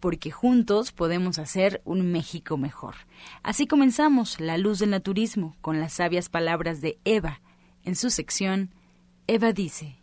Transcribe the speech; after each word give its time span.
porque 0.00 0.30
juntos 0.30 0.92
podemos 0.92 1.38
hacer 1.38 1.82
un 1.84 2.12
México 2.12 2.56
mejor. 2.56 2.94
Así 3.42 3.66
comenzamos 3.66 4.40
La 4.40 4.58
Luz 4.58 4.78
del 4.78 4.90
Naturismo 4.90 5.56
con 5.60 5.80
las 5.80 5.94
sabias 5.94 6.28
palabras 6.28 6.80
de 6.80 6.98
Eva. 7.04 7.40
En 7.84 7.96
su 7.96 8.10
sección, 8.10 8.70
Eva 9.26 9.52
dice. 9.52 9.98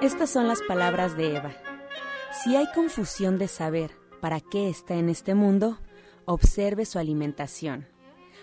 Estas 0.00 0.30
son 0.30 0.48
las 0.48 0.60
palabras 0.62 1.16
de 1.16 1.36
Eva. 1.36 1.52
Si 2.42 2.56
hay 2.56 2.66
confusión 2.74 3.38
de 3.38 3.46
saber 3.46 3.92
para 4.20 4.40
qué 4.40 4.68
está 4.68 4.94
en 4.94 5.08
este 5.08 5.34
mundo, 5.34 5.78
observe 6.24 6.86
su 6.86 6.98
alimentación. 6.98 7.86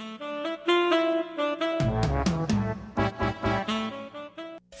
Thank 0.00 0.20
you. 2.40 2.49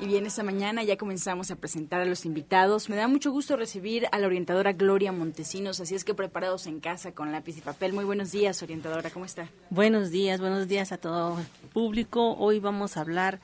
Y 0.00 0.06
bien, 0.06 0.26
esta 0.26 0.42
mañana 0.42 0.82
ya 0.82 0.96
comenzamos 0.96 1.52
a 1.52 1.56
presentar 1.56 2.00
a 2.00 2.04
los 2.04 2.26
invitados. 2.26 2.88
Me 2.88 2.96
da 2.96 3.06
mucho 3.06 3.30
gusto 3.30 3.56
recibir 3.56 4.06
a 4.10 4.18
la 4.18 4.26
orientadora 4.26 4.72
Gloria 4.72 5.12
Montesinos, 5.12 5.78
así 5.80 5.94
es 5.94 6.04
que 6.04 6.14
preparados 6.14 6.66
en 6.66 6.80
casa 6.80 7.12
con 7.12 7.30
lápiz 7.30 7.56
y 7.58 7.60
papel. 7.60 7.92
Muy 7.92 8.04
buenos 8.04 8.32
días, 8.32 8.60
orientadora, 8.62 9.10
¿cómo 9.10 9.24
está? 9.24 9.48
Buenos 9.70 10.10
días, 10.10 10.40
buenos 10.40 10.66
días 10.66 10.90
a 10.90 10.98
todo 10.98 11.38
el 11.38 11.46
público. 11.70 12.34
Hoy 12.36 12.58
vamos 12.58 12.96
a 12.96 13.02
hablar 13.02 13.38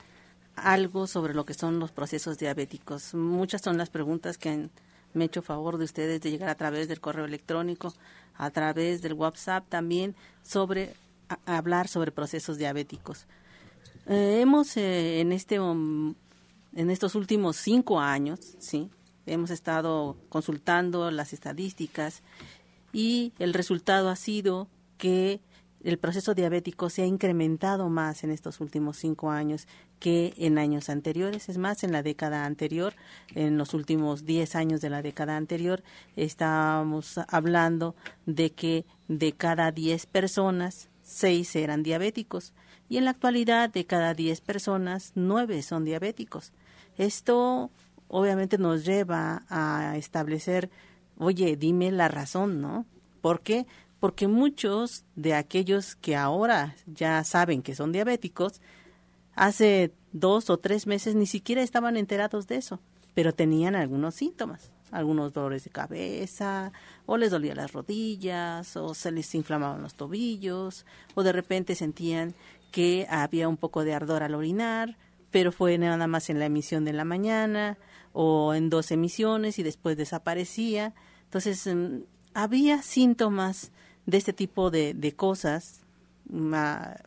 algo 0.55 1.07
sobre 1.07 1.33
lo 1.33 1.45
que 1.45 1.53
son 1.53 1.79
los 1.79 1.91
procesos 1.93 2.37
diabéticos. 2.37 3.13
Muchas 3.13 3.61
son 3.61 3.77
las 3.77 3.89
preguntas 3.89 4.37
que 4.37 4.69
me 5.13 5.23
he 5.23 5.27
hecho 5.27 5.41
favor 5.41 5.77
de 5.77 5.85
ustedes 5.85 6.19
de 6.19 6.31
llegar 6.31 6.49
a 6.49 6.55
través 6.55 6.89
del 6.89 6.99
correo 6.99 7.25
electrónico, 7.25 7.93
a 8.35 8.49
través 8.51 9.01
del 9.01 9.13
WhatsApp 9.13 9.65
también, 9.69 10.15
sobre 10.43 10.95
hablar 11.45 11.87
sobre 11.87 12.11
procesos 12.11 12.57
diabéticos. 12.57 13.25
Eh, 14.07 14.39
hemos 14.41 14.75
eh, 14.75 15.21
en 15.21 15.31
este 15.31 15.59
um, 15.59 16.13
en 16.75 16.89
estos 16.89 17.15
últimos 17.15 17.57
cinco 17.57 17.99
años, 17.99 18.39
sí, 18.59 18.89
hemos 19.25 19.51
estado 19.51 20.17
consultando 20.29 21.11
las 21.11 21.33
estadísticas 21.33 22.23
y 22.93 23.33
el 23.39 23.53
resultado 23.53 24.09
ha 24.09 24.15
sido 24.15 24.67
que 24.97 25.41
el 25.83 25.97
proceso 25.97 26.35
diabético 26.35 26.89
se 26.89 27.01
ha 27.01 27.05
incrementado 27.07 27.89
más 27.89 28.23
en 28.23 28.29
estos 28.29 28.59
últimos 28.59 28.97
cinco 28.97 29.31
años 29.31 29.67
que 29.99 30.33
en 30.37 30.57
años 30.57 30.89
anteriores. 30.89 31.49
Es 31.49 31.57
más, 31.57 31.83
en 31.83 31.91
la 31.91 32.03
década 32.03 32.45
anterior, 32.45 32.93
en 33.33 33.57
los 33.57 33.73
últimos 33.73 34.25
diez 34.25 34.55
años 34.55 34.81
de 34.81 34.89
la 34.91 35.01
década 35.01 35.37
anterior, 35.37 35.83
estábamos 36.15 37.19
hablando 37.27 37.95
de 38.25 38.51
que 38.51 38.85
de 39.07 39.33
cada 39.33 39.71
diez 39.71 40.05
personas, 40.05 40.89
seis 41.01 41.55
eran 41.55 41.81
diabéticos. 41.81 42.53
Y 42.87 42.97
en 42.97 43.05
la 43.05 43.11
actualidad, 43.11 43.69
de 43.69 43.85
cada 43.85 44.13
diez 44.13 44.41
personas, 44.41 45.13
nueve 45.15 45.63
son 45.63 45.85
diabéticos. 45.85 46.51
Esto 47.01 47.71
obviamente 48.07 48.57
nos 48.57 48.85
lleva 48.85 49.43
a 49.49 49.97
establecer, 49.97 50.69
oye, 51.17 51.55
dime 51.55 51.91
la 51.91 52.07
razón, 52.07 52.61
¿no? 52.61 52.85
¿Por 53.21 53.41
qué? 53.41 53.65
porque 54.01 54.27
muchos 54.27 55.05
de 55.15 55.35
aquellos 55.35 55.95
que 55.95 56.15
ahora 56.15 56.75
ya 56.87 57.23
saben 57.23 57.61
que 57.61 57.75
son 57.75 57.91
diabéticos, 57.91 58.59
hace 59.35 59.93
dos 60.11 60.49
o 60.49 60.57
tres 60.57 60.87
meses 60.87 61.13
ni 61.13 61.27
siquiera 61.27 61.61
estaban 61.61 61.95
enterados 61.95 62.47
de 62.47 62.55
eso, 62.55 62.79
pero 63.13 63.31
tenían 63.35 63.75
algunos 63.75 64.15
síntomas, 64.15 64.71
algunos 64.89 65.33
dolores 65.33 65.65
de 65.65 65.69
cabeza, 65.69 66.73
o 67.05 67.15
les 67.15 67.29
dolían 67.29 67.57
las 67.57 67.73
rodillas, 67.73 68.75
o 68.75 68.95
se 68.95 69.11
les 69.11 69.35
inflamaban 69.35 69.83
los 69.83 69.93
tobillos, 69.93 70.87
o 71.13 71.21
de 71.21 71.31
repente 71.31 71.75
sentían 71.75 72.33
que 72.71 73.05
había 73.07 73.47
un 73.47 73.57
poco 73.57 73.83
de 73.83 73.93
ardor 73.93 74.23
al 74.23 74.33
orinar, 74.33 74.97
pero 75.31 75.51
fue 75.51 75.77
nada 75.77 76.07
más 76.07 76.29
en 76.29 76.39
la 76.39 76.45
emisión 76.45 76.85
de 76.85 76.93
la 76.93 77.05
mañana, 77.05 77.77
o 78.13 78.53
en 78.53 78.69
dos 78.69 78.91
emisiones 78.91 79.57
y 79.59 79.63
después 79.63 79.97
desaparecía. 79.97 80.93
Entonces, 81.23 81.65
mm, 81.67 82.03
había 82.33 82.81
síntomas 82.81 83.71
de 84.05 84.17
este 84.17 84.33
tipo 84.33 84.69
de, 84.69 84.93
de 84.93 85.13
cosas, 85.13 85.81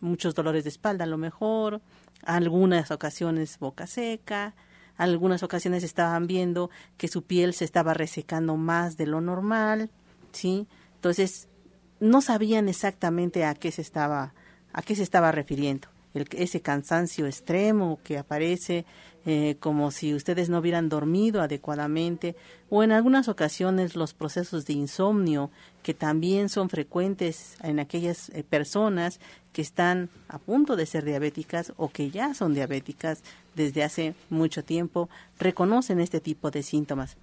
muchos 0.00 0.35
dolores 0.35 0.65
de 0.65 0.71
espalda 0.71 1.05
a 1.05 1.06
lo 1.06 1.17
mejor, 1.17 1.81
algunas 2.25 2.91
ocasiones 2.91 3.59
boca 3.59 3.87
seca, 3.87 4.55
algunas 4.97 5.43
ocasiones 5.43 5.82
estaban 5.82 6.26
viendo 6.26 6.71
que 6.97 7.09
su 7.09 7.23
piel 7.23 7.55
se 7.55 7.65
estaba 7.65 7.94
resecando 7.94 8.56
más 8.56 8.97
de 8.97 9.06
lo 9.06 9.21
normal, 9.21 9.91
¿sí? 10.32 10.67
Entonces, 10.97 11.49
no 12.00 12.21
sabían 12.21 12.69
exactamente 12.69 13.44
a 13.44 13.55
qué 13.55 13.73
se 13.73 13.82
estaba, 13.82 14.35
a 14.73 14.82
qué 14.82 14.94
se 14.94 15.03
estaba 15.03 15.32
refiriendo. 15.32 15.88
El, 16.14 16.26
ese 16.32 16.61
cansancio 16.61 17.26
extremo 17.26 17.99
que 18.02 18.19
aparece 18.19 18.87
eh, 19.26 19.56
como 19.58 19.90
si 19.90 20.12
ustedes 20.12 20.50
no 20.50 20.58
hubieran 20.58 20.90
dormido 20.90 21.40
adecuadamente 21.40 22.37
o 22.69 22.82
en 22.82 22.93
algunas 22.93 23.26
ocasiones 23.28 23.96
los 23.96 24.12
procesos 24.12 24.66
de 24.66 24.75
insomnio 24.75 25.50
que 25.82 25.94
también 25.94 26.50
son 26.50 26.69
frecuentes 26.69 27.56
en 27.62 27.81
aquellas 27.81 28.28
eh, 28.31 28.44
personas 28.44 29.20
que 29.55 29.62
están 29.62 30.11
a 30.28 30.38
punto 30.38 30.76
de 30.76 30.84
ser 30.84 31.06
diabéticas 31.06 31.72
o 31.78 31.88
que 31.88 32.11
ya 32.11 32.34
son 32.34 32.52
diabéticas 32.52 33.22
desde 33.55 33.82
hace 33.82 34.14
mucho 34.28 34.62
tiempo 34.62 35.08
reconocen 35.38 36.00
este 36.00 36.20
tipo 36.20 36.50
de 36.50 36.62
síntomas. 36.62 37.16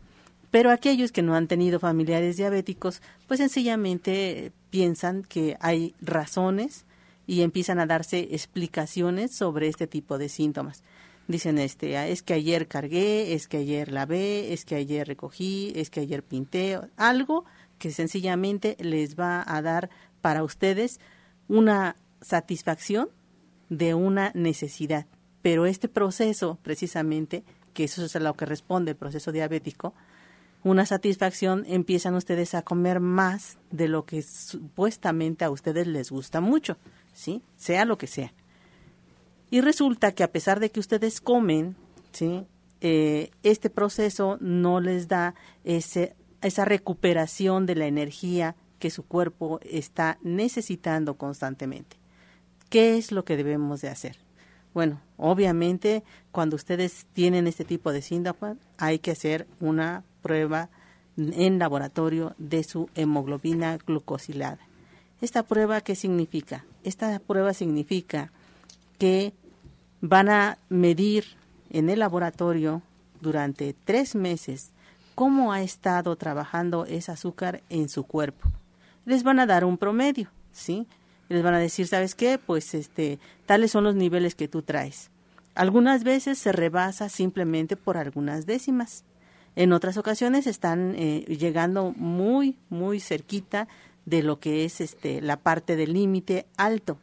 Pero 0.49 0.71
aquellos 0.71 1.11
que 1.11 1.21
no 1.21 1.35
han 1.35 1.47
tenido 1.47 1.79
familiares 1.79 2.35
diabéticos, 2.35 3.01
pues 3.27 3.39
sencillamente 3.39 4.47
eh, 4.47 4.51
piensan 4.69 5.23
que 5.23 5.55
hay 5.59 5.93
razones 6.01 6.85
y 7.31 7.43
empiezan 7.43 7.79
a 7.79 7.85
darse 7.85 8.27
explicaciones 8.31 9.33
sobre 9.33 9.69
este 9.69 9.87
tipo 9.87 10.17
de 10.17 10.27
síntomas 10.27 10.83
dicen 11.27 11.59
este 11.59 11.95
ah, 11.95 12.05
es 12.05 12.23
que 12.23 12.33
ayer 12.33 12.67
cargué, 12.67 13.33
es 13.33 13.47
que 13.47 13.57
ayer 13.57 13.89
lavé, 13.89 14.51
es 14.51 14.65
que 14.65 14.75
ayer 14.75 15.07
recogí, 15.07 15.71
es 15.75 15.89
que 15.89 16.01
ayer 16.01 16.23
pinté, 16.23 16.77
algo 16.97 17.45
que 17.77 17.91
sencillamente 17.91 18.75
les 18.81 19.17
va 19.17 19.41
a 19.47 19.61
dar 19.61 19.89
para 20.19 20.43
ustedes 20.43 20.99
una 21.47 21.95
satisfacción 22.19 23.07
de 23.69 23.93
una 23.93 24.31
necesidad. 24.35 25.05
Pero 25.41 25.65
este 25.65 25.87
proceso, 25.87 26.59
precisamente, 26.61 27.45
que 27.73 27.85
eso 27.85 28.03
es 28.03 28.15
a 28.17 28.19
lo 28.19 28.33
que 28.33 28.45
responde 28.45 28.91
el 28.91 28.97
proceso 28.97 29.31
diabético, 29.31 29.93
una 30.63 30.85
satisfacción, 30.85 31.63
empiezan 31.67 32.13
ustedes 32.13 32.55
a 32.55 32.61
comer 32.61 32.99
más 32.99 33.57
de 33.71 33.87
lo 33.87 34.05
que 34.05 34.21
supuestamente 34.21 35.45
a 35.45 35.49
ustedes 35.49 35.87
les 35.87 36.11
gusta 36.11 36.41
mucho, 36.41 36.77
¿sí? 37.13 37.41
Sea 37.57 37.85
lo 37.85 37.97
que 37.97 38.07
sea. 38.07 38.33
Y 39.49 39.61
resulta 39.61 40.13
que 40.13 40.23
a 40.23 40.31
pesar 40.31 40.59
de 40.59 40.69
que 40.71 40.79
ustedes 40.79 41.19
comen, 41.21 41.75
¿sí? 42.11 42.45
Eh, 42.79 43.31
este 43.43 43.69
proceso 43.69 44.37
no 44.39 44.79
les 44.79 45.07
da 45.07 45.35
ese, 45.63 46.15
esa 46.41 46.65
recuperación 46.65 47.65
de 47.65 47.75
la 47.75 47.85
energía 47.85 48.55
que 48.79 48.89
su 48.89 49.03
cuerpo 49.03 49.59
está 49.63 50.17
necesitando 50.23 51.15
constantemente. 51.15 51.97
¿Qué 52.69 52.97
es 52.97 53.11
lo 53.11 53.23
que 53.23 53.37
debemos 53.37 53.81
de 53.81 53.89
hacer? 53.89 54.17
Bueno, 54.73 55.01
obviamente 55.17 56.03
cuando 56.31 56.55
ustedes 56.55 57.05
tienen 57.13 57.45
este 57.45 57.65
tipo 57.65 57.91
de 57.91 58.01
síndrome 58.01 58.55
hay 58.77 58.99
que 58.99 59.11
hacer 59.11 59.45
una 59.59 60.03
prueba 60.21 60.69
en 61.17 61.59
laboratorio 61.59 62.33
de 62.37 62.63
su 62.63 62.89
hemoglobina 62.95 63.77
glucosilada. 63.85 64.59
¿Esta 65.19 65.43
prueba 65.43 65.81
qué 65.81 65.95
significa? 65.95 66.65
Esta 66.83 67.19
prueba 67.19 67.53
significa 67.53 68.31
que 68.97 69.33
van 70.01 70.29
a 70.29 70.57
medir 70.69 71.25
en 71.69 71.89
el 71.89 71.99
laboratorio 71.99 72.81
durante 73.21 73.75
tres 73.85 74.15
meses 74.15 74.71
cómo 75.15 75.53
ha 75.53 75.61
estado 75.61 76.15
trabajando 76.15 76.85
ese 76.85 77.11
azúcar 77.11 77.61
en 77.69 77.89
su 77.89 78.03
cuerpo. 78.03 78.49
Les 79.05 79.23
van 79.23 79.39
a 79.39 79.45
dar 79.45 79.65
un 79.65 79.77
promedio, 79.77 80.29
¿sí? 80.51 80.87
Les 81.29 81.43
van 81.43 81.53
a 81.53 81.59
decir, 81.59 81.87
¿sabes 81.87 82.15
qué? 82.15 82.39
Pues 82.43 82.73
este, 82.73 83.19
tales 83.45 83.71
son 83.71 83.83
los 83.83 83.95
niveles 83.95 84.35
que 84.35 84.47
tú 84.47 84.61
traes. 84.63 85.11
Algunas 85.53 86.03
veces 86.03 86.37
se 86.39 86.51
rebasa 86.51 87.09
simplemente 87.09 87.75
por 87.75 87.97
algunas 87.97 88.45
décimas. 88.45 89.03
En 89.55 89.73
otras 89.73 89.97
ocasiones 89.97 90.47
están 90.47 90.95
eh, 90.95 91.25
llegando 91.27 91.93
muy, 91.95 92.57
muy 92.69 92.99
cerquita 92.99 93.67
de 94.05 94.23
lo 94.23 94.39
que 94.39 94.65
es 94.65 94.81
este, 94.81 95.21
la 95.21 95.37
parte 95.37 95.75
del 95.75 95.93
límite 95.93 96.47
alto. 96.57 96.97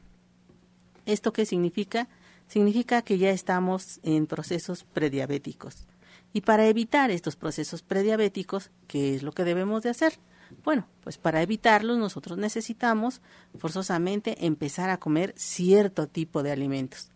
¿Esto 1.07 1.33
qué 1.33 1.47
significa? 1.47 2.09
significa 2.49 3.03
que 3.03 3.19
ya 3.19 3.31
estamos 3.31 4.01
en 4.03 4.27
procesos 4.27 4.85
prediabéticos. 4.85 5.87
Y 6.33 6.41
para 6.41 6.67
evitar 6.67 7.11
estos 7.11 7.37
procesos 7.37 7.83
prediabéticos, 7.83 8.71
¿qué 8.87 9.15
es 9.15 9.23
lo 9.23 9.33
que 9.33 9.45
debemos 9.45 9.83
de 9.83 9.91
hacer? 9.91 10.19
Bueno, 10.65 10.87
pues 11.03 11.19
para 11.19 11.43
evitarlos 11.43 11.99
nosotros 11.99 12.39
necesitamos 12.39 13.21
forzosamente 13.57 14.47
empezar 14.47 14.91
a 14.91 14.99
comer 14.99 15.35
cierto 15.37 16.07
tipo 16.07 16.43
de 16.43 16.53
alimentos. 16.53 17.11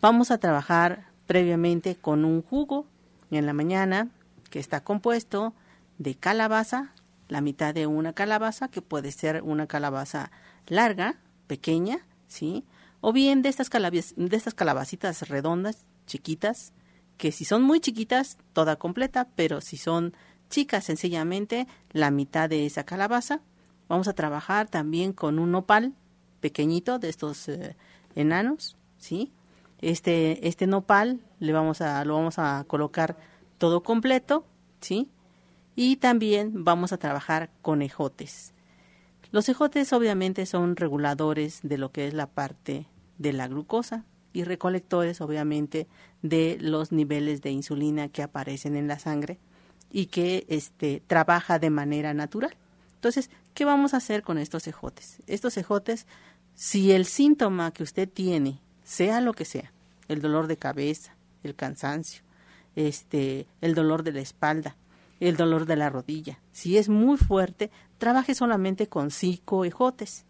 Vamos 0.00 0.30
a 0.30 0.38
trabajar 0.38 1.06
previamente 1.26 1.96
con 1.96 2.24
un 2.24 2.42
jugo 2.42 2.86
en 3.30 3.46
la 3.46 3.54
mañana 3.54 4.10
que 4.50 4.58
está 4.58 4.84
compuesto 4.84 5.54
de 5.98 6.14
calabaza, 6.14 6.92
la 7.32 7.40
mitad 7.40 7.72
de 7.72 7.86
una 7.86 8.12
calabaza, 8.12 8.68
que 8.68 8.82
puede 8.82 9.10
ser 9.10 9.42
una 9.42 9.66
calabaza 9.66 10.30
larga, 10.66 11.16
pequeña, 11.46 12.06
¿sí? 12.28 12.66
o 13.00 13.12
bien 13.12 13.40
de 13.40 13.48
estas, 13.48 13.70
de 13.70 14.36
estas 14.36 14.52
calabacitas 14.52 15.28
redondas, 15.30 15.78
chiquitas, 16.06 16.74
que 17.16 17.32
si 17.32 17.46
son 17.46 17.62
muy 17.62 17.80
chiquitas, 17.80 18.36
toda 18.52 18.76
completa, 18.76 19.28
pero 19.34 19.62
si 19.62 19.78
son 19.78 20.14
chicas, 20.50 20.84
sencillamente 20.84 21.66
la 21.90 22.10
mitad 22.10 22.50
de 22.50 22.66
esa 22.66 22.84
calabaza. 22.84 23.40
Vamos 23.88 24.08
a 24.08 24.12
trabajar 24.12 24.68
también 24.68 25.14
con 25.14 25.38
un 25.38 25.52
nopal 25.52 25.94
pequeñito 26.40 26.98
de 26.98 27.08
estos 27.08 27.48
eh, 27.48 27.76
enanos, 28.14 28.76
¿sí? 28.98 29.32
Este, 29.80 30.46
este 30.46 30.66
nopal 30.66 31.20
le 31.40 31.52
vamos 31.54 31.80
a, 31.80 32.04
lo 32.04 32.14
vamos 32.14 32.38
a 32.38 32.64
colocar 32.66 33.16
todo 33.56 33.82
completo, 33.82 34.44
¿sí? 34.82 35.08
Y 35.74 35.96
también 35.96 36.64
vamos 36.64 36.92
a 36.92 36.98
trabajar 36.98 37.50
con 37.62 37.82
ejotes. 37.82 38.52
Los 39.30 39.48
ejotes 39.48 39.92
obviamente 39.92 40.44
son 40.44 40.76
reguladores 40.76 41.60
de 41.62 41.78
lo 41.78 41.90
que 41.90 42.06
es 42.06 42.14
la 42.14 42.26
parte 42.26 42.86
de 43.18 43.32
la 43.32 43.48
glucosa 43.48 44.04
y 44.34 44.44
recolectores 44.44 45.20
obviamente 45.20 45.86
de 46.20 46.58
los 46.60 46.92
niveles 46.92 47.40
de 47.40 47.50
insulina 47.50 48.08
que 48.08 48.22
aparecen 48.22 48.76
en 48.76 48.88
la 48.88 48.98
sangre 48.98 49.38
y 49.90 50.06
que 50.06 50.44
este 50.48 51.02
trabaja 51.06 51.58
de 51.58 51.70
manera 51.70 52.12
natural. 52.14 52.56
Entonces, 52.94 53.30
¿qué 53.54 53.64
vamos 53.64 53.94
a 53.94 53.98
hacer 53.98 54.22
con 54.22 54.38
estos 54.38 54.66
ejotes? 54.66 55.22
Estos 55.26 55.56
ejotes, 55.56 56.06
si 56.54 56.92
el 56.92 57.06
síntoma 57.06 57.72
que 57.72 57.82
usted 57.82 58.08
tiene, 58.08 58.60
sea 58.84 59.20
lo 59.20 59.32
que 59.32 59.44
sea, 59.44 59.72
el 60.08 60.20
dolor 60.20 60.46
de 60.46 60.56
cabeza, 60.56 61.16
el 61.42 61.54
cansancio, 61.54 62.22
este, 62.76 63.46
el 63.60 63.74
dolor 63.74 64.02
de 64.02 64.12
la 64.12 64.20
espalda, 64.20 64.76
el 65.28 65.36
dolor 65.36 65.66
de 65.66 65.76
la 65.76 65.88
rodilla, 65.88 66.40
si 66.50 66.78
es 66.78 66.88
muy 66.88 67.16
fuerte, 67.16 67.70
trabaje 67.98 68.34
solamente 68.34 68.88
con 68.88 69.12
cinco 69.12 69.64
ejotes 69.64 70.26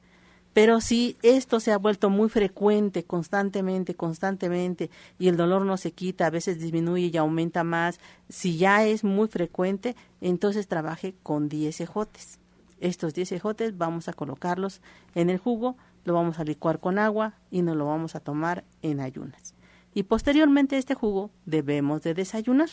Pero 0.52 0.82
si 0.82 1.16
esto 1.22 1.61
se 1.61 1.72
ha 1.72 1.78
vuelto 1.78 2.11
muy 2.11 2.28
frecuente, 2.28 3.04
constantemente, 3.04 3.94
constantemente, 3.94 4.90
y 5.18 5.28
el 5.28 5.38
dolor 5.38 5.64
no 5.64 5.78
se 5.78 5.92
quita, 5.92 6.26
a 6.26 6.30
veces 6.30 6.61
disminuye 6.61 7.06
y 7.06 7.16
aumenta 7.16 7.64
más, 7.64 8.00
si 8.28 8.58
ya 8.58 8.84
es 8.84 9.02
muy 9.02 9.28
frecuente, 9.28 9.96
entonces 10.20 10.68
trabaje 10.68 11.14
con 11.22 11.49
10 11.49 11.80
ejotes. 11.80 12.38
Estos 12.78 13.14
10 13.14 13.32
ejotes 13.32 13.78
vamos 13.78 14.08
a 14.08 14.12
colocarlos 14.12 14.82
en 15.14 15.30
el 15.30 15.38
jugo, 15.38 15.76
lo 16.04 16.12
vamos 16.12 16.38
a 16.38 16.44
licuar 16.44 16.80
con 16.80 16.99
agua 16.99 17.32
y 17.50 17.62
nos 17.62 17.76
lo 17.76 17.87
vamos 17.87 18.14
a 18.14 18.20
tomar 18.20 18.64
en 18.82 19.00
ayunas. 19.00 19.54
Y 19.94 20.02
posteriormente 20.02 20.76
este 20.76 20.94
jugo 20.94 21.30
debemos 21.46 22.02
de 22.02 22.12
desayunar, 22.12 22.68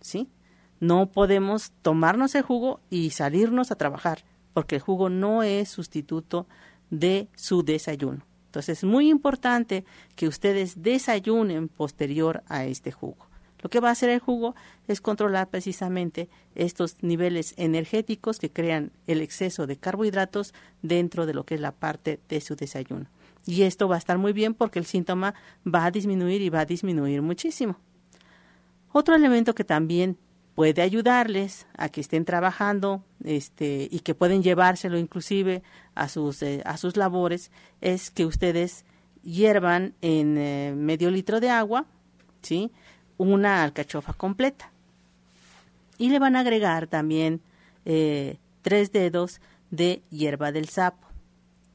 ¿sí? 0.00 0.30
No 0.80 1.10
podemos 1.10 1.72
tomarnos 1.82 2.34
el 2.34 2.42
jugo 2.42 2.80
y 2.90 3.10
salirnos 3.10 3.70
a 3.70 3.76
trabajar, 3.76 4.24
porque 4.52 4.76
el 4.76 4.82
jugo 4.82 5.08
no 5.10 5.42
es 5.42 5.68
sustituto 5.68 6.46
de 6.90 7.28
su 7.34 7.62
desayuno. 7.62 8.24
Entonces 8.46 8.78
es 8.78 8.84
muy 8.84 9.10
importante 9.10 9.84
que 10.16 10.28
ustedes 10.28 10.82
desayunen 10.82 11.68
posterior 11.68 12.42
a 12.48 12.64
este 12.64 12.92
jugo. 12.92 13.28
Lo 13.60 13.70
que 13.70 13.80
va 13.80 13.88
a 13.88 13.92
hacer 13.92 14.08
el 14.10 14.20
jugo 14.20 14.54
es 14.86 15.00
controlar 15.00 15.48
precisamente 15.48 16.28
estos 16.54 17.02
niveles 17.02 17.54
energéticos 17.56 18.38
que 18.38 18.50
crean 18.50 18.92
el 19.06 19.20
exceso 19.20 19.66
de 19.66 19.76
carbohidratos 19.76 20.54
dentro 20.80 21.26
de 21.26 21.34
lo 21.34 21.44
que 21.44 21.56
es 21.56 21.60
la 21.60 21.72
parte 21.72 22.20
de 22.28 22.40
su 22.40 22.54
desayuno. 22.54 23.06
Y 23.46 23.62
esto 23.62 23.88
va 23.88 23.96
a 23.96 23.98
estar 23.98 24.18
muy 24.18 24.32
bien 24.32 24.54
porque 24.54 24.78
el 24.78 24.86
síntoma 24.86 25.34
va 25.66 25.86
a 25.86 25.90
disminuir 25.90 26.40
y 26.40 26.50
va 26.50 26.60
a 26.60 26.66
disminuir 26.66 27.20
muchísimo. 27.20 27.76
Otro 28.92 29.14
elemento 29.14 29.54
que 29.54 29.64
también 29.64 30.18
puede 30.58 30.82
ayudarles 30.82 31.68
a 31.76 31.88
que 31.88 32.00
estén 32.00 32.24
trabajando 32.24 33.04
este, 33.22 33.86
y 33.92 34.00
que 34.00 34.16
pueden 34.16 34.42
llevárselo 34.42 34.98
inclusive 34.98 35.62
a 35.94 36.08
sus, 36.08 36.42
eh, 36.42 36.62
a 36.64 36.76
sus 36.76 36.96
labores 36.96 37.52
es 37.80 38.10
que 38.10 38.26
ustedes 38.26 38.84
hiervan 39.22 39.94
en 40.02 40.36
eh, 40.36 40.74
medio 40.76 41.12
litro 41.12 41.38
de 41.38 41.48
agua 41.48 41.86
¿sí? 42.42 42.72
una 43.18 43.62
alcachofa 43.62 44.14
completa 44.14 44.72
y 45.96 46.08
le 46.08 46.18
van 46.18 46.34
a 46.34 46.40
agregar 46.40 46.88
también 46.88 47.40
eh, 47.84 48.38
tres 48.62 48.90
dedos 48.90 49.40
de 49.70 50.02
hierba 50.10 50.50
del 50.50 50.68
sapo. 50.68 51.06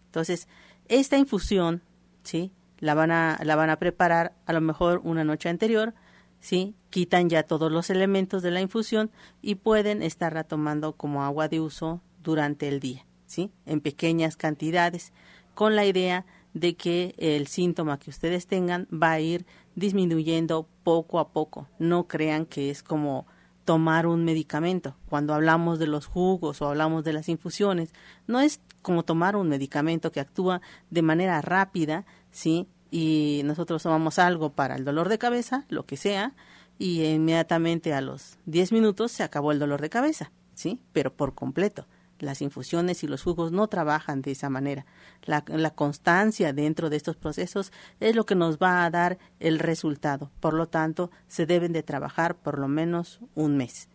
Entonces, 0.08 0.50
esta 0.90 1.18
infusión, 1.18 1.82
¿sí? 2.24 2.52
La 2.80 2.96
van 2.96 3.12
a, 3.12 3.40
la 3.46 3.56
van 3.56 3.70
a 3.70 3.80
preparar 3.80 4.34
a 4.46 4.52
lo 4.52 4.60
mejor 4.60 5.00
una 5.06 5.24
noche 5.24 5.48
anterior 5.48 5.94
¿sí? 6.44 6.76
Quitan 6.90 7.30
ya 7.30 7.44
todos 7.44 7.72
los 7.72 7.90
elementos 7.90 8.44
de 8.44 8.52
la 8.52 8.60
infusión 8.60 9.10
y 9.42 9.56
pueden 9.56 10.04
estarla 10.04 10.44
tomando 10.44 10.92
como 10.92 11.24
agua 11.24 11.48
de 11.48 11.62
uso 11.62 12.02
durante 12.22 12.68
el 12.68 12.82
día, 12.82 13.06
¿sí? 13.26 13.50
En 13.66 13.80
pequeñas 13.80 14.36
cantidades, 14.36 15.14
con 15.56 15.78
la 15.78 15.86
idea 15.86 16.26
de 16.54 16.76
que 16.76 17.16
el 17.18 17.48
síntoma 17.48 17.98
que 17.98 18.10
ustedes 18.10 18.46
tengan 18.46 18.90
va 18.92 19.14
a 19.14 19.22
ir 19.22 19.46
disminuyendo 19.76 20.68
poco 20.84 21.20
a 21.20 21.30
poco. 21.30 21.70
No 21.80 22.10
crean 22.10 22.46
que 22.46 22.70
es 22.70 22.84
como 22.84 23.26
tomar 23.64 24.06
un 24.06 24.26
medicamento. 24.26 24.98
Cuando 25.08 25.34
hablamos 25.34 25.80
de 25.80 25.88
los 25.88 26.08
jugos 26.08 26.62
o 26.62 26.68
hablamos 26.68 27.06
de 27.06 27.14
las 27.14 27.30
infusiones, 27.30 27.94
no 28.28 28.42
es 28.42 28.60
como 28.82 29.04
tomar 29.04 29.38
un 29.38 29.48
medicamento 29.48 30.12
que 30.12 30.20
actúa 30.20 30.60
de 30.90 31.02
manera 31.04 31.42
rápida, 31.42 32.06
¿sí? 32.32 32.68
Y 32.94 33.42
nosotros 33.44 33.82
tomamos 33.82 34.20
algo 34.20 34.52
para 34.52 34.76
el 34.76 34.86
dolor 34.86 35.10
de 35.10 35.18
cabeza, 35.18 35.66
lo 35.68 35.84
que 35.88 35.98
sea, 35.98 36.34
y 36.78 37.04
inmediatamente 37.04 37.92
a 37.92 38.02
los 38.02 38.38
10 38.46 38.72
minutos 38.72 39.12
se 39.12 39.24
acabó 39.24 39.52
el 39.52 39.58
dolor 39.58 39.82
de 39.82 39.90
cabeza, 39.90 40.32
¿sí? 40.54 40.80
Pero 40.92 41.12
por 41.12 41.34
completo. 41.34 41.88
Las 42.20 42.44
infusiones 42.44 43.04
y 43.04 43.08
los 43.08 43.24
jugos 43.24 43.52
no 43.52 43.68
trabajan 43.68 44.22
de 44.22 44.30
esa 44.30 44.48
manera. 44.52 44.86
La, 45.24 45.44
la, 45.48 45.72
constancia 45.72 46.54
dentro 46.54 46.92
de 46.92 46.98
estos 46.98 47.16
procesos 47.16 47.72
es 48.00 48.16
lo 48.16 48.28
que 48.28 48.36
nos 48.36 48.60
va 48.60 48.86
a 48.86 48.92
dar 48.92 49.18
el 49.40 49.58
resultado. 49.58 50.30
Por 50.40 50.54
lo 50.54 50.68
tanto, 50.68 51.10
se 51.28 51.48
deben 51.48 51.74
de 51.74 51.82
trabajar 51.82 52.36
por 52.36 52.60
lo 52.60 52.68
menos 52.68 53.22
un 53.34 53.58
mes. 53.58 53.90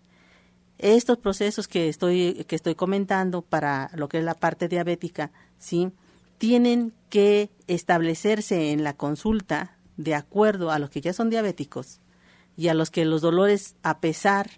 Estos 0.78 1.18
procesos 1.18 1.68
que 1.68 1.88
estoy, 1.88 2.44
que 2.48 2.56
estoy 2.56 2.74
comentando 2.74 3.42
para 3.42 3.92
lo 3.94 4.08
que 4.08 4.18
es 4.18 4.24
la 4.24 4.34
parte 4.34 4.66
diabética, 4.66 5.30
¿sí? 5.56 5.92
Tienen 6.38 6.92
que 7.11 7.50
establecerse 7.66 8.73
en 8.73 8.85
la 8.85 8.97
consulta 8.97 9.76
de 9.97 10.14
acuerdo 10.14 10.71
a 10.71 10.78
los 10.78 10.90
que 10.90 11.00
ya 11.00 11.12
son 11.12 11.30
diabéticos 11.30 12.00
y 12.57 12.68
a 12.68 12.75
los 12.75 12.90
que 12.90 13.04
los 13.04 13.21
dolores, 13.21 13.76
a 13.83 14.00
pesar 14.00 14.50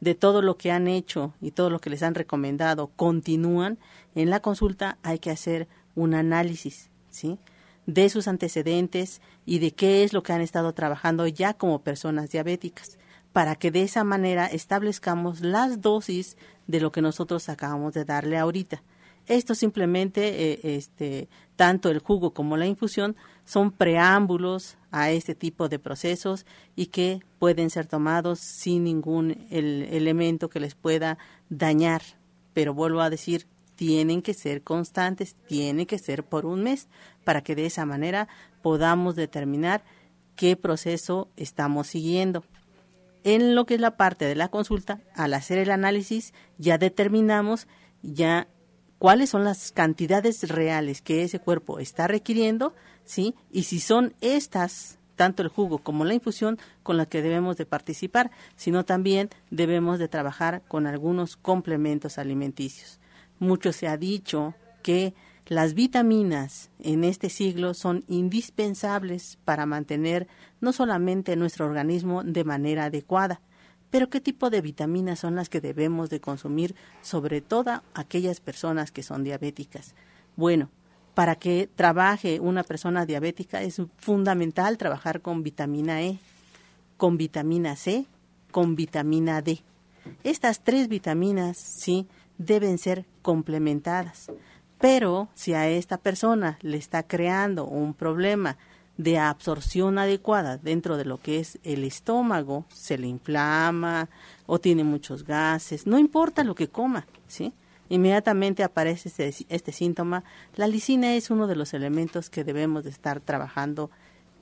de 0.00 0.14
todo 0.14 0.42
lo 0.42 0.56
que 0.56 0.70
han 0.70 0.88
hecho 0.88 1.34
y 1.40 1.52
todo 1.52 1.70
lo 1.70 1.80
que 1.80 1.90
les 1.90 2.02
han 2.02 2.14
recomendado, 2.14 2.88
continúan, 2.96 3.78
en 4.14 4.30
la 4.30 4.40
consulta 4.40 4.98
hay 5.02 5.18
que 5.18 5.30
hacer 5.30 5.68
un 5.94 6.14
análisis, 6.14 6.90
¿sí? 7.08 7.38
de 7.86 8.08
sus 8.08 8.28
antecedentes 8.28 9.20
y 9.44 9.58
de 9.58 9.72
qué 9.72 10.04
es 10.04 10.12
lo 10.12 10.22
que 10.22 10.32
han 10.32 10.40
estado 10.40 10.72
trabajando 10.72 11.26
ya 11.26 11.54
como 11.54 11.82
personas 11.82 12.30
diabéticas, 12.30 12.98
para 13.32 13.56
que 13.56 13.70
de 13.70 13.82
esa 13.82 14.04
manera 14.04 14.46
establezcamos 14.46 15.40
las 15.40 15.80
dosis 15.80 16.36
de 16.66 16.80
lo 16.80 16.92
que 16.92 17.02
nosotros 17.02 17.48
acabamos 17.48 17.94
de 17.94 18.04
darle 18.04 18.38
ahorita. 18.38 18.82
Esto 19.26 19.54
simplemente, 19.54 20.52
eh, 20.52 20.60
este, 20.76 21.28
tanto 21.56 21.90
el 21.90 22.00
jugo 22.00 22.32
como 22.32 22.56
la 22.56 22.66
infusión, 22.66 23.16
son 23.44 23.70
preámbulos 23.70 24.76
a 24.90 25.10
este 25.10 25.34
tipo 25.34 25.68
de 25.68 25.78
procesos 25.78 26.46
y 26.76 26.86
que 26.86 27.20
pueden 27.38 27.70
ser 27.70 27.86
tomados 27.86 28.40
sin 28.40 28.84
ningún 28.84 29.46
elemento 29.50 30.48
que 30.48 30.60
les 30.60 30.74
pueda 30.74 31.18
dañar. 31.48 32.02
Pero 32.52 32.74
vuelvo 32.74 33.00
a 33.00 33.10
decir, 33.10 33.46
tienen 33.74 34.22
que 34.22 34.34
ser 34.34 34.62
constantes, 34.62 35.34
tienen 35.48 35.86
que 35.86 35.98
ser 35.98 36.24
por 36.24 36.46
un 36.46 36.62
mes, 36.62 36.88
para 37.24 37.42
que 37.42 37.54
de 37.54 37.66
esa 37.66 37.86
manera 37.86 38.28
podamos 38.60 39.16
determinar 39.16 39.82
qué 40.36 40.56
proceso 40.56 41.28
estamos 41.36 41.88
siguiendo. 41.88 42.44
En 43.24 43.54
lo 43.54 43.66
que 43.66 43.74
es 43.74 43.80
la 43.80 43.96
parte 43.96 44.24
de 44.24 44.34
la 44.34 44.48
consulta, 44.48 45.00
al 45.14 45.34
hacer 45.34 45.58
el 45.58 45.70
análisis, 45.70 46.34
ya 46.58 46.78
determinamos, 46.78 47.66
ya 48.02 48.48
cuáles 49.02 49.30
son 49.30 49.42
las 49.42 49.72
cantidades 49.72 50.48
reales 50.48 51.02
que 51.02 51.24
ese 51.24 51.40
cuerpo 51.40 51.80
está 51.80 52.06
requiriendo, 52.06 52.72
¿sí? 53.04 53.34
Y 53.50 53.64
si 53.64 53.80
son 53.80 54.14
estas, 54.20 55.00
tanto 55.16 55.42
el 55.42 55.48
jugo 55.48 55.78
como 55.78 56.04
la 56.04 56.14
infusión, 56.14 56.56
con 56.84 56.96
las 56.96 57.08
que 57.08 57.20
debemos 57.20 57.56
de 57.56 57.66
participar, 57.66 58.30
sino 58.54 58.84
también 58.84 59.28
debemos 59.50 59.98
de 59.98 60.06
trabajar 60.06 60.62
con 60.68 60.86
algunos 60.86 61.34
complementos 61.34 62.16
alimenticios. 62.16 63.00
Mucho 63.40 63.72
se 63.72 63.88
ha 63.88 63.96
dicho 63.96 64.54
que 64.84 65.14
las 65.46 65.74
vitaminas 65.74 66.70
en 66.78 67.02
este 67.02 67.28
siglo 67.28 67.74
son 67.74 68.04
indispensables 68.06 69.36
para 69.44 69.66
mantener 69.66 70.28
no 70.60 70.72
solamente 70.72 71.34
nuestro 71.34 71.66
organismo 71.66 72.22
de 72.22 72.44
manera 72.44 72.84
adecuada, 72.84 73.40
pero 73.92 74.08
¿qué 74.08 74.22
tipo 74.22 74.48
de 74.48 74.62
vitaminas 74.62 75.18
son 75.18 75.36
las 75.36 75.50
que 75.50 75.60
debemos 75.60 76.08
de 76.08 76.18
consumir, 76.18 76.74
sobre 77.02 77.42
todo 77.42 77.82
aquellas 77.92 78.40
personas 78.40 78.90
que 78.90 79.02
son 79.02 79.22
diabéticas? 79.22 79.94
Bueno, 80.34 80.70
para 81.12 81.36
que 81.36 81.68
trabaje 81.76 82.40
una 82.40 82.62
persona 82.62 83.04
diabética 83.04 83.60
es 83.60 83.82
fundamental 83.98 84.78
trabajar 84.78 85.20
con 85.20 85.42
vitamina 85.42 86.00
E, 86.00 86.18
con 86.96 87.18
vitamina 87.18 87.76
C, 87.76 88.06
con 88.50 88.76
vitamina 88.76 89.42
D. 89.42 89.60
Estas 90.24 90.64
tres 90.64 90.88
vitaminas, 90.88 91.58
sí, 91.58 92.08
deben 92.38 92.78
ser 92.78 93.04
complementadas. 93.20 94.32
Pero 94.80 95.28
si 95.34 95.52
a 95.52 95.68
esta 95.68 95.98
persona 95.98 96.58
le 96.62 96.78
está 96.78 97.02
creando 97.02 97.66
un 97.66 97.92
problema 97.92 98.56
de 99.02 99.18
absorción 99.18 99.98
adecuada 99.98 100.58
dentro 100.58 100.96
de 100.96 101.04
lo 101.04 101.18
que 101.18 101.40
es 101.40 101.58
el 101.64 101.84
estómago, 101.84 102.64
se 102.72 102.98
le 102.98 103.08
inflama 103.08 104.08
o 104.46 104.58
tiene 104.58 104.84
muchos 104.84 105.24
gases, 105.24 105.86
no 105.86 105.98
importa 105.98 106.44
lo 106.44 106.54
que 106.54 106.68
coma, 106.68 107.06
¿sí? 107.26 107.52
Inmediatamente 107.88 108.62
aparece 108.62 109.08
este, 109.08 109.34
este 109.48 109.72
síntoma. 109.72 110.24
La 110.56 110.66
lisina 110.66 111.14
es 111.14 111.30
uno 111.30 111.46
de 111.46 111.56
los 111.56 111.74
elementos 111.74 112.30
que 112.30 112.42
debemos 112.42 112.84
de 112.84 112.90
estar 112.90 113.20
trabajando 113.20 113.90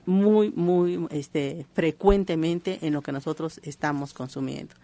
muy, 0.05 0.51
muy 0.51 1.07
este, 1.09 1.65
frecuentemente 1.73 2.79
en 2.81 2.93
lo 2.93 3.01
que 3.01 3.11
nosotros 3.11 3.59
estamos 3.63 4.13
consumiendo. 4.13 4.75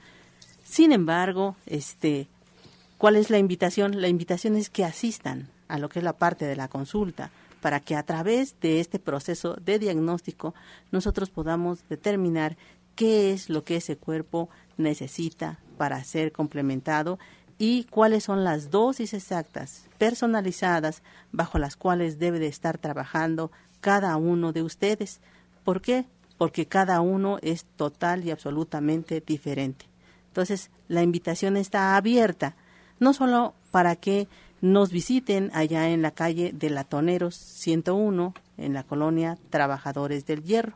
Sin 0.65 0.91
embargo, 0.91 1.55
este, 1.65 2.27
¿cuál 2.97 3.15
es 3.15 3.29
la 3.29 3.37
invitación? 3.37 4.01
La 4.01 4.09
invitación 4.09 4.57
es 4.57 4.69
que 4.69 4.83
asistan 4.83 5.47
a 5.69 5.77
lo 5.77 5.87
que 5.87 5.99
es 5.99 6.03
la 6.03 6.13
parte 6.13 6.45
de 6.45 6.57
la 6.57 6.67
consulta 6.67 7.31
para 7.61 7.79
que 7.79 7.95
a 7.95 8.03
través 8.03 8.59
de 8.61 8.79
este 8.79 8.99
proceso 8.99 9.55
de 9.55 9.79
diagnóstico 9.79 10.53
nosotros 10.91 11.29
podamos 11.29 11.87
determinar 11.89 12.57
qué 12.95 13.31
es 13.31 13.49
lo 13.49 13.63
que 13.63 13.77
ese 13.77 13.97
cuerpo 13.97 14.49
necesita 14.77 15.59
para 15.77 16.03
ser 16.03 16.31
complementado 16.31 17.19
y 17.57 17.85
cuáles 17.85 18.23
son 18.23 18.43
las 18.43 18.69
dosis 18.69 19.13
exactas, 19.13 19.85
personalizadas, 19.97 21.01
bajo 21.31 21.57
las 21.57 21.75
cuales 21.75 22.19
debe 22.19 22.39
de 22.39 22.47
estar 22.47 22.77
trabajando 22.77 23.51
cada 23.81 24.15
uno 24.17 24.53
de 24.53 24.63
ustedes. 24.63 25.21
¿Por 25.63 25.81
qué? 25.81 26.05
Porque 26.37 26.67
cada 26.67 27.01
uno 27.01 27.39
es 27.41 27.65
total 27.75 28.23
y 28.25 28.31
absolutamente 28.31 29.23
diferente. 29.25 29.85
Entonces, 30.27 30.69
la 30.87 31.01
invitación 31.01 31.57
está 31.57 31.95
abierta, 31.95 32.55
no 32.99 33.13
solo 33.13 33.55
para 33.71 33.95
que 33.95 34.27
nos 34.61 34.91
visiten 34.91 35.51
allá 35.53 35.89
en 35.89 36.01
la 36.01 36.11
calle 36.11 36.51
de 36.53 36.69
Latoneros 36.69 37.35
101, 37.35 38.33
en 38.57 38.73
la 38.73 38.83
colonia 38.83 39.37
Trabajadores 39.49 40.25
del 40.25 40.43
Hierro. 40.43 40.73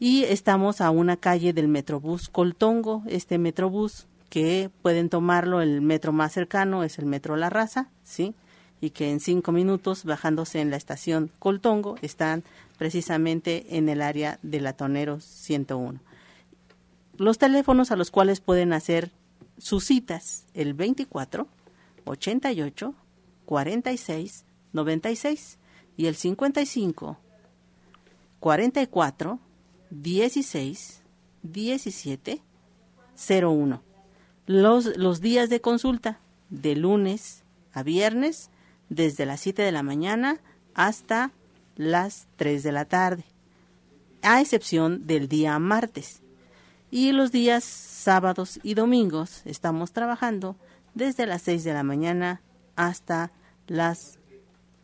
Y 0.00 0.24
estamos 0.24 0.80
a 0.80 0.90
una 0.90 1.16
calle 1.16 1.52
del 1.52 1.68
Metrobús 1.68 2.28
Coltongo, 2.28 3.04
este 3.06 3.38
Metrobús 3.38 4.06
que 4.28 4.70
pueden 4.80 5.10
tomarlo, 5.10 5.60
el 5.60 5.82
metro 5.82 6.10
más 6.12 6.32
cercano 6.32 6.84
es 6.84 6.98
el 6.98 7.06
Metro 7.06 7.36
La 7.36 7.50
Raza, 7.50 7.90
¿sí? 8.02 8.34
Y 8.80 8.90
que 8.90 9.10
en 9.10 9.20
cinco 9.20 9.52
minutos, 9.52 10.04
bajándose 10.04 10.60
en 10.60 10.70
la 10.70 10.76
estación 10.76 11.30
Coltongo, 11.38 11.96
están 12.02 12.42
precisamente 12.78 13.76
en 13.76 13.88
el 13.88 14.00
área 14.00 14.38
de 14.42 14.60
Latoneros 14.60 15.22
101. 15.22 16.00
Los 17.18 17.38
teléfonos 17.38 17.92
a 17.92 17.96
los 17.96 18.10
cuales 18.10 18.40
pueden 18.40 18.72
hacer 18.72 19.12
sus 19.58 19.84
citas, 19.84 20.46
el 20.54 20.74
24 20.74 21.46
88 22.04 22.94
46 23.44 24.44
96 24.72 25.58
y 25.96 26.06
el 26.06 26.16
55 26.16 27.18
44 28.40 29.38
16 29.90 31.02
17 31.42 32.40
01. 33.40 33.82
Los, 34.46 34.96
los 34.96 35.20
días 35.20 35.48
de 35.50 35.60
consulta 35.60 36.18
de 36.50 36.76
lunes 36.76 37.44
a 37.72 37.82
viernes 37.82 38.50
desde 38.88 39.26
las 39.26 39.40
7 39.40 39.62
de 39.62 39.72
la 39.72 39.82
mañana 39.82 40.40
hasta 40.74 41.32
las 41.76 42.26
3 42.36 42.62
de 42.62 42.72
la 42.72 42.84
tarde, 42.84 43.24
a 44.22 44.40
excepción 44.40 45.06
del 45.06 45.28
día 45.28 45.58
martes. 45.58 46.20
Y 46.90 47.12
los 47.12 47.32
días 47.32 47.64
sábados 47.64 48.60
y 48.62 48.74
domingos 48.74 49.42
estamos 49.46 49.92
trabajando 49.92 50.56
desde 50.94 51.26
las 51.26 51.42
6 51.42 51.64
de 51.64 51.72
la 51.72 51.82
mañana 51.82 52.42
hasta 52.76 53.32
las 53.66 54.18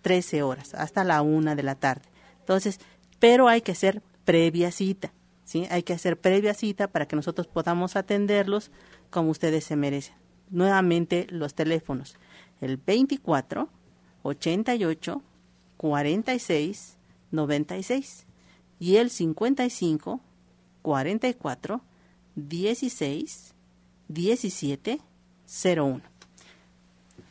13 0.02 0.42
horas, 0.42 0.74
hasta 0.74 1.04
la 1.04 1.22
1 1.22 1.56
de 1.56 1.62
la 1.62 1.74
tarde. 1.74 2.08
Entonces, 2.40 2.80
pero 3.18 3.48
hay 3.48 3.60
que 3.60 3.72
hacer 3.72 4.02
previa 4.24 4.70
cita, 4.70 5.12
¿sí? 5.44 5.66
Hay 5.70 5.82
que 5.82 5.92
hacer 5.92 6.18
previa 6.18 6.54
cita 6.54 6.88
para 6.88 7.06
que 7.06 7.16
nosotros 7.16 7.46
podamos 7.46 7.96
atenderlos 7.96 8.70
como 9.10 9.30
ustedes 9.30 9.64
se 9.64 9.76
merecen. 9.76 10.14
Nuevamente 10.50 11.26
los 11.30 11.54
teléfonos, 11.54 12.16
el 12.60 12.76
24 12.78 13.68
88 14.22 15.22
46 15.76 16.96
96 17.30 18.26
y 18.78 18.96
el 18.96 19.10
55 19.10 20.20
44 20.82 21.80
16 22.34 23.54
17 24.08 25.00
01. 25.48 26.02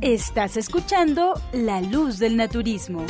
Estás 0.01 0.57
escuchando 0.57 1.35
La 1.53 1.81
Luz 1.81 2.19
del 2.19 2.37
Naturismo. 2.37 3.05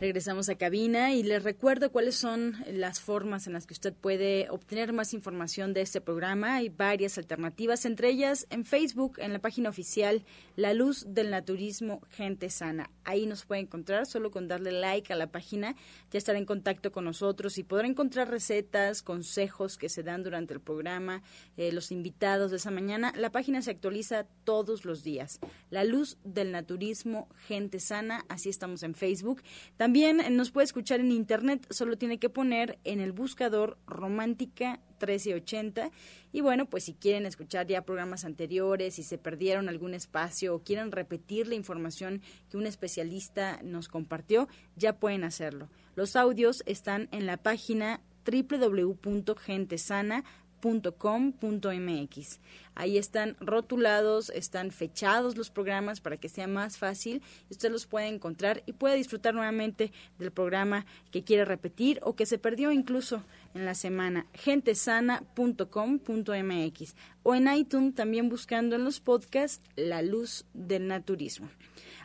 Regresamos 0.00 0.48
a 0.48 0.54
cabina 0.54 1.12
y 1.12 1.22
les 1.22 1.42
recuerdo 1.42 1.92
cuáles 1.92 2.14
son 2.14 2.56
las 2.72 3.00
formas 3.00 3.46
en 3.46 3.52
las 3.52 3.66
que 3.66 3.74
usted 3.74 3.92
puede 3.92 4.48
obtener 4.48 4.94
más 4.94 5.12
información 5.12 5.74
de 5.74 5.82
este 5.82 6.00
programa. 6.00 6.54
Hay 6.54 6.70
varias 6.70 7.18
alternativas, 7.18 7.84
entre 7.84 8.08
ellas 8.08 8.46
en 8.48 8.64
Facebook, 8.64 9.18
en 9.18 9.34
la 9.34 9.40
página 9.40 9.68
oficial 9.68 10.24
La 10.56 10.72
Luz 10.72 11.04
del 11.06 11.28
Naturismo 11.28 12.00
Gente 12.08 12.48
Sana. 12.48 12.88
Ahí 13.04 13.26
nos 13.26 13.44
puede 13.44 13.60
encontrar 13.60 14.06
solo 14.06 14.30
con 14.30 14.48
darle 14.48 14.72
like 14.72 15.12
a 15.12 15.16
la 15.16 15.30
página, 15.30 15.76
ya 16.10 16.16
estará 16.16 16.38
en 16.38 16.46
contacto 16.46 16.92
con 16.92 17.04
nosotros 17.04 17.58
y 17.58 17.62
podrá 17.62 17.86
encontrar 17.86 18.30
recetas, 18.30 19.02
consejos 19.02 19.76
que 19.76 19.90
se 19.90 20.02
dan 20.02 20.22
durante 20.22 20.54
el 20.54 20.60
programa, 20.60 21.22
eh, 21.58 21.72
los 21.72 21.92
invitados 21.92 22.50
de 22.50 22.56
esa 22.56 22.70
mañana. 22.70 23.12
La 23.16 23.32
página 23.32 23.60
se 23.60 23.72
actualiza 23.72 24.24
todos 24.44 24.86
los 24.86 25.04
días. 25.04 25.40
La 25.68 25.84
Luz 25.84 26.16
del 26.24 26.52
Naturismo 26.52 27.28
Gente 27.46 27.80
Sana, 27.80 28.24
así 28.30 28.48
estamos 28.48 28.82
en 28.82 28.94
Facebook. 28.94 29.42
También 29.76 29.89
nos 30.30 30.50
puede 30.50 30.64
escuchar 30.64 30.98
en 31.00 31.12
internet, 31.12 31.66
solo 31.70 31.96
tiene 31.96 32.18
que 32.18 32.28
poner 32.28 32.78
en 32.84 33.00
el 33.00 33.12
buscador 33.12 33.78
Romántica 33.86 34.80
1380. 35.00 35.90
Y 36.32 36.42
bueno, 36.42 36.66
pues 36.66 36.84
si 36.84 36.94
quieren 36.94 37.26
escuchar 37.26 37.66
ya 37.66 37.82
programas 37.82 38.24
anteriores, 38.24 38.94
si 38.94 39.02
se 39.02 39.18
perdieron 39.18 39.68
algún 39.68 39.94
espacio 39.94 40.54
o 40.54 40.62
quieren 40.62 40.92
repetir 40.92 41.48
la 41.48 41.54
información 41.54 42.22
que 42.50 42.56
un 42.56 42.66
especialista 42.66 43.60
nos 43.62 43.88
compartió, 43.88 44.48
ya 44.76 44.98
pueden 44.98 45.24
hacerlo. 45.24 45.68
Los 45.96 46.16
audios 46.16 46.62
están 46.66 47.08
en 47.12 47.26
la 47.26 47.36
página 47.36 48.00
www.gentesana.com 48.24 50.49
.com.mx. 50.60 52.40
Ahí 52.74 52.98
están 52.98 53.36
rotulados, 53.40 54.30
están 54.30 54.70
fechados 54.70 55.36
los 55.36 55.50
programas 55.50 56.00
para 56.00 56.16
que 56.16 56.28
sea 56.28 56.46
más 56.46 56.78
fácil. 56.78 57.22
Usted 57.50 57.70
los 57.70 57.86
puede 57.86 58.08
encontrar 58.08 58.62
y 58.66 58.72
puede 58.72 58.96
disfrutar 58.96 59.34
nuevamente 59.34 59.92
del 60.18 60.30
programa 60.30 60.86
que 61.10 61.24
quiere 61.24 61.44
repetir 61.44 62.00
o 62.02 62.16
que 62.16 62.26
se 62.26 62.38
perdió 62.38 62.72
incluso 62.72 63.22
en 63.54 63.64
la 63.64 63.74
semana. 63.74 64.26
gentesana.com.mx 64.34 66.94
o 67.22 67.34
en 67.34 67.52
iTunes 67.52 67.94
también 67.94 68.28
buscando 68.28 68.76
en 68.76 68.84
los 68.84 69.00
podcasts 69.00 69.62
La 69.76 70.02
Luz 70.02 70.44
del 70.54 70.88
Naturismo. 70.88 71.48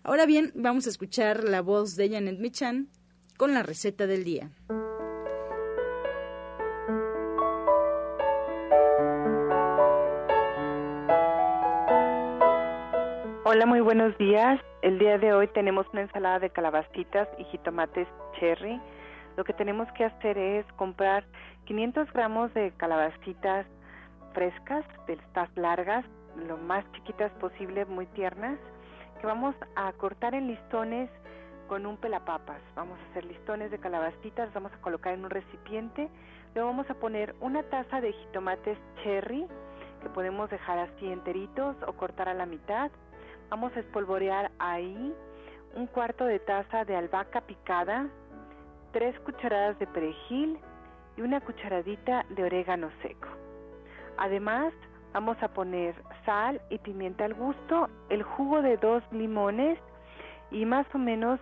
Ahora 0.04 0.26
bien, 0.26 0.52
vamos 0.56 0.88
a 0.88 0.90
escuchar 0.90 1.44
la 1.44 1.62
voz 1.62 1.96
de 1.96 2.10
Janet 2.10 2.40
Michan 2.40 2.90
con 3.38 3.54
la 3.54 3.64
receta 3.64 4.08
del 4.08 4.24
día. 4.24 4.52
Buenos 13.98 14.18
días. 14.18 14.60
El 14.82 15.00
día 15.00 15.18
de 15.18 15.32
hoy 15.32 15.48
tenemos 15.48 15.88
una 15.94 16.02
ensalada 16.02 16.40
de 16.40 16.50
calabacitas 16.50 17.30
y 17.38 17.46
jitomates 17.46 18.10
cherry. 18.38 18.82
Lo 19.38 19.46
que 19.46 19.54
tenemos 19.54 19.90
que 19.94 20.04
hacer 20.04 20.38
es 20.38 20.66
comprar 20.74 21.24
500 21.64 22.12
gramos 22.12 22.54
de 22.54 22.74
calabacitas 22.76 23.66
frescas, 24.34 24.84
de 25.08 25.14
estas 25.14 25.48
largas, 25.56 26.04
lo 26.46 26.58
más 26.58 26.84
chiquitas 26.92 27.32
posible, 27.40 27.86
muy 27.86 28.06
tiernas, 28.08 28.60
que 29.22 29.28
vamos 29.28 29.56
a 29.78 29.94
cortar 29.94 30.36
en 30.36 30.48
listones 30.48 31.10
con 31.70 31.86
un 31.86 31.96
pelapapas. 31.96 32.60
Vamos 32.76 33.00
a 33.00 33.12
hacer 33.12 33.24
listones 33.24 33.72
de 33.72 33.80
calabacitas, 33.80 34.54
vamos 34.54 34.74
a 34.74 34.82
colocar 34.82 35.14
en 35.14 35.24
un 35.24 35.30
recipiente, 35.30 36.10
luego 36.54 36.70
vamos 36.70 36.90
a 36.90 36.96
poner 36.96 37.34
una 37.40 37.64
taza 37.64 38.02
de 38.02 38.12
jitomates 38.12 38.78
cherry, 39.04 39.48
que 40.04 40.10
podemos 40.10 40.50
dejar 40.50 40.80
así 40.80 41.08
enteritos 41.10 41.78
o 41.88 41.94
cortar 41.94 42.28
a 42.28 42.34
la 42.34 42.46
mitad, 42.46 42.92
Vamos 43.50 43.76
a 43.76 43.80
espolvorear 43.80 44.52
ahí 44.60 45.14
un 45.76 45.88
cuarto 45.88 46.26
de 46.26 46.40
taza 46.40 46.86
de 46.86 46.96
albahaca 46.96 47.42
picada, 47.42 48.08
tres 48.92 49.18
cucharadas 49.20 49.78
de 49.78 49.88
perejil 49.88 50.58
y 51.18 51.22
una 51.22 51.42
cucharadita 51.42 52.26
de 52.30 52.44
orégano 52.44 52.90
seco. 53.02 53.28
Además, 54.18 54.74
vamos 55.14 55.38
a 55.42 55.50
poner 55.50 55.96
sal 56.26 56.62
y 56.70 56.78
pimienta 56.80 57.26
al 57.26 57.34
gusto, 57.34 57.90
el 58.10 58.24
jugo 58.24 58.62
de 58.62 58.78
dos 58.78 59.04
limones 59.12 59.78
y 60.52 60.66
más 60.66 60.88
o 60.94 60.98
menos 60.98 61.40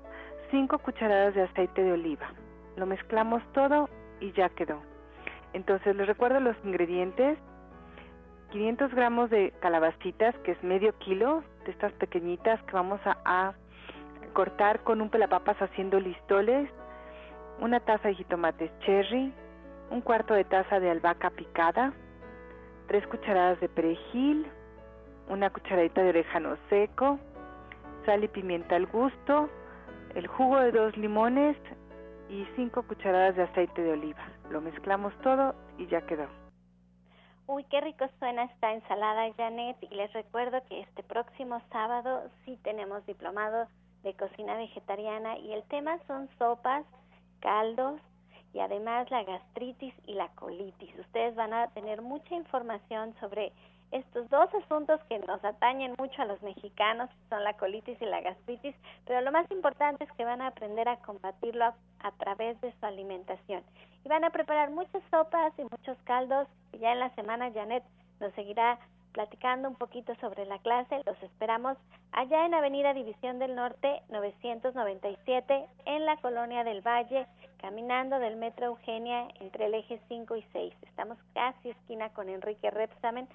cinco 0.51 0.79
cucharadas 0.79 1.35
de 1.35 1.43
aceite 1.43 1.83
de 1.83 1.93
oliva. 1.93 2.33
Lo 2.75 2.85
mezclamos 2.85 3.41
todo 3.53 3.89
y 4.19 4.31
ya 4.33 4.49
quedó. 4.49 4.81
Entonces 5.53 5.95
les 5.95 6.07
recuerdo 6.07 6.39
los 6.39 6.55
ingredientes. 6.63 7.37
500 8.51 8.93
gramos 8.93 9.29
de 9.29 9.51
calabacitas, 9.61 10.35
que 10.39 10.51
es 10.51 10.63
medio 10.63 10.97
kilo 10.99 11.43
de 11.65 11.71
estas 11.71 11.93
pequeñitas 11.93 12.61
que 12.63 12.73
vamos 12.73 12.99
a, 13.05 13.53
cortar 14.33 14.79
con 14.83 14.99
un 14.99 15.09
pelapapas 15.09 15.61
haciendo 15.61 15.99
listoles, 15.99 16.67
una 17.59 17.79
taza 17.79 18.07
de 18.07 18.15
jitomates 18.15 18.71
cherry, 18.79 19.31
un 19.91 20.01
cuarto 20.01 20.33
de 20.33 20.43
taza 20.43 20.79
de 20.79 20.89
albahaca 20.89 21.29
picada, 21.29 21.93
tres 22.87 23.05
cucharadas 23.07 23.59
de 23.59 23.69
perejil, 23.69 24.47
una 25.29 25.51
cucharadita 25.51 26.01
de 26.01 26.09
orégano 26.09 26.57
seco, 26.67 27.19
sal 28.07 28.23
y 28.23 28.27
pimienta 28.27 28.75
al 28.75 28.87
gusto, 28.87 29.49
el 30.15 30.25
jugo 30.25 30.59
de 30.59 30.71
dos 30.71 30.97
limones 30.97 31.55
y 32.29 32.45
5 32.55 32.83
cucharadas 32.83 33.35
de 33.35 33.43
aceite 33.43 33.81
de 33.81 33.93
oliva. 33.93 34.23
Lo 34.49 34.61
mezclamos 34.61 35.13
todo 35.21 35.55
y 35.77 35.87
ya 35.87 36.01
quedó. 36.01 36.42
Uy, 37.45 37.65
qué 37.65 37.81
rico 37.81 38.05
suena 38.19 38.43
esta 38.43 38.73
ensalada, 38.73 39.31
Janet. 39.35 39.77
Y 39.81 39.93
les 39.95 40.11
recuerdo 40.13 40.63
que 40.69 40.79
este 40.79 41.03
próximo 41.03 41.61
sábado 41.71 42.23
sí 42.45 42.57
tenemos 42.63 43.05
diplomado 43.05 43.67
de 44.03 44.13
cocina 44.13 44.55
vegetariana 44.55 45.37
y 45.37 45.51
el 45.51 45.63
tema 45.63 45.99
son 46.07 46.29
sopas, 46.37 46.85
caldos 47.41 47.99
y 48.53 48.59
además 48.59 49.11
la 49.11 49.23
gastritis 49.23 49.93
y 50.05 50.13
la 50.13 50.29
colitis. 50.35 50.97
Ustedes 50.99 51.35
van 51.35 51.53
a 51.53 51.67
tener 51.71 52.01
mucha 52.01 52.33
información 52.33 53.13
sobre 53.19 53.51
estos 53.93 54.27
dos 54.29 54.49
asuntos 54.55 54.99
que 55.07 55.19
nos 55.19 55.43
atañen 55.45 55.93
mucho 55.99 56.19
a 56.23 56.25
los 56.25 56.41
mexicanos, 56.41 57.11
son 57.29 57.43
la 57.43 57.53
colitis 57.53 58.01
y 58.01 58.05
la 58.05 58.21
gastritis, 58.21 58.75
pero 59.05 59.21
lo 59.21 59.31
más 59.31 59.49
importante 59.51 60.03
es 60.03 60.11
que 60.13 60.25
van 60.25 60.41
a 60.41 60.47
aprender 60.47 60.89
a 60.89 60.97
combatirlo 60.97 61.65
a, 61.99 62.11
través 62.17 62.59
de 62.61 62.73
su 62.79 62.85
alimentación. 62.87 63.61
Y 64.03 64.09
van 64.09 64.23
a 64.23 64.31
preparar 64.31 64.71
muchas 64.71 65.03
sopas 65.11 65.53
y 65.59 65.63
muchos 65.63 65.95
caldos. 66.05 66.47
Ya 66.79 66.91
en 66.91 66.99
la 66.99 67.13
semana 67.13 67.51
Janet 67.51 67.83
nos 68.19 68.33
seguirá 68.33 68.79
platicando 69.11 69.69
un 69.69 69.75
poquito 69.75 70.15
sobre 70.15 70.45
la 70.47 70.57
clase. 70.57 71.01
Los 71.05 71.21
esperamos 71.21 71.77
allá 72.13 72.47
en 72.47 72.55
Avenida 72.55 72.95
División 72.95 73.37
del 73.37 73.55
Norte 73.55 74.01
997 74.09 75.67
en 75.85 76.05
la 76.05 76.17
Colonia 76.17 76.63
del 76.63 76.81
Valle, 76.81 77.27
caminando 77.61 78.17
del 78.17 78.37
Metro 78.37 78.65
Eugenia 78.65 79.27
entre 79.39 79.67
el 79.67 79.75
eje 79.75 80.01
5 80.07 80.35
y 80.35 80.43
6. 80.51 80.73
Estamos 80.81 81.19
casi 81.35 81.69
esquina 81.69 82.09
con 82.09 82.27
Enrique 82.27 82.71
Repsamen 82.71 83.27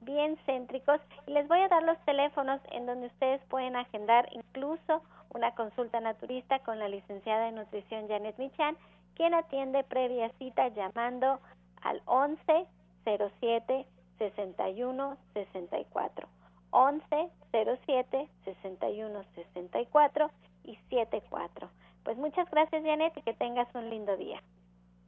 bien 0.00 0.36
céntricos 0.46 1.00
y 1.26 1.32
les 1.32 1.48
voy 1.48 1.60
a 1.60 1.68
dar 1.68 1.82
los 1.82 1.98
teléfonos 2.04 2.60
en 2.70 2.86
donde 2.86 3.08
ustedes 3.08 3.40
pueden 3.48 3.76
agendar 3.76 4.28
incluso 4.32 5.02
una 5.30 5.54
consulta 5.54 6.00
naturista 6.00 6.58
con 6.60 6.78
la 6.78 6.88
licenciada 6.88 7.48
en 7.48 7.56
nutrición 7.56 8.08
Janet 8.08 8.38
Michan, 8.38 8.76
quien 9.14 9.34
atiende 9.34 9.84
previa 9.84 10.30
cita 10.38 10.68
llamando 10.68 11.40
al 11.82 12.02
11 12.06 12.66
07 13.04 13.86
61 14.18 15.16
64 15.34 16.28
11 16.70 17.30
07 17.52 18.28
61 18.44 19.24
64 19.34 20.30
y 20.64 20.76
74. 20.90 21.70
Pues 22.04 22.16
muchas 22.16 22.50
gracias 22.50 22.84
Janet 22.84 23.16
y 23.16 23.22
que 23.22 23.34
tengas 23.34 23.68
un 23.74 23.90
lindo 23.90 24.16
día. 24.16 24.42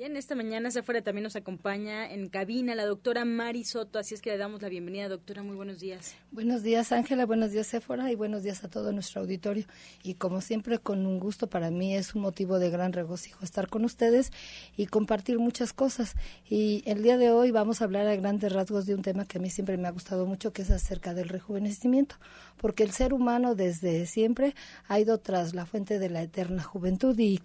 Bien, 0.00 0.16
esta 0.16 0.34
mañana 0.34 0.70
se 0.70 0.78
afuera 0.78 1.02
también 1.02 1.24
nos 1.24 1.36
acompaña 1.36 2.10
en 2.10 2.30
cabina 2.30 2.74
la 2.74 2.86
doctora 2.86 3.26
Mari 3.26 3.64
Soto, 3.64 3.98
así 3.98 4.14
es 4.14 4.22
que 4.22 4.30
le 4.30 4.38
damos 4.38 4.62
la 4.62 4.70
bienvenida, 4.70 5.10
doctora, 5.10 5.42
muy 5.42 5.56
buenos 5.56 5.78
días. 5.78 6.14
Buenos 6.30 6.62
días, 6.62 6.90
Ángela, 6.90 7.26
buenos 7.26 7.50
días, 7.50 7.66
Sephora, 7.66 8.10
y 8.10 8.14
buenos 8.14 8.42
días 8.42 8.64
a 8.64 8.70
todo 8.70 8.92
nuestro 8.92 9.20
auditorio. 9.20 9.66
Y 10.02 10.14
como 10.14 10.40
siempre, 10.40 10.78
con 10.78 11.04
un 11.04 11.20
gusto 11.20 11.48
para 11.48 11.70
mí, 11.70 11.94
es 11.94 12.14
un 12.14 12.22
motivo 12.22 12.58
de 12.58 12.70
gran 12.70 12.94
regocijo 12.94 13.44
estar 13.44 13.68
con 13.68 13.84
ustedes 13.84 14.32
y 14.74 14.86
compartir 14.86 15.38
muchas 15.38 15.74
cosas. 15.74 16.14
Y 16.48 16.82
el 16.86 17.02
día 17.02 17.18
de 17.18 17.30
hoy 17.30 17.50
vamos 17.50 17.82
a 17.82 17.84
hablar 17.84 18.06
a 18.06 18.16
grandes 18.16 18.54
rasgos 18.54 18.86
de 18.86 18.94
un 18.94 19.02
tema 19.02 19.26
que 19.26 19.36
a 19.36 19.40
mí 19.42 19.50
siempre 19.50 19.76
me 19.76 19.86
ha 19.86 19.90
gustado 19.90 20.24
mucho, 20.24 20.54
que 20.54 20.62
es 20.62 20.70
acerca 20.70 21.12
del 21.12 21.28
rejuvenecimiento, 21.28 22.16
porque 22.56 22.84
el 22.84 22.92
ser 22.92 23.12
humano 23.12 23.54
desde 23.54 24.06
siempre 24.06 24.54
ha 24.88 24.98
ido 24.98 25.18
tras 25.18 25.52
la 25.52 25.66
fuente 25.66 25.98
de 25.98 26.08
la 26.08 26.22
eterna 26.22 26.62
juventud 26.62 27.18
y 27.18 27.42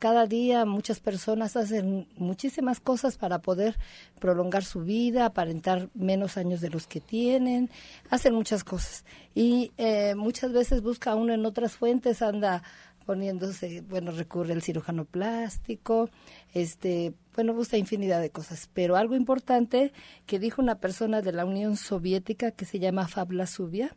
cada 0.00 0.26
día 0.26 0.64
muchas 0.64 0.98
personas 0.98 1.56
hacen 1.56 2.08
muchísimas 2.16 2.80
cosas 2.80 3.18
para 3.18 3.40
poder 3.40 3.76
prolongar 4.18 4.64
su 4.64 4.80
vida, 4.80 5.26
aparentar 5.26 5.90
menos 5.94 6.38
años 6.38 6.62
de 6.62 6.70
los 6.70 6.86
que 6.86 7.00
tienen, 7.00 7.70
hacen 8.08 8.34
muchas 8.34 8.64
cosas. 8.64 9.04
Y 9.34 9.72
eh, 9.76 10.14
muchas 10.16 10.52
veces 10.52 10.82
busca 10.82 11.14
uno 11.14 11.34
en 11.34 11.44
otras 11.44 11.72
fuentes, 11.72 12.22
anda 12.22 12.62
poniéndose, 13.04 13.82
bueno, 13.82 14.10
recurre 14.10 14.54
al 14.54 14.62
cirujano 14.62 15.04
plástico, 15.04 16.08
este, 16.54 17.12
bueno, 17.34 17.52
busca 17.52 17.76
infinidad 17.76 18.22
de 18.22 18.30
cosas. 18.30 18.70
Pero 18.72 18.96
algo 18.96 19.16
importante 19.16 19.92
que 20.24 20.38
dijo 20.38 20.62
una 20.62 20.78
persona 20.78 21.20
de 21.20 21.32
la 21.32 21.44
Unión 21.44 21.76
Soviética 21.76 22.52
que 22.52 22.64
se 22.64 22.78
llama 22.78 23.06
Fabla 23.06 23.46
Subia, 23.46 23.94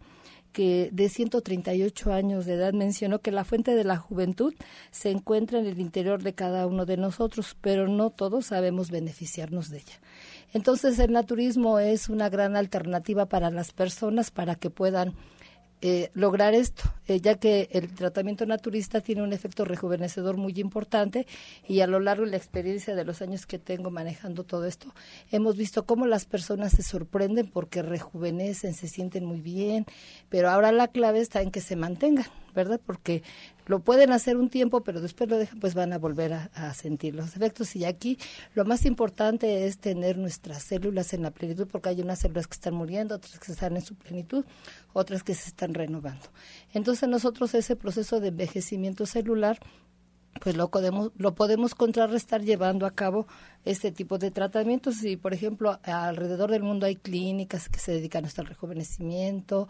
que 0.53 0.89
de 0.93 1.09
138 1.09 2.13
años 2.13 2.45
de 2.45 2.53
edad 2.53 2.71
mencionó 2.73 3.19
que 3.19 3.31
la 3.31 3.43
fuente 3.43 3.75
de 3.75 3.83
la 3.83 3.97
juventud 3.97 4.53
se 4.91 5.09
encuentra 5.09 5.59
en 5.59 5.65
el 5.65 5.79
interior 5.79 6.23
de 6.23 6.33
cada 6.33 6.65
uno 6.67 6.85
de 6.85 6.95
nosotros, 6.95 7.57
pero 7.59 7.87
no 7.87 8.11
todos 8.11 8.45
sabemos 8.45 8.91
beneficiarnos 8.91 9.69
de 9.69 9.79
ella. 9.79 9.99
Entonces 10.53 10.99
el 10.99 11.11
naturismo 11.11 11.79
es 11.79 12.07
una 12.07 12.29
gran 12.29 12.55
alternativa 12.55 13.25
para 13.25 13.49
las 13.49 13.73
personas 13.73 14.31
para 14.31 14.55
que 14.55 14.69
puedan 14.69 15.15
eh, 15.85 16.11
lograr 16.13 16.53
esto, 16.53 16.83
eh, 17.07 17.19
ya 17.19 17.35
que 17.35 17.67
el 17.73 17.93
tratamiento 17.93 18.45
naturista 18.45 19.01
tiene 19.01 19.21
un 19.21 19.33
efecto 19.33 19.65
rejuvenecedor 19.65 20.37
muy 20.37 20.53
importante 20.61 21.27
y 21.67 21.81
a 21.81 21.87
lo 21.87 21.99
largo 21.99 22.23
de 22.23 22.31
la 22.31 22.37
experiencia 22.37 22.95
de 22.95 23.03
los 23.03 23.21
años 23.21 23.45
que 23.45 23.59
tengo 23.59 23.91
manejando 23.91 24.45
todo 24.45 24.65
esto, 24.65 24.95
hemos 25.29 25.57
visto 25.57 25.85
cómo 25.85 26.07
las 26.07 26.23
personas 26.23 26.71
se 26.71 26.83
sorprenden 26.83 27.47
porque 27.47 27.81
rejuvenecen, 27.81 28.73
se 28.73 28.87
sienten 28.87 29.25
muy 29.25 29.41
bien, 29.41 29.85
pero 30.29 30.49
ahora 30.49 30.71
la 30.71 30.87
clave 30.87 31.19
está 31.19 31.41
en 31.41 31.51
que 31.51 31.59
se 31.59 31.75
mantengan, 31.75 32.27
¿verdad? 32.55 32.79
Porque 32.85 33.21
lo 33.65 33.79
pueden 33.79 34.11
hacer 34.11 34.37
un 34.37 34.49
tiempo, 34.49 34.83
pero 34.83 35.01
después 35.01 35.29
lo 35.29 35.37
dejan, 35.37 35.59
pues 35.59 35.73
van 35.73 35.93
a 35.93 35.97
volver 35.97 36.33
a, 36.33 36.73
sentir 36.73 37.15
los 37.15 37.35
efectos. 37.35 37.75
Y 37.75 37.85
aquí 37.85 38.17
lo 38.53 38.65
más 38.65 38.85
importante 38.85 39.65
es 39.65 39.77
tener 39.77 40.17
nuestras 40.17 40.63
células 40.63 41.13
en 41.13 41.23
la 41.23 41.31
plenitud, 41.31 41.67
porque 41.67 41.89
hay 41.89 42.01
unas 42.01 42.19
células 42.19 42.47
que 42.47 42.53
están 42.53 42.73
muriendo, 42.73 43.15
otras 43.15 43.39
que 43.39 43.51
están 43.51 43.75
en 43.75 43.81
su 43.81 43.95
plenitud, 43.95 44.45
otras 44.93 45.23
que 45.23 45.33
se 45.33 45.49
están 45.49 45.73
renovando. 45.73 46.25
Entonces 46.73 47.07
nosotros 47.09 47.53
ese 47.53 47.75
proceso 47.75 48.19
de 48.19 48.29
envejecimiento 48.29 49.05
celular 49.05 49.59
pues 50.41 50.55
lo 50.57 50.69
podemos, 50.69 51.11
lo 51.17 51.35
podemos 51.35 51.75
contrarrestar 51.75 52.41
llevando 52.41 52.85
a 52.85 52.91
cabo 52.91 53.27
este 53.65 53.91
tipo 53.91 54.17
de 54.17 54.31
tratamientos. 54.31 55.03
Y, 55.03 55.17
por 55.17 55.33
ejemplo, 55.33 55.79
alrededor 55.83 56.51
del 56.51 56.63
mundo 56.63 56.85
hay 56.85 56.95
clínicas 56.95 57.69
que 57.69 57.79
se 57.79 57.93
dedican 57.93 58.25
hasta 58.25 58.41
el 58.41 58.47
rejuvenecimiento, 58.47 59.67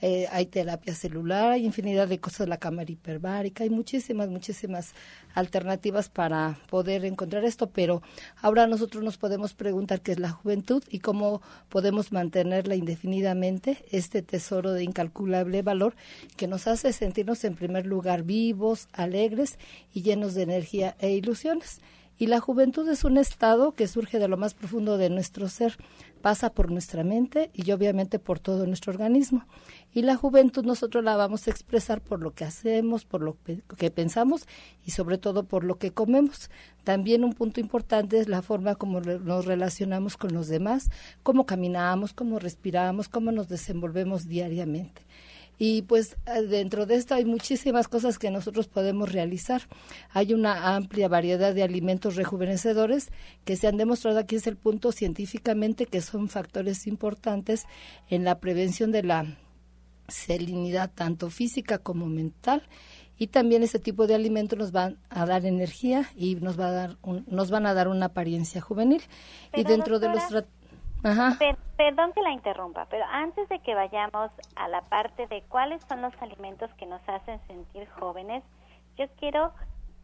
eh, 0.00 0.26
hay 0.30 0.46
terapia 0.46 0.94
celular, 0.94 1.52
hay 1.52 1.64
infinidad 1.64 2.08
de 2.08 2.18
cosas, 2.18 2.48
la 2.48 2.56
cámara 2.56 2.90
hiperbárica, 2.90 3.64
hay 3.64 3.70
muchísimas, 3.70 4.28
muchísimas 4.28 4.94
alternativas 5.34 6.08
para 6.08 6.58
poder 6.68 7.04
encontrar 7.04 7.44
esto, 7.44 7.70
pero 7.70 8.02
ahora 8.40 8.66
nosotros 8.66 9.02
nos 9.02 9.16
podemos 9.16 9.54
preguntar 9.54 10.00
qué 10.00 10.12
es 10.12 10.18
la 10.18 10.30
juventud 10.30 10.82
y 10.90 10.98
cómo 10.98 11.40
podemos 11.68 12.12
mantenerla 12.12 12.74
indefinidamente, 12.74 13.78
este 13.90 14.22
tesoro 14.22 14.72
de 14.72 14.84
incalculable 14.84 15.62
valor 15.62 15.94
que 16.36 16.46
nos 16.46 16.66
hace 16.66 16.92
sentirnos 16.92 17.44
en 17.44 17.54
primer 17.54 17.86
lugar 17.86 18.22
vivos, 18.24 18.88
alegres 18.92 19.58
y 19.94 20.02
llenos 20.02 20.34
de 20.34 20.42
energía 20.42 20.96
e 20.98 21.10
ilusiones. 21.10 21.80
Y 22.18 22.26
la 22.26 22.40
juventud 22.40 22.88
es 22.88 23.04
un 23.04 23.16
estado 23.16 23.72
que 23.72 23.88
surge 23.88 24.18
de 24.18 24.28
lo 24.28 24.36
más 24.36 24.54
profundo 24.54 24.98
de 24.98 25.10
nuestro 25.10 25.48
ser, 25.48 25.76
pasa 26.20 26.50
por 26.50 26.70
nuestra 26.70 27.02
mente 27.04 27.50
y 27.52 27.70
obviamente 27.72 28.18
por 28.18 28.38
todo 28.38 28.66
nuestro 28.66 28.92
organismo. 28.92 29.44
Y 29.92 30.02
la 30.02 30.16
juventud 30.16 30.64
nosotros 30.64 31.02
la 31.02 31.16
vamos 31.16 31.46
a 31.46 31.50
expresar 31.50 32.00
por 32.00 32.20
lo 32.20 32.32
que 32.32 32.44
hacemos, 32.44 33.04
por 33.04 33.22
lo 33.22 33.36
que 33.76 33.90
pensamos 33.90 34.46
y 34.86 34.92
sobre 34.92 35.18
todo 35.18 35.44
por 35.44 35.64
lo 35.64 35.78
que 35.78 35.92
comemos. 35.92 36.48
También 36.84 37.24
un 37.24 37.32
punto 37.32 37.60
importante 37.60 38.18
es 38.18 38.28
la 38.28 38.42
forma 38.42 38.76
como 38.76 39.00
nos 39.00 39.44
relacionamos 39.44 40.16
con 40.16 40.32
los 40.32 40.48
demás, 40.48 40.90
cómo 41.22 41.44
caminamos, 41.44 42.12
cómo 42.12 42.38
respiramos, 42.38 43.08
cómo 43.08 43.32
nos 43.32 43.48
desenvolvemos 43.48 44.28
diariamente. 44.28 45.02
Y 45.58 45.82
pues 45.82 46.16
eh, 46.26 46.42
dentro 46.42 46.86
de 46.86 46.96
esto 46.96 47.14
hay 47.14 47.24
muchísimas 47.24 47.88
cosas 47.88 48.18
que 48.18 48.30
nosotros 48.30 48.68
podemos 48.68 49.12
realizar. 49.12 49.62
Hay 50.10 50.34
una 50.34 50.74
amplia 50.74 51.08
variedad 51.08 51.54
de 51.54 51.62
alimentos 51.62 52.16
rejuvenecedores 52.16 53.10
que 53.44 53.56
se 53.56 53.68
han 53.68 53.76
demostrado, 53.76 54.18
aquí 54.18 54.36
es 54.36 54.46
el 54.46 54.56
punto 54.56 54.92
científicamente, 54.92 55.86
que 55.86 56.00
son 56.00 56.28
factores 56.28 56.86
importantes 56.86 57.66
en 58.08 58.24
la 58.24 58.40
prevención 58.40 58.90
de 58.92 59.02
la 59.02 59.38
salinidad 60.08 60.90
tanto 60.94 61.30
física 61.30 61.78
como 61.78 62.06
mental 62.06 62.62
y 63.18 63.28
también 63.28 63.62
ese 63.62 63.78
tipo 63.78 64.06
de 64.06 64.14
alimentos 64.14 64.58
nos 64.58 64.72
van 64.72 64.98
a 65.08 65.26
dar 65.26 65.46
energía 65.46 66.10
y 66.16 66.34
nos 66.36 66.58
va 66.58 66.66
a 66.66 66.72
dar 66.72 66.96
nos 67.28 67.50
van 67.50 67.66
a 67.66 67.74
dar 67.74 67.88
una 67.88 68.06
apariencia 68.06 68.60
juvenil 68.60 69.02
y 69.54 69.64
dentro 69.64 70.00
de 70.00 70.08
los 70.08 70.22
perdón 71.76 72.12
que 72.12 72.22
la 72.22 72.30
interrumpa, 72.30 72.86
pero 72.90 73.04
antes 73.10 73.48
de 73.48 73.58
que 73.58 73.74
vayamos 73.74 74.30
a 74.56 74.68
la 74.68 74.82
parte 74.82 75.26
de 75.26 75.42
cuáles 75.48 75.82
son 75.88 76.02
los 76.02 76.12
alimentos 76.22 76.72
que 76.74 76.86
nos 76.86 77.00
hacen 77.08 77.40
sentir 77.46 77.88
jóvenes, 77.90 78.42
yo 78.96 79.06
quiero 79.18 79.52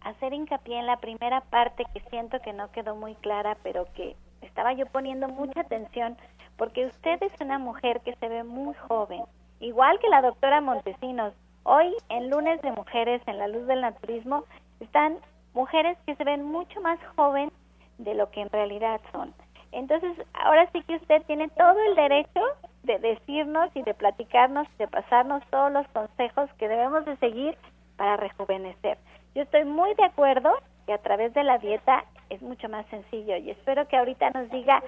hacer 0.01 0.33
hincapié 0.33 0.79
en 0.79 0.87
la 0.87 0.99
primera 0.99 1.41
parte 1.43 1.85
que 1.93 2.01
siento 2.11 2.41
que 2.41 2.53
no 2.53 2.71
quedó 2.73 2.97
muy 2.97 3.15
clara, 3.17 3.57
pero 3.63 3.87
que 3.95 4.17
estaba 4.43 4.73
yo 4.73 4.87
poniendo 4.87 5.29
mucha 5.29 5.61
atención 5.61 6.17
porque 6.57 6.87
usted 6.87 7.23
es 7.23 7.33
una 7.41 7.59
mujer 7.59 8.01
que 8.01 8.15
se 8.17 8.29
ve 8.29 8.43
muy 8.43 8.75
joven, 8.89 9.23
igual 9.61 9.99
que 10.01 10.09
la 10.09 10.23
doctora 10.23 10.61
Montesinos. 10.61 11.33
Hoy, 11.63 11.95
en 12.09 12.31
lunes 12.31 12.61
de 12.63 12.73
mujeres 12.73 13.23
en 13.27 13.39
la 13.39 13.47
luz 13.47 13.67
del 13.67 13.83
naturismo, 13.83 14.45
están 14.81 15.19
mujeres 15.55 15.99
que 16.07 16.17
se 16.17 16.25
ven 16.25 16.45
mucho 16.45 16.81
más 16.81 16.99
joven 17.17 17.53
de 17.99 18.15
lo 18.15 18.31
que 18.31 18.41
en 18.41 18.51
realidad 18.51 19.01
son. 19.13 19.35
Entonces, 19.73 20.17
ahora 20.33 20.69
sí 20.73 20.83
que 20.83 20.97
usted 20.97 21.23
tiene 21.27 21.49
todo 21.49 21.77
el 21.89 21.95
derecho 21.95 22.41
de 22.83 22.99
decirnos 22.99 23.71
y 23.75 23.83
de 23.83 23.95
platicarnos, 23.95 24.67
de 24.79 24.89
pasarnos 24.89 25.43
todos 25.51 25.71
los 25.73 25.87
consejos 25.89 26.51
que 26.59 26.69
debemos 26.69 27.05
de 27.05 27.17
seguir 27.17 27.57
para 27.97 28.17
rejuvenecer. 28.17 28.99
Yo 29.35 29.43
estoy 29.43 29.65
muy 29.65 29.95
de 29.95 30.05
acuerdo 30.05 30.51
que 30.87 30.95
a 30.95 30.99
través 30.99 31.35
de 31.35 31.45
la 31.45 31.59
dieta 31.59 32.05
es 32.31 32.41
mucho 32.41 32.69
más 32.69 32.87
sencillo 32.87 33.37
y 33.37 33.51
espero 33.51 33.87
que 33.89 33.97
ahorita 33.97 34.31
nos 34.31 34.51
diga 34.51 34.83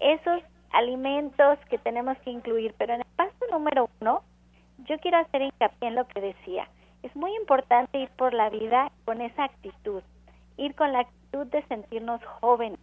esos 0.00 0.42
alimentos 0.72 1.58
que 1.70 1.78
tenemos 1.78 2.18
que 2.18 2.30
incluir. 2.30 2.74
Pero 2.76 2.94
en 2.94 3.00
el 3.00 3.06
paso 3.16 3.32
número 3.50 3.88
uno, 4.00 4.22
yo 4.86 4.98
quiero 4.98 5.18
hacer 5.18 5.42
hincapié 5.42 5.88
en 5.88 5.94
lo 5.94 6.06
que 6.06 6.20
decía. 6.20 6.68
Es 7.02 7.14
muy 7.16 7.34
importante 7.36 7.98
ir 7.98 8.10
por 8.10 8.34
la 8.34 8.50
vida 8.50 8.90
con 9.04 9.20
esa 9.20 9.44
actitud, 9.44 10.02
ir 10.56 10.74
con 10.74 10.92
la 10.92 11.00
actitud 11.00 11.46
de 11.46 11.62
sentirnos 11.62 12.22
jóvenes, 12.24 12.78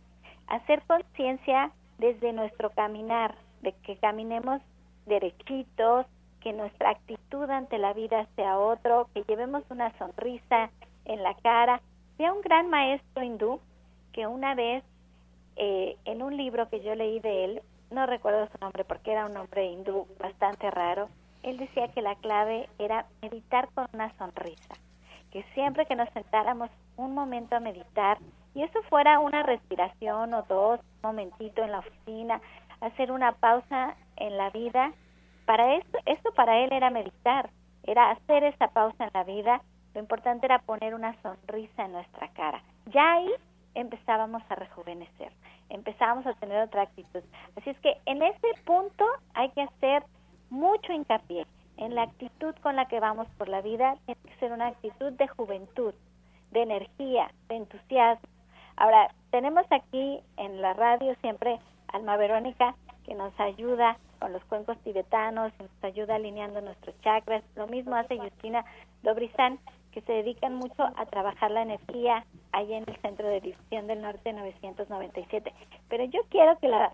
hacer 0.48 0.82
conciencia 0.88 1.72
desde 1.98 2.34
nuestro 2.34 2.70
caminar, 2.72 3.36
de 3.62 3.74
que 3.84 3.98
caminemos 3.98 4.62
derechitos, 5.06 6.06
que 6.42 6.54
nuestra 6.54 6.92
actitud 6.92 7.50
ante 7.50 7.78
la 7.78 7.94
vida 7.94 8.28
sea 8.36 8.60
otro, 8.60 9.10
que 9.14 9.24
llevemos 9.24 9.64
una 9.70 9.98
sonrisa 9.98 10.70
en 11.06 11.24
la 11.24 11.34
cara. 11.36 11.82
Había 12.16 12.34
un 12.34 12.42
gran 12.42 12.70
maestro 12.70 13.24
hindú 13.24 13.60
que 14.14 14.28
una 14.28 14.56
vez 14.56 14.84
eh, 15.56 15.98
en 16.06 16.22
un 16.22 16.38
libro 16.38 16.70
que 16.70 16.82
yo 16.82 16.96
leí 16.96 17.20
de 17.20 17.46
él, 17.46 17.62
no 17.92 18.06
recuerdo 18.06 18.48
su 18.48 18.58
nombre 18.60 18.84
porque 18.84 19.12
era 19.12 19.26
un 19.26 19.38
hombre 19.38 19.66
hindú 19.66 20.08
bastante 20.20 20.70
raro, 20.70 21.10
él 21.44 21.58
decía 21.58 21.88
que 21.90 22.02
la 22.02 22.16
clave 22.16 22.68
era 22.80 23.06
meditar 23.22 23.70
con 23.74 23.88
una 23.94 24.12
sonrisa, 24.18 24.76
que 25.32 25.44
siempre 25.54 25.86
que 25.86 25.96
nos 25.96 26.10
sentáramos 26.10 26.70
un 26.98 27.14
momento 27.14 27.56
a 27.56 27.60
meditar, 27.60 28.18
y 28.56 28.64
eso 28.64 28.82
fuera 28.90 29.20
una 29.20 29.44
respiración 29.44 30.34
o 30.34 30.44
dos, 30.44 30.80
un 30.80 31.10
momentito 31.10 31.62
en 31.62 31.72
la 31.72 31.80
oficina, 31.80 32.42
hacer 32.82 33.12
una 33.12 33.34
pausa 33.34 33.96
en 34.16 34.38
la 34.38 34.50
vida, 34.50 34.94
para 35.46 35.76
esto, 35.76 36.00
esto 36.06 36.34
para 36.34 36.60
él 36.60 36.72
era 36.72 36.90
meditar, 36.90 37.50
era 37.84 38.12
hacer 38.12 38.44
esa 38.46 38.70
pausa 38.70 39.04
en 39.06 39.12
la 39.14 39.24
vida, 39.24 39.62
lo 39.94 40.00
importante 40.00 40.46
era 40.46 40.60
poner 40.60 40.96
una 40.96 41.16
sonrisa 41.22 41.86
en 41.86 41.92
nuestra 41.92 42.30
cara. 42.30 42.64
Ya 42.88 43.14
ahí 43.14 43.30
empezábamos 43.76 44.42
a 44.50 44.56
rejuvenecer, 44.56 45.32
empezábamos 45.70 46.26
a 46.26 46.34
tener 46.34 46.64
otra 46.64 46.84
actitud. 46.84 47.22
Así 47.58 47.70
es 47.70 47.80
que 47.80 47.98
en 48.06 48.24
ese 48.24 48.48
punto 48.66 49.06
hay 49.34 49.50
que 49.52 49.62
hacer 49.62 50.04
mucho 50.50 50.94
hincapié 50.94 51.46
en 51.78 51.94
la 51.94 52.04
actitud 52.04 52.56
con 52.62 52.78
la 52.78 52.88
que 52.88 53.02
vamos 53.02 53.28
por 53.38 53.50
la 53.50 53.62
vida, 53.62 53.98
tiene 54.06 54.22
que 54.22 54.40
ser 54.40 54.54
una 54.54 54.68
actitud 54.68 55.12
de 55.14 55.28
juventud, 55.28 55.94
de 56.52 56.62
energía, 56.62 57.30
de 57.50 57.58
entusiasmo. 57.58 58.35
Ahora, 58.78 59.14
tenemos 59.32 59.66
aquí 59.72 60.20
en 60.38 60.62
la 60.62 60.74
radio 60.74 61.16
siempre 61.22 61.60
Alma 61.88 62.18
Verónica 62.18 62.76
que 63.06 63.16
nos 63.16 63.38
ayuda 63.40 63.98
con 64.20 64.34
los 64.34 64.44
cuencos 64.46 64.78
tibetanos, 64.80 65.54
nos 65.60 65.70
ayuda 65.84 66.16
alineando 66.16 66.62
nuestros 66.62 67.00
chakras. 67.02 67.44
Lo 67.56 67.68
mismo 67.68 67.96
hace 67.96 68.18
Justina 68.18 68.66
Dobrizán, 69.04 69.60
que 69.92 70.02
se 70.02 70.12
dedican 70.12 70.56
mucho 70.56 70.84
a 70.84 71.06
trabajar 71.06 71.52
la 71.52 71.62
energía 71.62 72.26
ahí 72.52 72.74
en 72.74 72.84
el 72.88 72.98
Centro 73.02 73.28
de 73.28 73.42
División 73.42 73.88
del 73.88 74.02
Norte 74.02 74.34
997. 74.34 75.54
Pero 75.90 76.04
yo 76.06 76.22
quiero 76.30 76.58
que 76.60 76.68
la, 76.68 76.92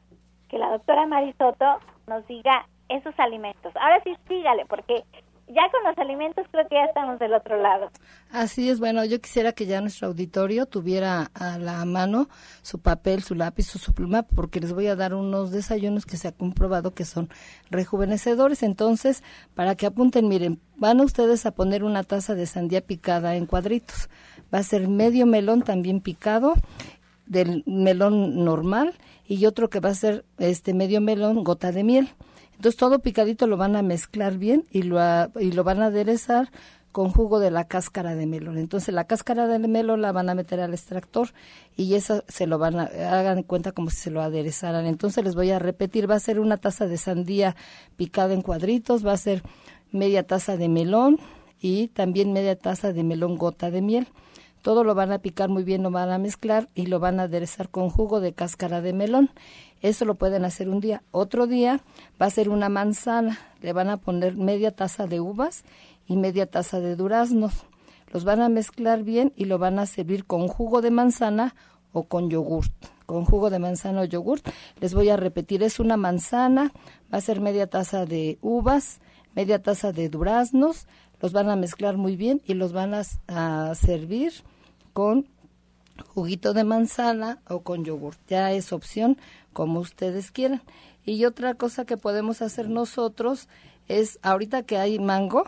que 0.49 0.57
la 0.57 0.71
doctora 0.71 1.07
Marisoto 1.07 1.79
nos 2.07 2.27
diga 2.27 2.67
esos 2.89 3.17
alimentos. 3.19 3.73
Ahora 3.77 4.01
sí, 4.03 4.15
sígale, 4.27 4.65
porque 4.65 5.03
ya 5.53 5.69
con 5.71 5.83
los 5.83 5.97
alimentos 5.97 6.45
creo 6.51 6.67
que 6.67 6.75
ya 6.75 6.85
estamos 6.85 7.19
del 7.19 7.33
otro 7.33 7.61
lado. 7.61 7.89
Así 8.31 8.69
es, 8.69 8.79
bueno, 8.79 9.03
yo 9.05 9.19
quisiera 9.19 9.51
que 9.51 9.65
ya 9.65 9.81
nuestro 9.81 10.07
auditorio 10.07 10.65
tuviera 10.65 11.29
a 11.33 11.57
la 11.57 11.83
mano 11.85 12.29
su 12.61 12.79
papel, 12.79 13.23
su 13.23 13.35
lápiz 13.35 13.75
o 13.75 13.79
su 13.79 13.93
pluma, 13.93 14.23
porque 14.23 14.59
les 14.59 14.73
voy 14.73 14.87
a 14.87 14.95
dar 14.95 15.13
unos 15.13 15.51
desayunos 15.51 16.05
que 16.05 16.17
se 16.17 16.27
ha 16.27 16.31
comprobado 16.31 16.93
que 16.93 17.05
son 17.05 17.29
rejuvenecedores. 17.69 18.63
Entonces, 18.63 19.23
para 19.53 19.75
que 19.75 19.85
apunten, 19.85 20.27
miren, 20.27 20.59
van 20.77 21.01
ustedes 21.01 21.45
a 21.45 21.51
poner 21.51 21.83
una 21.83 22.03
taza 22.03 22.35
de 22.35 22.45
sandía 22.45 22.81
picada 22.81 23.35
en 23.35 23.45
cuadritos. 23.45 24.09
Va 24.53 24.59
a 24.59 24.63
ser 24.63 24.87
medio 24.87 25.25
melón 25.25 25.61
también 25.61 26.01
picado 26.01 26.53
del 27.25 27.63
melón 27.65 28.43
normal 28.43 28.93
y 29.25 29.45
otro 29.45 29.69
que 29.69 29.79
va 29.79 29.89
a 29.89 29.95
ser 29.95 30.25
este 30.37 30.73
medio 30.73 30.99
melón 30.99 31.43
gota 31.43 31.71
de 31.71 31.83
miel 31.83 32.09
entonces 32.61 32.77
todo 32.77 32.99
picadito 32.99 33.47
lo 33.47 33.57
van 33.57 33.75
a 33.75 33.81
mezclar 33.81 34.37
bien 34.37 34.67
y 34.69 34.83
lo, 34.83 34.99
y 35.39 35.51
lo 35.51 35.63
van 35.63 35.81
a 35.81 35.87
aderezar 35.87 36.51
con 36.91 37.09
jugo 37.09 37.39
de 37.39 37.49
la 37.49 37.63
cáscara 37.63 38.13
de 38.13 38.27
melón. 38.27 38.59
Entonces 38.59 38.93
la 38.93 39.05
cáscara 39.05 39.47
de 39.47 39.57
melón 39.67 40.03
la 40.03 40.11
van 40.11 40.29
a 40.29 40.35
meter 40.35 40.59
al 40.59 40.71
extractor 40.71 41.29
y 41.75 41.95
eso 41.95 42.23
se 42.27 42.45
lo 42.45 42.59
van 42.59 42.79
a, 42.79 42.83
hagan 42.83 43.41
cuenta 43.41 43.71
como 43.71 43.89
si 43.89 43.95
se 43.95 44.11
lo 44.11 44.21
aderezaran. 44.21 44.85
Entonces 44.85 45.23
les 45.23 45.33
voy 45.33 45.49
a 45.49 45.57
repetir, 45.57 46.07
va 46.07 46.13
a 46.13 46.19
ser 46.19 46.39
una 46.39 46.57
taza 46.57 46.85
de 46.85 46.99
sandía 46.99 47.55
picada 47.95 48.35
en 48.35 48.43
cuadritos, 48.43 49.03
va 49.03 49.13
a 49.13 49.17
ser 49.17 49.41
media 49.91 50.21
taza 50.21 50.55
de 50.55 50.69
melón 50.69 51.17
y 51.59 51.87
también 51.87 52.31
media 52.31 52.55
taza 52.55 52.93
de 52.93 53.03
melón 53.03 53.37
gota 53.37 53.71
de 53.71 53.81
miel. 53.81 54.07
Todo 54.61 54.83
lo 54.83 54.93
van 54.93 55.11
a 55.11 55.17
picar 55.17 55.49
muy 55.49 55.63
bien, 55.63 55.81
lo 55.81 55.89
van 55.89 56.11
a 56.11 56.19
mezclar 56.19 56.69
y 56.75 56.85
lo 56.85 56.99
van 56.99 57.19
a 57.19 57.23
aderezar 57.23 57.69
con 57.69 57.89
jugo 57.89 58.19
de 58.19 58.33
cáscara 58.33 58.81
de 58.81 58.93
melón. 58.93 59.31
Eso 59.81 60.05
lo 60.05 60.15
pueden 60.15 60.45
hacer 60.45 60.69
un 60.69 60.79
día. 60.79 61.03
Otro 61.11 61.47
día 61.47 61.81
va 62.21 62.27
a 62.27 62.31
ser 62.31 62.49
una 62.49 62.69
manzana. 62.69 63.39
Le 63.61 63.73
van 63.73 63.89
a 63.89 63.97
poner 63.97 64.35
media 64.35 64.71
taza 64.71 65.07
de 65.07 65.19
uvas 65.19 65.63
y 66.07 66.17
media 66.17 66.45
taza 66.45 66.79
de 66.79 66.95
duraznos. 66.95 67.65
Los 68.13 68.23
van 68.23 68.41
a 68.41 68.49
mezclar 68.49 69.03
bien 69.03 69.33
y 69.35 69.45
lo 69.45 69.57
van 69.57 69.79
a 69.79 69.85
servir 69.85 70.25
con 70.25 70.47
jugo 70.47 70.81
de 70.81 70.91
manzana 70.91 71.55
o 71.93 72.03
con 72.03 72.29
yogurt. 72.29 72.73
Con 73.05 73.25
jugo 73.25 73.49
de 73.49 73.59
manzana 73.59 74.01
o 74.01 74.05
yogurt. 74.05 74.47
Les 74.79 74.93
voy 74.93 75.09
a 75.09 75.17
repetir, 75.17 75.63
es 75.63 75.79
una 75.79 75.97
manzana, 75.97 76.71
va 77.11 77.17
a 77.17 77.21
ser 77.21 77.41
media 77.41 77.67
taza 77.67 78.05
de 78.05 78.37
uvas, 78.41 78.99
media 79.35 79.61
taza 79.61 79.91
de 79.91 80.09
duraznos. 80.09 80.87
Los 81.21 81.33
van 81.33 81.49
a 81.49 81.55
mezclar 81.55 81.97
muy 81.97 82.15
bien 82.15 82.41
y 82.45 82.53
los 82.53 82.73
van 82.73 82.93
a, 82.93 83.01
a 83.27 83.75
servir 83.75 84.33
con 84.93 85.27
juguito 86.01 86.53
de 86.53 86.63
manzana 86.63 87.39
o 87.47 87.61
con 87.61 87.83
yogur. 87.85 88.15
Ya 88.27 88.51
es 88.51 88.73
opción 88.73 89.17
como 89.53 89.79
ustedes 89.79 90.31
quieran. 90.31 90.61
Y 91.05 91.25
otra 91.25 91.55
cosa 91.55 91.85
que 91.85 91.97
podemos 91.97 92.41
hacer 92.41 92.69
nosotros 92.69 93.47
es, 93.87 94.19
ahorita 94.21 94.63
que 94.63 94.77
hay 94.77 94.99
mango, 94.99 95.43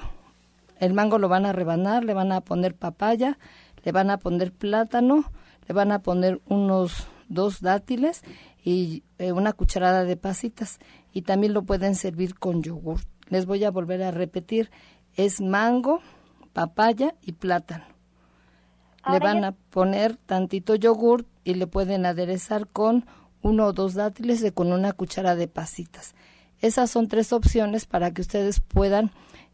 el 0.79 0.93
mango 0.93 1.19
lo 1.19 1.29
van 1.29 1.45
a 1.45 1.53
rebanar, 1.53 2.03
le 2.03 2.13
van 2.13 2.31
a 2.31 2.41
poner 2.41 2.75
papaya, 2.75 3.37
le 3.83 3.91
van 3.91 4.09
a 4.09 4.17
poner 4.17 4.51
plátano, 4.51 5.25
le 5.67 5.73
van 5.73 5.91
a 5.91 5.99
poner 5.99 6.41
unos 6.47 7.07
dos 7.29 7.61
dátiles 7.61 8.21
y 8.63 9.03
eh, 9.19 9.31
una 9.31 9.53
cucharada 9.53 10.03
de 10.03 10.17
pasitas. 10.17 10.79
Y 11.11 11.21
también 11.21 11.53
lo 11.53 11.63
pueden 11.63 11.95
servir 11.95 12.35
con 12.35 12.63
yogur. 12.63 13.01
Les 13.29 13.45
voy 13.45 13.63
a 13.63 13.71
volver 13.71 14.03
a 14.03 14.11
repetir, 14.11 14.71
es 15.15 15.39
mango, 15.39 16.01
papaya 16.53 17.15
y 17.21 17.33
plátano 17.33 17.92
le 19.11 19.19
van 19.19 19.43
a 19.43 19.51
poner 19.51 20.15
tantito 20.15 20.75
yogur 20.75 21.25
y 21.43 21.55
le 21.55 21.67
pueden 21.67 22.05
aderezar 22.05 22.67
con 22.67 23.05
uno 23.41 23.67
o 23.67 23.73
dos 23.73 23.93
dátiles 23.93 24.43
y 24.43 24.51
con 24.51 24.71
una 24.71 24.93
cuchara 24.93 25.35
de 25.35 25.47
pasitas. 25.47 26.15
Esas 26.61 26.89
son 26.89 27.07
tres 27.07 27.33
opciones 27.33 27.85
para 27.85 28.11
que 28.11 28.21
ustedes 28.21 28.61
puedan 28.61 29.11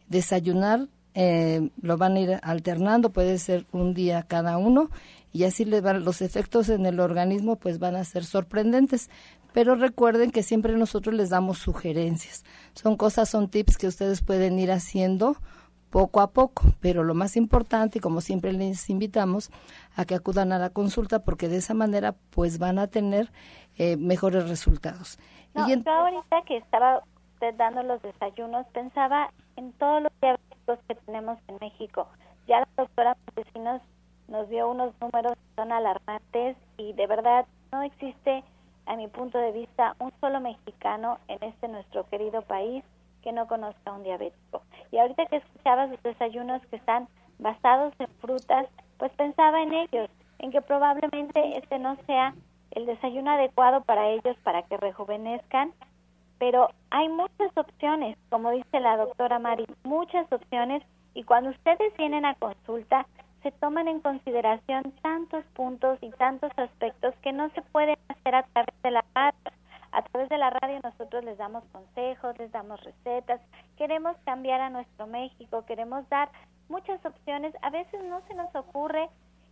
desayunar. 0.07 0.87
Eh, 1.15 1.71
lo 1.81 1.97
van 1.97 2.15
a 2.15 2.19
ir 2.19 2.39
alternando, 2.43 3.09
puede 3.09 3.39
ser 3.39 3.65
un 3.71 3.95
día 3.95 4.23
cada 4.23 4.57
uno 4.59 4.91
y 5.33 5.43
así 5.43 5.65
le 5.65 5.81
van, 5.81 6.05
los 6.05 6.21
efectos 6.21 6.69
en 6.69 6.85
el 6.85 6.99
organismo 6.99 7.55
pues 7.55 7.79
van 7.79 7.95
a 7.95 8.03
ser 8.03 8.25
sorprendentes. 8.25 9.09
Pero 9.51 9.73
recuerden 9.73 10.29
que 10.29 10.43
siempre 10.43 10.75
nosotros 10.75 11.15
les 11.15 11.29
damos 11.29 11.57
sugerencias. 11.57 12.43
Son 12.75 12.95
cosas, 12.95 13.29
son 13.29 13.49
tips 13.49 13.77
que 13.77 13.87
ustedes 13.87 14.21
pueden 14.21 14.59
ir 14.59 14.71
haciendo 14.71 15.37
poco 15.89 16.21
a 16.21 16.31
poco, 16.31 16.63
pero 16.81 17.03
lo 17.03 17.13
más 17.13 17.35
importante, 17.35 17.97
y 17.97 18.01
como 18.01 18.21
siempre 18.21 18.53
les 18.53 18.89
invitamos, 18.89 19.51
a 19.95 20.05
que 20.05 20.15
acudan 20.15 20.51
a 20.51 20.59
la 20.59 20.69
consulta 20.69 21.23
porque 21.23 21.47
de 21.47 21.57
esa 21.57 21.73
manera 21.73 22.15
pues 22.31 22.59
van 22.59 22.79
a 22.79 22.87
tener 22.87 23.31
eh, 23.77 23.97
mejores 23.97 24.47
resultados. 24.47 25.17
y 25.55 25.59
Yo 25.59 25.91
ahorita 25.91 26.41
que 26.45 26.57
estaba 26.57 27.01
usted 27.33 27.55
dando 27.55 27.83
los 27.83 28.01
desayunos 28.01 28.67
pensaba 28.67 29.31
en 29.55 29.71
todos 29.73 30.03
los 30.03 30.11
diabéticos 30.21 30.79
que 30.87 30.95
tenemos 30.95 31.37
en 31.47 31.57
México. 31.61 32.07
Ya 32.47 32.59
la 32.59 32.67
doctora 32.77 33.17
Montesinos 33.25 33.81
nos 34.27 34.49
dio 34.49 34.69
unos 34.69 34.93
números 35.01 35.33
que 35.33 35.61
son 35.61 35.71
alarmantes 35.71 36.57
y 36.77 36.93
de 36.93 37.07
verdad 37.07 37.45
no 37.71 37.81
existe, 37.83 38.43
a 38.85 38.95
mi 38.95 39.07
punto 39.07 39.37
de 39.37 39.51
vista, 39.51 39.95
un 39.99 40.11
solo 40.19 40.39
mexicano 40.39 41.19
en 41.27 41.43
este 41.43 41.67
nuestro 41.67 42.07
querido 42.09 42.41
país 42.41 42.83
que 43.21 43.31
no 43.31 43.47
conozca 43.47 43.91
un 43.91 44.03
diabético. 44.03 44.61
Y 44.91 44.97
ahorita 44.97 45.25
que 45.27 45.37
escuchaba 45.37 45.89
sus 45.89 46.01
desayunos 46.03 46.65
que 46.67 46.77
están 46.77 47.07
basados 47.37 47.93
en 47.99 48.07
frutas, 48.19 48.67
pues 48.97 49.11
pensaba 49.13 49.61
en 49.61 49.73
ellos, 49.73 50.09
en 50.39 50.51
que 50.51 50.61
probablemente 50.61 51.57
este 51.57 51.79
no 51.79 51.95
sea 52.05 52.33
el 52.71 52.85
desayuno 52.85 53.31
adecuado 53.31 53.81
para 53.81 54.09
ellos 54.09 54.37
para 54.43 54.63
que 54.63 54.77
rejuvenezcan, 54.77 55.73
pero 56.37 56.69
hay 56.89 57.09
muchas 57.09 57.55
opciones, 57.55 58.17
como 58.29 58.51
dice 58.51 58.79
la 58.79 58.97
doctora 58.97 59.39
Mari, 59.39 59.65
muchas 59.83 60.31
opciones 60.31 60.83
y 61.13 61.23
cuando 61.23 61.49
ustedes 61.49 61.95
vienen 61.97 62.25
a 62.25 62.35
consulta 62.35 63.05
se 63.43 63.51
toman 63.51 63.87
en 63.87 64.01
consideración 64.01 64.93
tantos 65.01 65.43
puntos 65.53 65.97
y 66.01 66.11
tantos 66.11 66.51
aspectos 66.57 67.13
que 67.21 67.31
no 67.31 67.49
se 67.51 67.61
pueden 67.61 67.97
hacer 68.09 68.35
a 68.35 68.43
través 68.43 68.81
de 68.83 68.91
la 68.91 69.05
radio. 69.13 69.58
A 69.91 70.03
través 70.03 70.29
de 70.29 70.37
la 70.37 70.49
radio 70.49 70.79
nosotros 70.83 71.23
les 71.23 71.37
damos 71.37 71.63
consejos, 71.71 72.37
les 72.37 72.51
damos 72.51 72.79
recetas, 72.83 73.41
queremos 73.77 74.15
cambiar 74.25 74.61
a 74.61 74.69
nuestro 74.69 75.07
México, 75.07 75.65
queremos 75.65 76.07
dar 76.09 76.29
muchas 76.67 77.03
opciones, 77.05 77.55
a 77.61 77.69
veces 77.69 78.03
no 78.03 78.21
se 78.27 78.35
nos 78.35 78.53
ocurre 78.55 79.09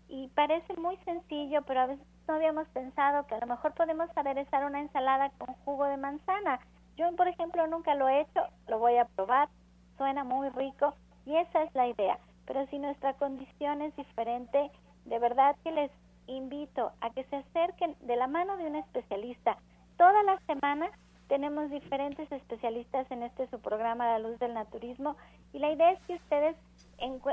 y 0.08 0.28
parece 0.30 0.74
muy 0.76 0.96
sencillo, 0.98 1.64
pero 1.64 1.82
a 1.82 1.86
veces 1.88 2.06
no 2.28 2.36
habíamos 2.36 2.68
pensado 2.70 3.26
que 3.26 3.36
a 3.36 3.40
lo 3.40 3.48
mejor 3.48 3.74
podemos 3.74 4.10
aderezar 4.16 4.64
una 4.66 4.82
ensalada 4.82 5.32
con 5.38 5.56
jugo 5.66 5.86
de 5.86 5.98
manzana. 5.98 6.60
Yo, 6.96 7.14
por 7.16 7.28
ejemplo, 7.28 7.66
nunca 7.68 7.96
lo 7.96 8.08
he 8.08 8.22
hecho, 8.22 8.42
lo 8.68 8.80
voy 8.80 8.98
a 8.98 9.06
probar, 9.06 9.50
suena 9.98 10.24
muy 10.24 10.50
rico 10.50 10.94
y 11.26 11.36
esa 11.36 11.64
es 11.64 11.74
la 11.74 11.88
idea. 11.88 12.20
Pero 12.46 12.66
si 12.68 12.80
nuestra 12.80 13.14
condición 13.14 13.82
es 13.82 13.96
diferente, 13.96 14.72
de 15.06 15.20
verdad 15.20 15.56
que 15.64 15.72
les 15.72 15.92
invito 16.28 16.92
a 17.02 17.10
que 17.10 17.24
se 17.26 17.38
acerquen 17.38 17.96
de 18.02 18.16
la 18.16 18.28
mano 18.28 18.58
de 18.58 18.68
un 18.68 18.76
especialista. 18.76 19.58
Toda 19.98 20.22
la 20.24 20.40
semana 20.46 20.92
tenemos 21.28 21.72
diferentes 21.72 22.32
especialistas 22.32 23.10
en 23.10 23.24
este 23.24 23.48
su 23.48 23.60
programa 23.60 24.06
La 24.06 24.20
Luz 24.20 24.38
del 24.38 24.54
Naturismo 24.54 25.18
y 25.54 25.60
la 25.60 25.72
idea 25.72 25.92
es 25.92 26.00
que 26.06 26.16
ustedes 26.16 26.56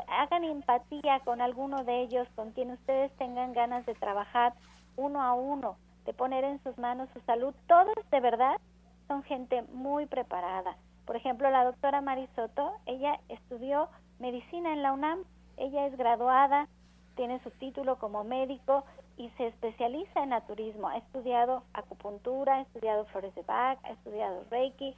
hagan 0.08 0.44
empatía 0.44 1.20
con 1.20 1.42
alguno 1.42 1.84
de 1.84 2.00
ellos, 2.00 2.26
con 2.34 2.52
quien 2.52 2.70
ustedes 2.70 3.12
tengan 3.18 3.52
ganas 3.52 3.84
de 3.84 3.94
trabajar 3.94 4.54
uno 4.96 5.22
a 5.22 5.34
uno, 5.34 5.76
de 6.06 6.14
poner 6.14 6.44
en 6.44 6.62
sus 6.62 6.78
manos 6.78 7.10
su 7.12 7.20
salud. 7.20 7.54
Todos 7.66 7.94
de 8.10 8.20
verdad 8.20 8.56
son 9.08 9.22
gente 9.24 9.62
muy 9.74 10.06
preparada. 10.06 10.76
Por 11.04 11.16
ejemplo, 11.16 11.50
la 11.50 11.64
doctora 11.64 12.00
Marisoto, 12.00 12.72
ella 12.86 13.20
estudió 13.28 13.90
medicina 14.18 14.72
en 14.72 14.82
la 14.82 14.92
UNAM, 14.94 15.24
ella 15.58 15.86
es 15.86 15.96
graduada, 15.98 16.68
tiene 17.14 17.40
su 17.40 17.50
título 17.50 17.98
como 17.98 18.24
médico 18.24 18.84
y 19.16 19.30
se 19.30 19.48
especializa 19.48 20.22
en 20.22 20.30
naturismo. 20.30 20.88
Ha 20.88 20.98
estudiado 20.98 21.62
acupuntura, 21.72 22.56
ha 22.56 22.60
estudiado 22.62 23.04
flores 23.06 23.34
de 23.34 23.42
Bach, 23.42 23.78
ha 23.84 23.90
estudiado 23.90 24.44
Reiki, 24.50 24.96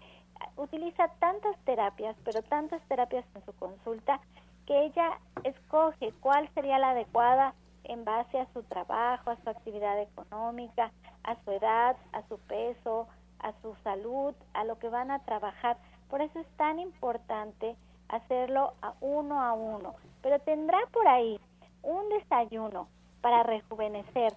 utiliza 0.57 1.09
tantas 1.19 1.57
terapias, 1.65 2.17
pero 2.25 2.43
tantas 2.43 2.81
terapias 2.89 3.25
en 3.35 3.45
su 3.45 3.53
consulta, 3.55 4.21
que 4.67 4.87
ella 4.87 5.19
escoge 5.45 6.13
cuál 6.21 6.49
sería 6.55 6.79
la 6.79 6.91
adecuada 6.91 7.55
en 7.85 8.05
base 8.05 8.41
a 8.41 8.53
su 8.53 8.63
trabajo, 8.65 9.31
a 9.31 9.37
su 9.37 9.49
actividad 9.49 10.01
económica, 10.01 10.91
a 11.23 11.37
su 11.45 11.53
edad, 11.53 11.97
a 12.13 12.23
su 12.29 12.39
peso, 12.39 13.07
a 13.39 13.53
su 13.63 13.75
salud, 13.85 14.35
a 14.55 14.65
lo 14.65 14.79
que 14.79 14.89
van 14.89 15.11
a 15.11 15.21
trabajar. 15.21 15.77
Por 16.11 16.21
eso 16.21 16.41
es 16.41 16.49
tan 16.57 16.79
importante 16.81 17.77
hacerlo 18.09 18.73
a 18.83 18.95
uno 19.01 19.41
a 19.41 19.53
uno. 19.53 19.95
Pero 20.23 20.41
tendrá 20.41 20.79
por 20.93 21.07
ahí 21.07 21.39
un 21.83 22.09
desayuno 22.09 22.87
para 23.27 23.43
rejuvenecer 23.43 24.35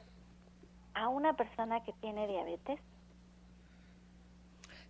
a 0.95 1.09
una 1.09 1.33
persona 1.33 1.83
que 1.83 1.93
tiene 2.01 2.27
diabetes? 2.27 2.79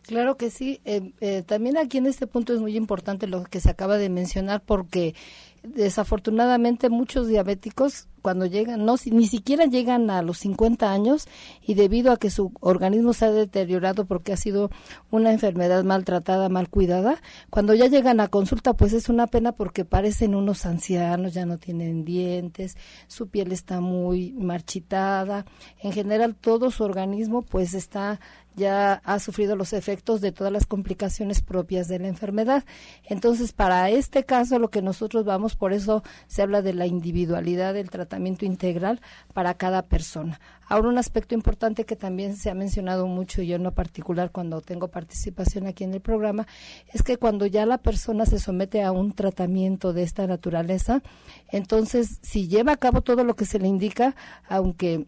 Claro 0.03 0.37
que 0.37 0.49
sí. 0.49 0.79
Eh, 0.85 1.11
eh, 1.19 1.43
también 1.43 1.75
aquí 1.75 1.97
en 1.97 2.05
este 2.05 2.25
punto 2.25 2.53
es 2.53 2.61
muy 2.61 2.77
importante 2.77 3.27
lo 3.27 3.43
que 3.43 3.59
se 3.59 3.69
acaba 3.69 3.97
de 3.97 4.07
mencionar 4.07 4.61
porque 4.61 5.15
desafortunadamente 5.63 6.89
muchos 6.89 7.27
diabéticos 7.27 8.07
cuando 8.21 8.45
llegan, 8.45 8.85
no, 8.85 8.95
ni 9.05 9.27
siquiera 9.27 9.65
llegan 9.65 10.09
a 10.09 10.21
los 10.21 10.39
50 10.39 10.91
años 10.91 11.27
y 11.65 11.73
debido 11.73 12.11
a 12.11 12.17
que 12.17 12.29
su 12.29 12.51
organismo 12.59 13.13
se 13.13 13.25
ha 13.25 13.31
deteriorado 13.31 14.05
porque 14.05 14.33
ha 14.33 14.37
sido 14.37 14.69
una 15.09 15.31
enfermedad 15.31 15.83
maltratada, 15.83 16.49
mal 16.49 16.69
cuidada, 16.69 17.21
cuando 17.49 17.73
ya 17.73 17.87
llegan 17.87 18.19
a 18.19 18.27
consulta 18.27 18.73
pues 18.73 18.93
es 18.93 19.09
una 19.09 19.27
pena 19.27 19.53
porque 19.53 19.85
parecen 19.85 20.35
unos 20.35 20.65
ancianos, 20.65 21.33
ya 21.33 21.45
no 21.45 21.57
tienen 21.57 22.05
dientes, 22.05 22.77
su 23.07 23.29
piel 23.29 23.51
está 23.51 23.79
muy 23.79 24.33
marchitada, 24.33 25.45
en 25.81 25.91
general 25.91 26.35
todo 26.35 26.71
su 26.71 26.83
organismo 26.83 27.41
pues 27.41 27.73
está 27.73 28.19
ya 28.59 29.01
ha 29.05 29.19
sufrido 29.19 29.55
los 29.55 29.73
efectos 29.73 30.21
de 30.21 30.31
todas 30.31 30.51
las 30.51 30.65
complicaciones 30.65 31.41
propias 31.41 31.87
de 31.87 31.97
la 31.97 32.09
enfermedad. 32.09 32.65
Entonces, 33.05 33.53
para 33.53 33.89
este 33.89 34.25
caso, 34.25 34.59
lo 34.59 34.69
que 34.69 34.81
nosotros 34.81 35.23
vamos, 35.23 35.48
por 35.55 35.73
eso 35.73 36.03
se 36.27 36.41
habla 36.41 36.61
de 36.61 36.73
la 36.73 36.85
individualidad 36.85 37.73
del 37.73 37.89
tratamiento 37.89 38.45
integral 38.45 39.01
para 39.33 39.53
cada 39.55 39.83
persona. 39.83 40.39
Ahora, 40.67 40.89
un 40.89 40.97
aspecto 40.97 41.33
importante 41.33 41.85
que 41.85 41.95
también 41.95 42.35
se 42.35 42.49
ha 42.49 42.53
mencionado 42.53 43.07
mucho, 43.07 43.41
y 43.41 43.47
yo 43.47 43.55
en 43.55 43.63
lo 43.63 43.73
particular 43.73 44.31
cuando 44.31 44.61
tengo 44.61 44.89
participación 44.89 45.65
aquí 45.65 45.83
en 45.83 45.93
el 45.93 46.01
programa, 46.01 46.47
es 46.93 47.01
que 47.01 47.17
cuando 47.17 47.45
ya 47.45 47.65
la 47.65 47.79
persona 47.79 48.25
se 48.25 48.39
somete 48.39 48.83
a 48.83 48.91
un 48.91 49.13
tratamiento 49.13 49.93
de 49.93 50.03
esta 50.03 50.27
naturaleza, 50.27 51.01
entonces, 51.49 52.19
si 52.21 52.47
lleva 52.47 52.73
a 52.73 52.77
cabo 52.77 53.01
todo 53.01 53.23
lo 53.23 53.35
que 53.35 53.45
se 53.45 53.59
le 53.59 53.67
indica, 53.67 54.15
aunque 54.47 55.07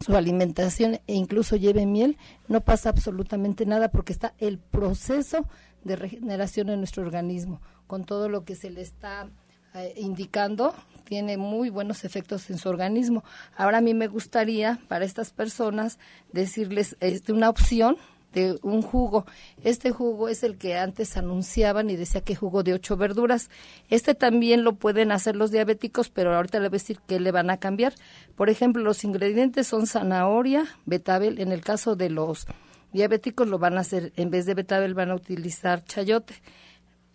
su 0.00 0.16
alimentación 0.16 0.94
e 1.06 1.14
incluso 1.14 1.56
lleve 1.56 1.86
miel, 1.86 2.16
no 2.48 2.62
pasa 2.62 2.88
absolutamente 2.88 3.66
nada 3.66 3.90
porque 3.90 4.12
está 4.12 4.34
el 4.38 4.58
proceso 4.58 5.46
de 5.84 5.96
regeneración 5.96 6.70
en 6.70 6.78
nuestro 6.78 7.02
organismo, 7.02 7.60
con 7.86 8.04
todo 8.04 8.28
lo 8.28 8.44
que 8.44 8.54
se 8.54 8.70
le 8.70 8.80
está 8.80 9.28
eh, 9.74 9.94
indicando, 9.96 10.74
tiene 11.04 11.36
muy 11.36 11.70
buenos 11.70 12.04
efectos 12.04 12.50
en 12.50 12.58
su 12.58 12.68
organismo. 12.68 13.24
Ahora 13.56 13.78
a 13.78 13.80
mí 13.80 13.94
me 13.94 14.08
gustaría 14.08 14.78
para 14.88 15.04
estas 15.04 15.30
personas 15.30 15.98
decirles 16.32 16.96
este, 17.00 17.32
una 17.32 17.48
opción 17.48 17.96
de 18.32 18.58
un 18.62 18.82
jugo. 18.82 19.26
Este 19.62 19.90
jugo 19.90 20.28
es 20.28 20.42
el 20.42 20.56
que 20.56 20.76
antes 20.76 21.16
anunciaban 21.16 21.90
y 21.90 21.96
decía 21.96 22.20
que 22.20 22.36
jugo 22.36 22.62
de 22.62 22.74
ocho 22.74 22.96
verduras. 22.96 23.50
Este 23.88 24.14
también 24.14 24.64
lo 24.64 24.74
pueden 24.74 25.12
hacer 25.12 25.36
los 25.36 25.50
diabéticos, 25.50 26.10
pero 26.10 26.34
ahorita 26.34 26.58
le 26.58 26.68
voy 26.68 26.76
a 26.76 26.80
decir 26.80 27.00
que 27.06 27.20
le 27.20 27.32
van 27.32 27.50
a 27.50 27.58
cambiar. 27.58 27.94
Por 28.36 28.50
ejemplo, 28.50 28.82
los 28.82 29.04
ingredientes 29.04 29.66
son 29.66 29.86
zanahoria, 29.86 30.64
betabel. 30.86 31.40
En 31.40 31.52
el 31.52 31.62
caso 31.62 31.96
de 31.96 32.10
los 32.10 32.46
diabéticos 32.92 33.48
lo 33.48 33.58
van 33.58 33.76
a 33.76 33.80
hacer, 33.80 34.12
en 34.16 34.30
vez 34.30 34.46
de 34.46 34.54
betabel 34.54 34.94
van 34.94 35.10
a 35.10 35.14
utilizar 35.14 35.84
chayote, 35.84 36.34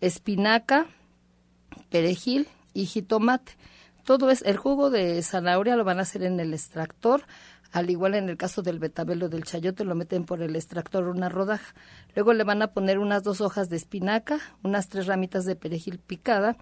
espinaca, 0.01 0.87
perejil 1.89 2.47
y 2.73 2.85
jitomate. 2.85 3.53
Todo 4.03 4.29
es 4.29 4.41
el 4.43 4.57
jugo 4.57 4.89
de 4.89 5.21
zanahoria 5.23 5.75
lo 5.75 5.83
van 5.83 5.99
a 5.99 6.03
hacer 6.03 6.23
en 6.23 6.39
el 6.39 6.53
extractor 6.53 7.23
al 7.75 7.89
igual 7.89 8.15
en 8.15 8.29
el 8.29 8.37
caso 8.37 8.61
del 8.61 8.79
betabelo 8.79 9.27
del 9.27 9.43
chayote, 9.43 9.83
lo 9.83 9.95
meten 9.95 10.23
por 10.23 10.41
el 10.41 10.55
extractor 10.55 11.09
una 11.09 11.27
rodaja. 11.27 11.75
Luego 12.15 12.31
le 12.31 12.45
van 12.45 12.61
a 12.61 12.67
poner 12.67 12.99
unas 12.99 13.21
dos 13.21 13.41
hojas 13.41 13.67
de 13.67 13.75
espinaca, 13.75 14.39
unas 14.63 14.87
tres 14.87 15.07
ramitas 15.07 15.43
de 15.43 15.57
perejil 15.57 15.99
picada 15.99 16.55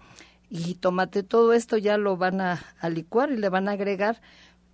y 0.50 0.74
tomate. 0.74 1.22
Todo 1.22 1.52
esto 1.52 1.76
ya 1.76 1.98
lo 1.98 2.16
van 2.16 2.40
a, 2.40 2.60
licuar 2.90 3.30
y 3.30 3.36
le 3.36 3.48
van 3.48 3.68
a 3.68 3.72
agregar 3.72 4.20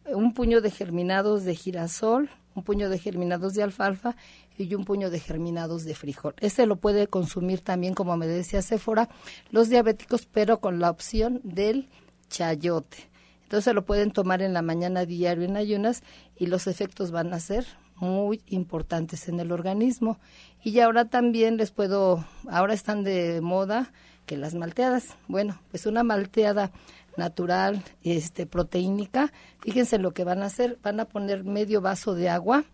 un 0.06 0.32
puño 0.32 0.62
de 0.62 0.70
germinados 0.70 1.44
de 1.44 1.54
girasol, 1.54 2.30
un 2.54 2.62
puño 2.62 2.88
de 2.88 2.98
germinados 2.98 3.54
de 3.54 3.62
alfalfa 3.62 4.16
y 4.58 4.74
un 4.74 4.84
puño 4.84 5.10
de 5.10 5.20
germinados 5.20 5.84
de 5.84 5.94
frijol. 5.94 6.34
Este 6.40 6.66
lo 6.66 6.76
puede 6.76 7.06
consumir 7.06 7.60
también, 7.60 7.94
como 7.94 8.16
me 8.16 8.26
decía 8.26 8.62
Sephora, 8.62 9.08
los 9.50 9.68
diabéticos, 9.68 10.26
pero 10.26 10.60
con 10.60 10.80
la 10.80 10.90
opción 10.90 11.40
del 11.44 11.88
chayote. 12.28 13.10
Entonces 13.42 13.74
lo 13.74 13.84
pueden 13.84 14.12
tomar 14.12 14.42
en 14.42 14.52
la 14.52 14.62
mañana 14.62 15.06
diario 15.06 15.44
en 15.44 15.56
ayunas 15.56 16.02
y 16.36 16.46
los 16.46 16.66
efectos 16.66 17.10
van 17.10 17.32
a 17.32 17.40
ser 17.40 17.66
muy 17.96 18.42
importantes 18.46 19.28
en 19.28 19.40
el 19.40 19.52
organismo. 19.52 20.18
Y 20.62 20.78
ahora 20.80 21.06
también 21.06 21.56
les 21.56 21.70
puedo, 21.70 22.24
ahora 22.48 22.74
están 22.74 23.04
de 23.04 23.40
moda 23.40 23.92
que 24.26 24.36
las 24.36 24.54
malteadas. 24.54 25.16
Bueno, 25.26 25.60
pues 25.70 25.86
una 25.86 26.04
malteada 26.04 26.70
natural, 27.16 27.82
este, 28.02 28.46
proteínica, 28.46 29.32
fíjense 29.60 29.98
lo 29.98 30.12
que 30.12 30.24
van 30.24 30.42
a 30.42 30.46
hacer, 30.46 30.78
van 30.82 31.00
a 31.00 31.04
poner 31.04 31.44
medio 31.44 31.80
vaso 31.80 32.14
de 32.14 32.28
agua 32.28 32.64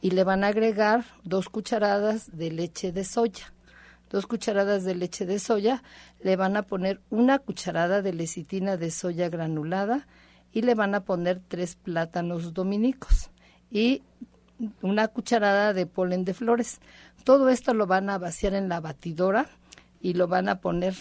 y 0.00 0.10
le 0.10 0.24
van 0.24 0.44
a 0.44 0.48
agregar 0.48 1.04
dos 1.24 1.48
cucharadas 1.48 2.36
de 2.36 2.50
leche 2.50 2.92
de 2.92 3.04
soya. 3.04 3.52
Dos 4.10 4.26
cucharadas 4.26 4.84
de 4.84 4.94
leche 4.94 5.26
de 5.26 5.38
soya, 5.38 5.82
le 6.20 6.36
van 6.36 6.56
a 6.56 6.62
poner 6.62 7.00
una 7.10 7.38
cucharada 7.38 8.00
de 8.00 8.14
lecitina 8.14 8.78
de 8.78 8.90
soya 8.90 9.28
granulada, 9.28 10.06
y 10.52 10.62
le 10.62 10.74
van 10.74 10.94
a 10.94 11.04
poner 11.04 11.40
tres 11.46 11.76
plátanos 11.76 12.54
dominicos 12.54 13.30
y 13.70 14.02
una 14.82 15.08
cucharada 15.08 15.72
de 15.72 15.86
polen 15.86 16.24
de 16.24 16.34
flores. 16.34 16.80
Todo 17.24 17.48
esto 17.48 17.74
lo 17.74 17.86
van 17.86 18.10
a 18.10 18.18
vaciar 18.18 18.54
en 18.54 18.68
la 18.68 18.80
batidora 18.80 19.48
y 20.00 20.14
lo 20.14 20.26
van 20.26 20.48
a 20.48 20.60
poner 20.60 20.94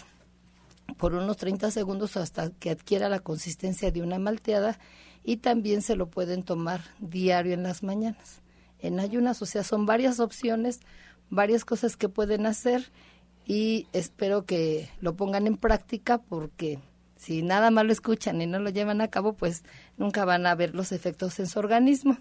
por 0.97 1.13
unos 1.13 1.37
30 1.37 1.71
segundos 1.71 2.17
hasta 2.17 2.49
que 2.49 2.71
adquiera 2.71 3.09
la 3.09 3.19
consistencia 3.19 3.91
de 3.91 4.01
una 4.01 4.19
malteada 4.19 4.79
y 5.23 5.37
también 5.37 5.81
se 5.81 5.95
lo 5.95 6.09
pueden 6.09 6.43
tomar 6.43 6.81
diario 6.99 7.53
en 7.53 7.63
las 7.63 7.83
mañanas, 7.83 8.41
en 8.79 8.99
ayunas, 8.99 9.41
o 9.41 9.45
sea, 9.45 9.63
son 9.63 9.85
varias 9.85 10.19
opciones, 10.19 10.79
varias 11.29 11.65
cosas 11.65 11.97
que 11.97 12.09
pueden 12.09 12.45
hacer 12.45 12.91
y 13.45 13.87
espero 13.93 14.45
que 14.45 14.89
lo 14.99 15.15
pongan 15.15 15.47
en 15.47 15.57
práctica 15.57 16.17
porque 16.17 16.79
si 17.17 17.41
nada 17.41 17.71
más 17.71 17.85
lo 17.85 17.91
escuchan 17.91 18.41
y 18.41 18.47
no 18.47 18.59
lo 18.59 18.69
llevan 18.69 19.01
a 19.01 19.09
cabo, 19.09 19.33
pues 19.33 19.63
nunca 19.97 20.25
van 20.25 20.45
a 20.45 20.55
ver 20.55 20.75
los 20.75 20.91
efectos 20.91 21.39
en 21.39 21.47
su 21.47 21.59
organismo. 21.59 22.17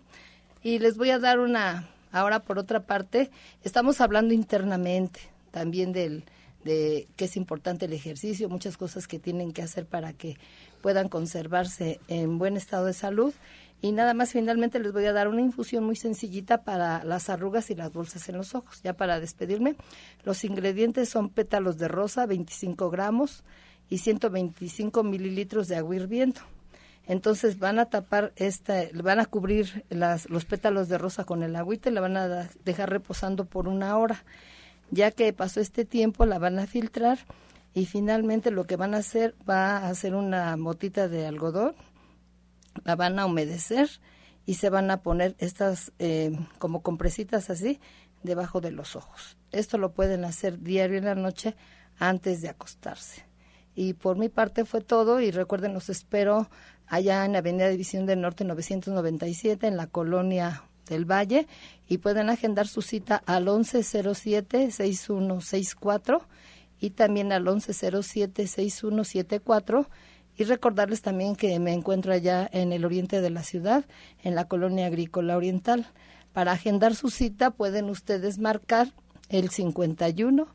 Y 0.63 0.79
les 0.79 0.97
voy 0.97 1.11
a 1.11 1.19
dar 1.19 1.39
una, 1.39 1.89
ahora 2.13 2.41
por 2.41 2.59
otra 2.59 2.87
parte, 2.87 3.31
estamos 3.63 4.01
hablando 4.01 4.35
internamente 4.35 5.21
también 5.51 5.93
del, 5.93 6.25
de 6.67 7.09
que 7.17 7.27
es 7.27 7.37
importante 7.37 7.87
el 7.87 7.93
ejercicio, 7.93 8.49
muchas 8.49 8.77
cosas 8.77 9.07
que 9.07 9.19
tienen 9.19 9.53
que 9.53 9.63
hacer 9.63 9.87
para 9.87 10.13
que 10.13 10.37
puedan 10.83 11.09
conservarse 11.09 12.01
en 12.09 12.39
buen 12.39 12.57
estado 12.57 12.87
de 12.87 12.93
salud. 12.93 13.33
Y 13.81 13.93
nada 13.93 14.15
más 14.15 14.33
finalmente 14.33 14.79
les 14.81 14.93
voy 14.93 15.05
a 15.05 15.13
dar 15.13 15.29
una 15.29 15.43
infusión 15.43 15.85
muy 15.85 15.97
sencillita 15.97 16.65
para 16.65 17.05
las 17.05 17.31
arrugas 17.31 17.71
y 17.71 17.75
las 17.75 17.93
bolsas 17.93 18.29
en 18.29 18.37
los 18.37 18.55
ojos. 18.55 18.81
Ya 18.83 18.95
para 18.95 19.21
despedirme, 19.21 19.77
los 20.25 20.45
ingredientes 20.45 21.09
son 21.09 21.29
pétalos 21.29 21.79
de 21.79 21.89
rosa, 21.89 22.27
25 22.27 22.91
gramos 22.91 23.45
y 23.89 23.99
125 23.99 25.03
mililitros 25.03 25.69
de 25.69 25.77
agua 25.77 25.97
hirviendo. 25.97 26.41
Entonces 27.07 27.61
van 27.61 27.79
a 27.79 27.85
tapar 27.87 28.33
esta, 28.35 28.83
van 28.93 29.21
a 29.21 29.27
cubrir 29.27 29.85
las, 29.91 30.29
los 30.29 30.45
pétalos 30.45 30.89
de 30.89 30.99
rosa 30.99 31.25
con 31.25 31.45
el 31.45 31.55
agüita 31.55 31.91
y 31.91 31.93
la 31.93 32.01
van 32.01 32.17
a 32.17 32.49
dejar 32.65 32.91
reposando 32.91 33.45
por 33.45 33.69
una 33.69 33.97
hora. 33.97 34.25
Ya 34.91 35.11
que 35.11 35.33
pasó 35.33 35.61
este 35.61 35.85
tiempo, 35.85 36.27
la 36.27 36.39
van 36.39 36.59
a 36.59 36.67
filtrar 36.67 37.19
y 37.75 37.87
finalmente 37.87 38.51
lo 38.51 38.65
que 38.65 38.77
van 38.77 38.95
a 38.95 38.99
hacer 38.99 39.35
va 39.49 39.79
a 39.79 39.89
hacer 39.89 40.15
una 40.15 40.57
motita 40.57 41.09
de 41.09 41.27
algodón 41.27 41.75
la 42.85 42.97
van 42.97 43.19
a 43.19 43.27
humedecer 43.27 43.89
y 44.45 44.55
se 44.55 44.71
van 44.71 44.91
a 44.91 45.03
poner 45.03 45.35
estas 45.39 45.93
eh, 45.99 46.37
como 46.59 46.83
compresitas 46.83 47.51
así 47.51 47.81
debajo 48.23 48.61
de 48.61 48.71
los 48.71 48.97
ojos. 48.97 49.37
Esto 49.53 49.79
lo 49.79 49.93
pueden 49.93 50.25
hacer 50.25 50.61
diario 50.61 50.99
en 50.99 51.05
la 51.05 51.15
noche 51.15 51.55
antes 51.99 52.43
de 52.43 52.49
acostarse. 52.49 53.25
Y 53.75 53.95
por 53.95 54.17
mi 54.17 54.29
parte 54.29 54.65
fue 54.65 54.81
todo 54.81 55.21
y 55.21 55.31
recuerden, 55.31 55.75
los 55.75 55.91
espero 55.91 56.49
allá 56.87 57.25
en 57.25 57.37
Avenida 57.37 57.69
División 57.69 58.07
del 58.07 58.21
Norte 58.21 58.45
997 58.45 59.67
en 59.67 59.77
la 59.77 59.87
colonia 59.87 60.65
del 60.89 61.05
Valle 61.05 61.47
y 61.89 61.99
pueden 61.99 62.31
agendar 62.31 62.69
su 62.69 62.83
cita 62.83 63.23
al 63.27 63.47
1107-6164 63.47 66.23
y 66.81 66.91
también 66.91 67.33
al 67.33 67.45
1107-6174 67.45 69.87
y 70.39 70.45
recordarles 70.45 71.03
también 71.03 71.37
que 71.37 71.59
me 71.59 71.73
encuentro 71.73 72.13
allá 72.13 72.49
en 72.53 72.73
el 72.73 72.85
oriente 72.85 73.21
de 73.21 73.31
la 73.31 73.43
ciudad, 73.43 73.85
en 74.23 74.35
la 74.35 74.47
colonia 74.47 74.87
agrícola 74.87 75.37
oriental. 75.37 75.87
Para 76.33 76.53
agendar 76.53 76.95
su 76.95 77.11
cita 77.11 77.51
pueden 77.51 77.89
ustedes 77.89 78.39
marcar 78.39 78.93
el 79.31 79.51
51 79.51 80.47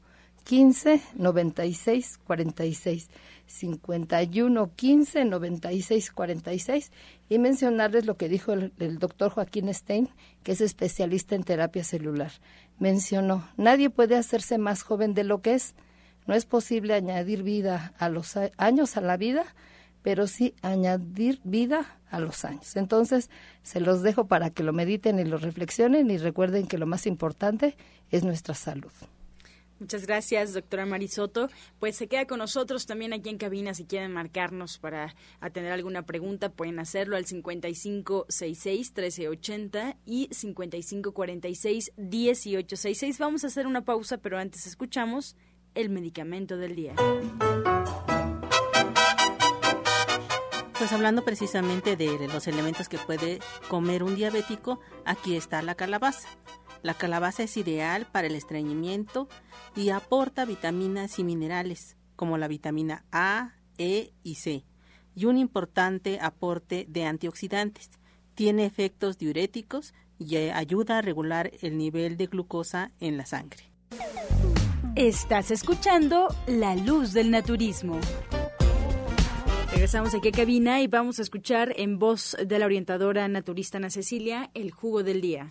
15 0.44 1.02
96 1.16 2.20
46 2.26 3.10
51 3.46 4.72
15 4.76 5.26
96 5.26 6.12
46 6.12 6.92
y 7.30 7.40
mencionarles 7.40 8.06
lo 8.06 8.18
que 8.18 8.30
dijo 8.30 8.54
el, 8.54 8.74
el, 8.80 9.00
doctor 9.00 9.32
Joaquín 9.32 9.74
Stein, 9.74 10.10
que 10.44 10.54
es 10.54 10.62
especialista 10.62 11.36
en 11.36 11.44
terapia 11.44 11.84
celular. 11.84 12.32
Mencionó, 12.80 13.48
nadie 13.58 13.90
puede 13.90 14.16
hacerse 14.16 14.58
más 14.58 14.84
joven 14.84 15.14
de 15.14 15.24
lo 15.24 15.42
que 15.42 15.54
es. 15.54 15.76
No 16.28 16.36
es 16.36 16.46
posible 16.46 16.94
añadir 16.94 17.44
vida 17.44 17.94
a 17.98 18.10
los 18.10 18.38
años 18.58 18.98
a 18.98 19.02
la 19.02 19.18
vida, 19.18 19.46
pero 20.02 20.28
sí 20.28 20.56
añadir 20.62 21.40
vida 21.44 22.00
a 22.10 22.20
los 22.20 22.46
años. 22.46 22.76
Entonces, 22.76 23.30
se 23.64 23.80
los 23.80 24.02
dejo 24.02 24.28
para 24.28 24.50
que 24.50 24.64
lo 24.64 24.74
mediten 24.74 25.20
y 25.20 25.26
lo 25.26 25.38
reflexionen 25.38 26.10
y 26.12 26.18
recuerden 26.18 26.68
que 26.68 26.78
lo 26.78 26.88
más 26.88 27.06
importante 27.08 27.76
es 28.10 28.24
nuestra 28.24 28.56
salud. 28.56 28.92
Muchas 29.82 30.06
gracias, 30.06 30.54
doctora 30.54 30.86
Marisoto. 30.86 31.50
Pues 31.80 31.96
se 31.96 32.08
queda 32.08 32.28
con 32.28 32.38
nosotros 32.38 32.86
también 32.86 33.14
aquí 33.14 33.30
en 33.30 33.40
cabina. 33.40 33.74
Si 33.74 33.86
quieren 33.86 34.12
marcarnos 34.12 34.78
para 34.78 35.16
atender 35.40 35.72
alguna 35.72 36.04
pregunta, 36.04 36.50
pueden 36.50 36.78
hacerlo 36.78 37.18
al 37.18 37.26
5566-1380 37.26 39.98
y 40.06 40.30
5546-1866. 40.30 43.18
Vamos 43.18 43.44
a 43.44 43.48
hacer 43.48 43.66
una 43.66 43.84
pausa, 43.84 44.20
pero 44.20 44.38
antes 44.38 44.68
escuchamos 44.68 45.36
el 45.74 45.90
medicamento 45.90 46.58
del 46.58 46.76
día. 46.76 46.94
Pues 50.82 50.94
hablando 50.94 51.24
precisamente 51.24 51.96
de 51.96 52.28
los 52.28 52.48
elementos 52.48 52.90
que 52.90 52.98
puede 52.98 53.38
comer 53.68 54.02
un 54.02 54.16
diabético, 54.16 54.80
aquí 55.06 55.36
está 55.36 55.62
la 55.62 55.76
calabaza. 55.76 56.28
La 56.82 56.96
calabaza 56.96 57.44
es 57.44 57.56
ideal 57.56 58.08
para 58.12 58.26
el 58.26 58.34
estreñimiento 58.34 59.30
y 59.76 59.92
aporta 59.92 60.44
vitaminas 60.44 61.20
y 61.20 61.24
minerales 61.24 61.98
como 62.16 62.40
la 62.40 62.48
vitamina 62.48 63.06
A, 63.12 63.54
E 63.78 64.12
y 64.24 64.36
C 64.36 64.66
y 65.14 65.26
un 65.26 65.38
importante 65.38 66.18
aporte 66.20 66.88
de 66.90 67.06
antioxidantes. 67.06 67.92
Tiene 68.34 68.66
efectos 68.66 69.20
diuréticos 69.20 69.94
y 70.18 70.36
ayuda 70.36 70.98
a 70.98 71.02
regular 71.04 71.52
el 71.62 71.78
nivel 71.78 72.18
de 72.18 72.26
glucosa 72.26 72.92
en 73.00 73.18
la 73.18 73.28
sangre. 73.28 73.72
Estás 74.96 75.52
escuchando 75.52 76.36
La 76.48 76.76
Luz 76.76 77.14
del 77.14 77.30
Naturismo. 77.30 78.00
Regresamos 79.82 80.14
aquí 80.14 80.28
a 80.28 80.32
cabina 80.32 80.80
y 80.80 80.86
vamos 80.86 81.18
a 81.18 81.24
escuchar 81.24 81.74
en 81.76 81.98
voz 81.98 82.38
de 82.46 82.60
la 82.60 82.68
orientadora 82.68 83.28
naturista 83.28 83.80
Ana 83.80 83.90
Cecilia 83.90 84.52
el 84.54 84.70
jugo 84.70 85.02
del 85.02 85.22
día. 85.22 85.50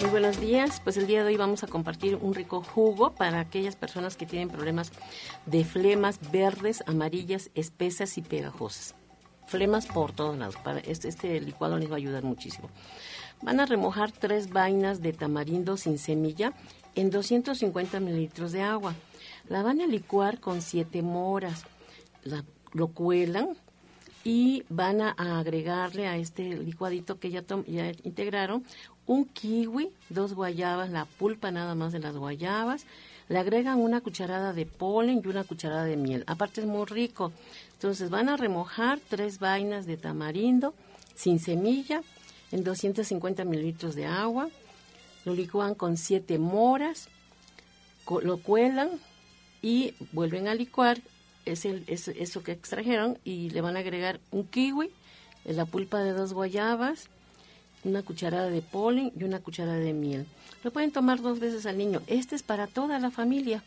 Muy 0.00 0.10
buenos 0.10 0.40
días, 0.40 0.80
pues 0.82 0.96
el 0.96 1.06
día 1.06 1.22
de 1.22 1.28
hoy 1.28 1.36
vamos 1.36 1.62
a 1.62 1.68
compartir 1.68 2.16
un 2.16 2.34
rico 2.34 2.64
jugo 2.64 3.14
para 3.14 3.38
aquellas 3.38 3.76
personas 3.76 4.16
que 4.16 4.26
tienen 4.26 4.48
problemas 4.48 4.90
de 5.46 5.64
flemas 5.64 6.18
verdes, 6.32 6.82
amarillas, 6.88 7.52
espesas 7.54 8.18
y 8.18 8.22
pegajosas. 8.22 8.96
Flemas 9.46 9.86
por 9.86 10.10
todos 10.10 10.36
lados. 10.36 10.56
Este, 10.86 11.06
este 11.06 11.40
licuado 11.40 11.78
les 11.78 11.88
va 11.88 11.94
a 11.94 11.98
ayudar 11.98 12.24
muchísimo. 12.24 12.68
Van 13.42 13.60
a 13.60 13.66
remojar 13.66 14.12
tres 14.12 14.50
vainas 14.50 15.00
de 15.00 15.12
tamarindo 15.12 15.76
sin 15.76 15.98
semilla 15.98 16.52
en 16.94 17.10
250 17.10 18.00
mililitros 18.00 18.52
de 18.52 18.62
agua 18.62 18.94
la 19.50 19.62
van 19.62 19.80
a 19.80 19.86
licuar 19.86 20.38
con 20.38 20.62
siete 20.62 21.02
moras, 21.02 21.64
lo 22.72 22.88
cuelan 22.88 23.56
y 24.22 24.62
van 24.68 25.00
a 25.00 25.14
agregarle 25.40 26.06
a 26.06 26.16
este 26.16 26.54
licuadito 26.56 27.18
que 27.18 27.30
ya, 27.30 27.42
ya 27.66 27.92
integraron 28.04 28.64
un 29.06 29.24
kiwi, 29.24 29.90
dos 30.08 30.34
guayabas, 30.34 30.90
la 30.90 31.04
pulpa 31.04 31.50
nada 31.50 31.74
más 31.74 31.92
de 31.92 31.98
las 31.98 32.16
guayabas, 32.16 32.86
le 33.28 33.38
agregan 33.38 33.80
una 33.80 34.00
cucharada 34.00 34.52
de 34.52 34.66
polen 34.66 35.20
y 35.24 35.28
una 35.28 35.42
cucharada 35.42 35.84
de 35.84 35.96
miel. 35.96 36.22
Aparte 36.28 36.60
es 36.60 36.66
muy 36.66 36.84
rico. 36.84 37.32
Entonces 37.72 38.10
van 38.10 38.28
a 38.28 38.36
remojar 38.36 39.00
tres 39.08 39.40
vainas 39.40 39.84
de 39.86 39.96
tamarindo 39.96 40.74
sin 41.16 41.40
semilla 41.40 42.02
en 42.52 42.64
250 42.64 43.44
mililitros 43.44 43.94
de 43.94 44.06
agua. 44.06 44.48
Lo 45.24 45.34
licúan 45.34 45.74
con 45.74 45.96
siete 45.96 46.38
moras, 46.38 47.08
lo 48.22 48.38
cuelan, 48.38 48.90
y 49.62 49.94
vuelven 50.12 50.48
a 50.48 50.54
licuar 50.54 51.00
es 51.44 51.64
el, 51.64 51.84
eso 51.86 52.42
que 52.42 52.52
extrajeron 52.52 53.18
y 53.24 53.50
le 53.50 53.60
van 53.60 53.76
a 53.76 53.80
agregar 53.80 54.20
un 54.30 54.44
kiwi, 54.44 54.90
la 55.44 55.64
pulpa 55.64 56.00
de 56.00 56.12
dos 56.12 56.32
guayabas, 56.32 57.08
una 57.84 58.02
cucharada 58.02 58.50
de 58.50 58.62
polen 58.62 59.12
y 59.18 59.24
una 59.24 59.40
cucharada 59.40 59.78
de 59.78 59.92
miel. 59.92 60.26
Lo 60.62 60.70
pueden 60.70 60.92
tomar 60.92 61.22
dos 61.22 61.40
veces 61.40 61.64
al 61.66 61.78
niño. 61.78 62.02
Este 62.06 62.36
es 62.36 62.42
para 62.42 62.66
toda 62.66 62.98
la 62.98 63.10
familia. 63.10 63.62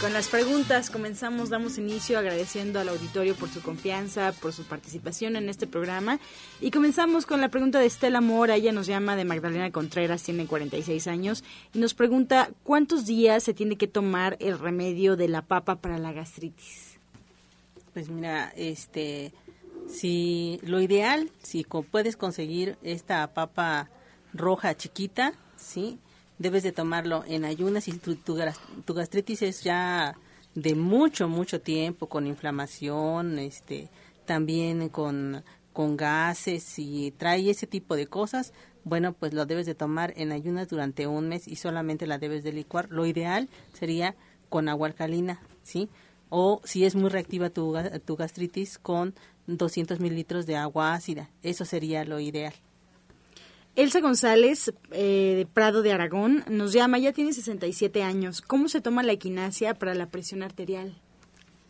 Con 0.00 0.14
las 0.14 0.28
preguntas 0.28 0.88
comenzamos, 0.88 1.50
damos 1.50 1.76
inicio 1.76 2.18
agradeciendo 2.18 2.80
al 2.80 2.88
auditorio 2.88 3.34
por 3.34 3.50
su 3.50 3.60
confianza, 3.60 4.32
por 4.32 4.54
su 4.54 4.64
participación 4.64 5.36
en 5.36 5.50
este 5.50 5.66
programa. 5.66 6.18
Y 6.58 6.70
comenzamos 6.70 7.26
con 7.26 7.42
la 7.42 7.50
pregunta 7.50 7.78
de 7.78 7.84
Estela 7.84 8.22
Mora, 8.22 8.56
ella 8.56 8.72
nos 8.72 8.86
llama 8.86 9.14
de 9.14 9.26
Magdalena 9.26 9.70
Contreras, 9.70 10.22
tiene 10.22 10.46
46 10.46 11.06
años, 11.06 11.44
y 11.74 11.80
nos 11.80 11.92
pregunta 11.92 12.48
cuántos 12.62 13.04
días 13.04 13.42
se 13.42 13.52
tiene 13.52 13.76
que 13.76 13.88
tomar 13.88 14.38
el 14.40 14.58
remedio 14.58 15.16
de 15.16 15.28
la 15.28 15.42
papa 15.42 15.76
para 15.76 15.98
la 15.98 16.12
gastritis. 16.12 16.98
Pues 17.92 18.08
mira, 18.08 18.54
este, 18.56 19.34
si 19.86 20.60
lo 20.62 20.80
ideal, 20.80 21.30
si 21.42 21.64
puedes 21.64 22.16
conseguir 22.16 22.78
esta 22.82 23.34
papa 23.34 23.90
roja 24.32 24.74
chiquita, 24.74 25.34
sí, 25.56 25.98
debes 26.40 26.62
de 26.62 26.72
tomarlo 26.72 27.22
en 27.28 27.44
ayunas 27.44 27.84
si 27.84 27.92
tu, 27.92 28.16
tu, 28.16 28.34
gastritis 28.94 29.42
es 29.42 29.62
ya 29.62 30.16
de 30.54 30.74
mucho, 30.74 31.28
mucho 31.28 31.60
tiempo, 31.60 32.08
con 32.08 32.26
inflamación, 32.26 33.38
este, 33.38 33.90
también 34.24 34.88
con, 34.88 35.44
con 35.74 35.98
gases 35.98 36.78
y 36.78 37.12
trae 37.12 37.50
ese 37.50 37.66
tipo 37.66 37.94
de 37.94 38.06
cosas, 38.06 38.54
bueno, 38.84 39.12
pues 39.12 39.34
lo 39.34 39.44
debes 39.44 39.66
de 39.66 39.74
tomar 39.74 40.14
en 40.16 40.32
ayunas 40.32 40.68
durante 40.68 41.06
un 41.06 41.28
mes 41.28 41.46
y 41.46 41.56
solamente 41.56 42.06
la 42.06 42.16
debes 42.16 42.42
de 42.42 42.52
licuar. 42.52 42.88
Lo 42.90 43.04
ideal 43.04 43.50
sería 43.74 44.16
con 44.48 44.70
agua 44.70 44.88
alcalina, 44.88 45.42
¿sí? 45.62 45.90
O 46.30 46.62
si 46.64 46.86
es 46.86 46.94
muy 46.94 47.10
reactiva 47.10 47.50
tu, 47.50 47.76
tu 48.06 48.16
gastritis, 48.16 48.78
con 48.78 49.14
200 49.46 50.00
mililitros 50.00 50.46
de 50.46 50.56
agua 50.56 50.94
ácida. 50.94 51.28
Eso 51.42 51.66
sería 51.66 52.06
lo 52.06 52.18
ideal. 52.18 52.54
Elsa 53.76 54.00
González, 54.00 54.72
eh, 54.90 55.34
de 55.36 55.46
Prado 55.46 55.82
de 55.82 55.92
Aragón, 55.92 56.44
nos 56.48 56.72
llama, 56.72 56.98
ya 56.98 57.12
tiene 57.12 57.32
67 57.32 58.02
años. 58.02 58.40
¿Cómo 58.40 58.68
se 58.68 58.80
toma 58.80 59.02
la 59.02 59.12
equinacia 59.12 59.74
para 59.74 59.94
la 59.94 60.06
presión 60.06 60.42
arterial? 60.42 60.94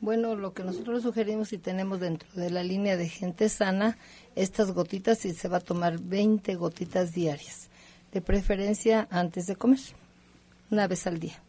Bueno, 0.01 0.35
lo 0.35 0.55
que 0.55 0.65
nosotros 0.65 1.03
sugerimos 1.03 1.53
y 1.53 1.59
tenemos 1.59 2.01
dentro 2.01 2.27
de 2.35 2.49
la 2.49 2.65
línea 2.65 2.97
de 2.97 3.07
gente 3.09 3.51
sana, 3.51 3.99
estas 4.35 4.73
gotitas 4.73 5.27
y 5.27 5.35
se 5.35 5.49
va 5.49 5.59
a 5.59 5.61
tomar 5.61 6.01
20 6.01 6.55
gotitas 6.55 7.13
diarias, 7.13 7.69
de 8.13 8.23
preferencia 8.23 9.07
antes 9.11 9.47
de 9.47 9.57
comer, 9.57 9.81
una 10.71 10.89
vez 10.89 11.07
al 11.07 11.21
día. 11.21 11.43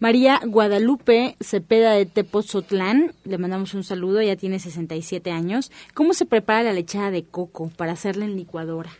María 0.00 0.38
Guadalupe 0.44 1.34
Cepeda 1.40 1.92
de 1.92 2.04
Tepozotlán, 2.04 3.14
le 3.24 3.38
mandamos 3.38 3.72
un 3.72 3.82
saludo, 3.82 4.20
ya 4.20 4.36
tiene 4.36 4.60
67 4.60 5.30
años. 5.30 5.72
¿Cómo 5.94 6.12
se 6.12 6.26
prepara 6.26 6.62
la 6.64 6.72
lechada 6.74 7.10
de 7.10 7.24
coco 7.24 7.70
para 7.74 7.92
hacerla 7.92 8.26
en 8.26 8.36
licuadora? 8.36 8.90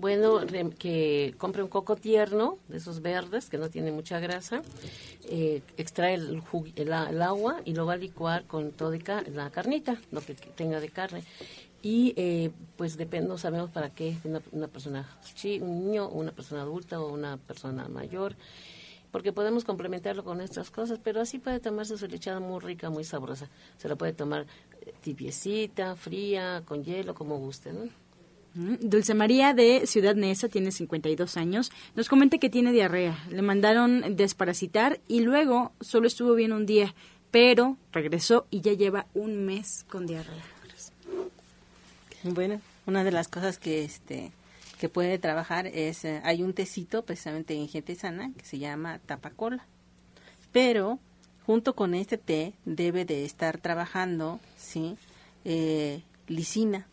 Bueno 0.00 0.40
que 0.78 1.34
compre 1.38 1.62
un 1.62 1.68
coco 1.68 1.96
tierno, 1.96 2.58
de 2.68 2.78
esos 2.78 3.02
verdes, 3.02 3.48
que 3.48 3.58
no 3.58 3.68
tiene 3.68 3.92
mucha 3.92 4.18
grasa, 4.18 4.62
eh, 5.28 5.62
extrae 5.76 6.14
el, 6.14 6.42
el, 6.76 7.22
agua 7.22 7.60
y 7.64 7.74
lo 7.74 7.86
va 7.86 7.94
a 7.94 7.96
licuar 7.96 8.44
con 8.44 8.72
toda 8.72 8.96
la 9.32 9.50
carnita, 9.50 10.00
lo 10.10 10.20
que 10.20 10.34
tenga 10.34 10.80
de 10.80 10.88
carne. 10.88 11.22
Y 11.82 12.12
eh, 12.16 12.50
pues 12.76 12.96
depende, 12.96 13.28
no 13.28 13.38
sabemos 13.38 13.70
para 13.70 13.90
qué, 13.90 14.16
una, 14.24 14.42
una 14.52 14.68
persona, 14.68 15.08
un 15.60 15.84
niño, 15.84 16.08
una 16.08 16.32
persona 16.32 16.62
adulta 16.62 17.00
o 17.00 17.12
una 17.12 17.36
persona 17.36 17.88
mayor 17.88 18.36
porque 19.10 19.32
podemos 19.32 19.64
complementarlo 19.64 20.24
con 20.24 20.40
estas 20.40 20.70
cosas, 20.70 21.00
pero 21.02 21.20
así 21.20 21.38
puede 21.38 21.60
tomarse 21.60 21.98
su 21.98 22.06
lechada 22.06 22.40
muy 22.40 22.60
rica, 22.60 22.90
muy 22.90 23.04
sabrosa. 23.04 23.48
Se 23.76 23.88
la 23.88 23.96
puede 23.96 24.12
tomar 24.12 24.46
eh, 24.82 24.94
tibiecita, 25.00 25.96
fría, 25.96 26.62
con 26.64 26.84
hielo, 26.84 27.14
como 27.14 27.38
guste, 27.38 27.72
¿no? 27.72 27.88
Dulce 28.54 29.14
María 29.14 29.54
de 29.54 29.86
Ciudad 29.86 30.16
Neza 30.16 30.48
tiene 30.48 30.72
52 30.72 31.36
años. 31.36 31.70
Nos 31.94 32.08
comenta 32.08 32.38
que 32.38 32.50
tiene 32.50 32.72
diarrea. 32.72 33.16
Le 33.30 33.42
mandaron 33.42 34.16
desparasitar 34.16 35.00
y 35.06 35.20
luego 35.20 35.72
solo 35.80 36.08
estuvo 36.08 36.34
bien 36.34 36.52
un 36.52 36.66
día, 36.66 36.94
pero 37.30 37.76
regresó 37.92 38.46
y 38.50 38.60
ya 38.60 38.72
lleva 38.72 39.06
un 39.14 39.44
mes 39.44 39.84
con 39.88 40.06
diarrea. 40.06 40.44
Bueno, 42.24 42.60
una 42.86 43.04
de 43.04 43.12
las 43.12 43.28
cosas 43.28 43.58
que 43.58 43.84
este 43.84 44.32
que 44.78 44.88
puede 44.88 45.18
trabajar 45.18 45.66
es 45.66 46.06
eh, 46.06 46.22
hay 46.24 46.42
un 46.42 46.54
tecito 46.54 47.04
precisamente 47.04 47.54
en 47.54 47.68
gente 47.68 47.94
sana 47.94 48.32
que 48.36 48.46
se 48.46 48.58
llama 48.58 48.98
tapacola. 49.04 49.66
Pero 50.52 50.98
junto 51.46 51.74
con 51.74 51.94
este 51.94 52.16
té 52.18 52.54
debe 52.64 53.04
de 53.04 53.24
estar 53.24 53.58
trabajando, 53.58 54.40
sí, 54.56 54.96
eh, 55.44 56.02
lisina 56.28 56.86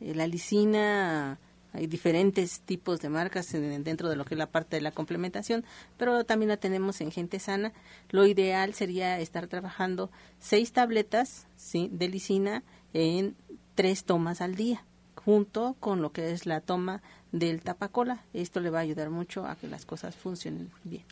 la 0.00 0.26
lisina, 0.26 1.38
hay 1.72 1.86
diferentes 1.86 2.60
tipos 2.60 3.00
de 3.00 3.08
marcas 3.08 3.50
dentro 3.50 4.08
de 4.08 4.16
lo 4.16 4.24
que 4.24 4.34
es 4.34 4.38
la 4.38 4.50
parte 4.50 4.76
de 4.76 4.82
la 4.82 4.92
complementación, 4.92 5.64
pero 5.96 6.24
también 6.24 6.48
la 6.48 6.56
tenemos 6.56 7.00
en 7.00 7.10
gente 7.10 7.38
sana. 7.38 7.72
Lo 8.10 8.26
ideal 8.26 8.74
sería 8.74 9.18
estar 9.18 9.48
trabajando 9.48 10.10
seis 10.38 10.72
tabletas 10.72 11.46
de 11.72 12.08
lisina 12.08 12.62
en 12.92 13.34
tres 13.74 14.04
tomas 14.04 14.40
al 14.40 14.54
día, 14.54 14.84
junto 15.16 15.74
con 15.80 16.00
lo 16.00 16.12
que 16.12 16.32
es 16.32 16.46
la 16.46 16.60
toma 16.60 17.02
del 17.32 17.62
tapacola. 17.62 18.22
Esto 18.32 18.60
le 18.60 18.70
va 18.70 18.78
a 18.78 18.82
ayudar 18.82 19.10
mucho 19.10 19.46
a 19.46 19.56
que 19.56 19.66
las 19.66 19.84
cosas 19.84 20.14
funcionen 20.14 20.70
bien. 20.84 21.04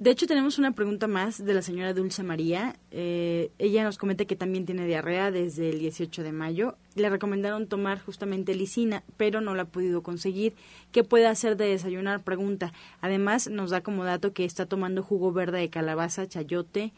De 0.00 0.10
hecho, 0.10 0.26
tenemos 0.26 0.58
una 0.58 0.72
pregunta 0.72 1.06
más 1.08 1.44
de 1.44 1.52
la 1.52 1.60
señora 1.60 1.92
Dulce 1.92 2.22
María. 2.22 2.74
Eh, 2.90 3.50
ella 3.58 3.84
nos 3.84 3.98
comenta 3.98 4.24
que 4.24 4.34
también 4.34 4.64
tiene 4.64 4.86
diarrea 4.86 5.30
desde 5.30 5.68
el 5.68 5.78
18 5.78 6.22
de 6.22 6.32
mayo. 6.32 6.74
Le 6.94 7.10
recomendaron 7.10 7.66
tomar 7.66 8.00
justamente 8.00 8.54
lisina, 8.54 9.02
pero 9.18 9.42
no 9.42 9.54
la 9.54 9.64
ha 9.64 9.66
podido 9.66 10.02
conseguir. 10.02 10.54
¿Qué 10.90 11.04
puede 11.04 11.26
hacer 11.26 11.58
de 11.58 11.66
desayunar? 11.66 12.22
Pregunta. 12.22 12.72
Además, 13.02 13.50
nos 13.50 13.68
da 13.68 13.82
como 13.82 14.04
dato 14.04 14.32
que 14.32 14.46
está 14.46 14.64
tomando 14.64 15.02
jugo 15.02 15.32
verde 15.32 15.58
de 15.58 15.68
calabaza, 15.68 16.26
chayote 16.26 16.94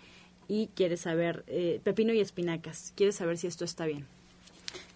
y 0.46 0.68
quiere 0.68 0.96
saber, 0.96 1.42
eh, 1.48 1.80
pepino 1.82 2.12
y 2.12 2.20
espinacas. 2.20 2.92
Quiere 2.94 3.10
saber 3.10 3.36
si 3.36 3.48
esto 3.48 3.64
está 3.64 3.84
bien. 3.84 4.06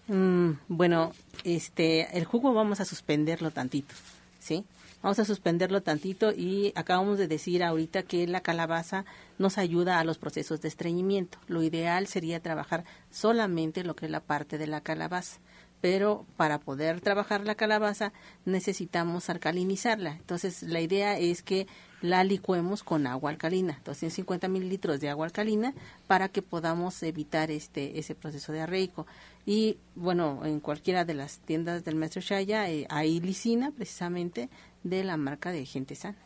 Mm, 0.07 0.51
bueno, 0.69 1.11
este, 1.43 2.17
el 2.17 2.23
jugo 2.23 2.53
vamos 2.53 2.79
a 2.79 2.85
suspenderlo 2.85 3.51
tantito, 3.51 3.93
¿sí? 4.39 4.63
Vamos 5.01 5.19
a 5.19 5.25
suspenderlo 5.25 5.81
tantito 5.83 6.31
y 6.31 6.73
acabamos 6.75 7.17
de 7.17 7.27
decir 7.27 7.63
ahorita 7.63 8.03
que 8.03 8.25
la 8.27 8.41
calabaza 8.41 9.05
nos 9.37 9.57
ayuda 9.57 9.99
a 9.99 10.03
los 10.03 10.17
procesos 10.17 10.61
de 10.61 10.67
estreñimiento. 10.67 11.37
Lo 11.47 11.61
ideal 11.61 12.07
sería 12.07 12.41
trabajar 12.41 12.83
solamente 13.11 13.83
lo 13.83 13.95
que 13.95 14.05
es 14.05 14.11
la 14.11 14.21
parte 14.21 14.57
de 14.57 14.67
la 14.67 14.81
calabaza 14.81 15.39
pero 15.81 16.25
para 16.37 16.59
poder 16.59 17.01
trabajar 17.01 17.45
la 17.45 17.55
calabaza 17.55 18.11
necesitamos 18.45 19.29
alcalinizarla. 19.29 20.11
Entonces 20.11 20.63
la 20.63 20.81
idea 20.81 21.17
es 21.19 21.43
que 21.43 21.67
la 22.01 22.23
licuemos 22.23 22.83
con 22.83 23.07
agua 23.07 23.31
alcalina, 23.31 23.81
250 23.83 24.47
mililitros 24.47 24.99
de 24.99 25.09
agua 25.09 25.25
alcalina 25.25 25.73
para 26.05 26.29
que 26.29 26.43
podamos 26.43 27.01
evitar 27.03 27.49
este 27.49 27.99
ese 27.99 28.15
proceso 28.15 28.53
diarreico. 28.53 29.07
Y 29.45 29.77
bueno, 29.95 30.41
en 30.45 30.59
cualquiera 30.59 31.05
de 31.05 31.13
las 31.13 31.39
tiendas 31.39 31.83
del 31.83 31.95
maestro 31.95 32.21
Shaya 32.21 32.69
eh, 32.69 32.85
hay 32.89 33.19
lisina 33.19 33.71
precisamente 33.71 34.49
de 34.89 35.03
la 35.03 35.17
marca 35.17 35.51
de 35.51 35.65
Gente 35.65 35.95
Sana. 35.95 36.17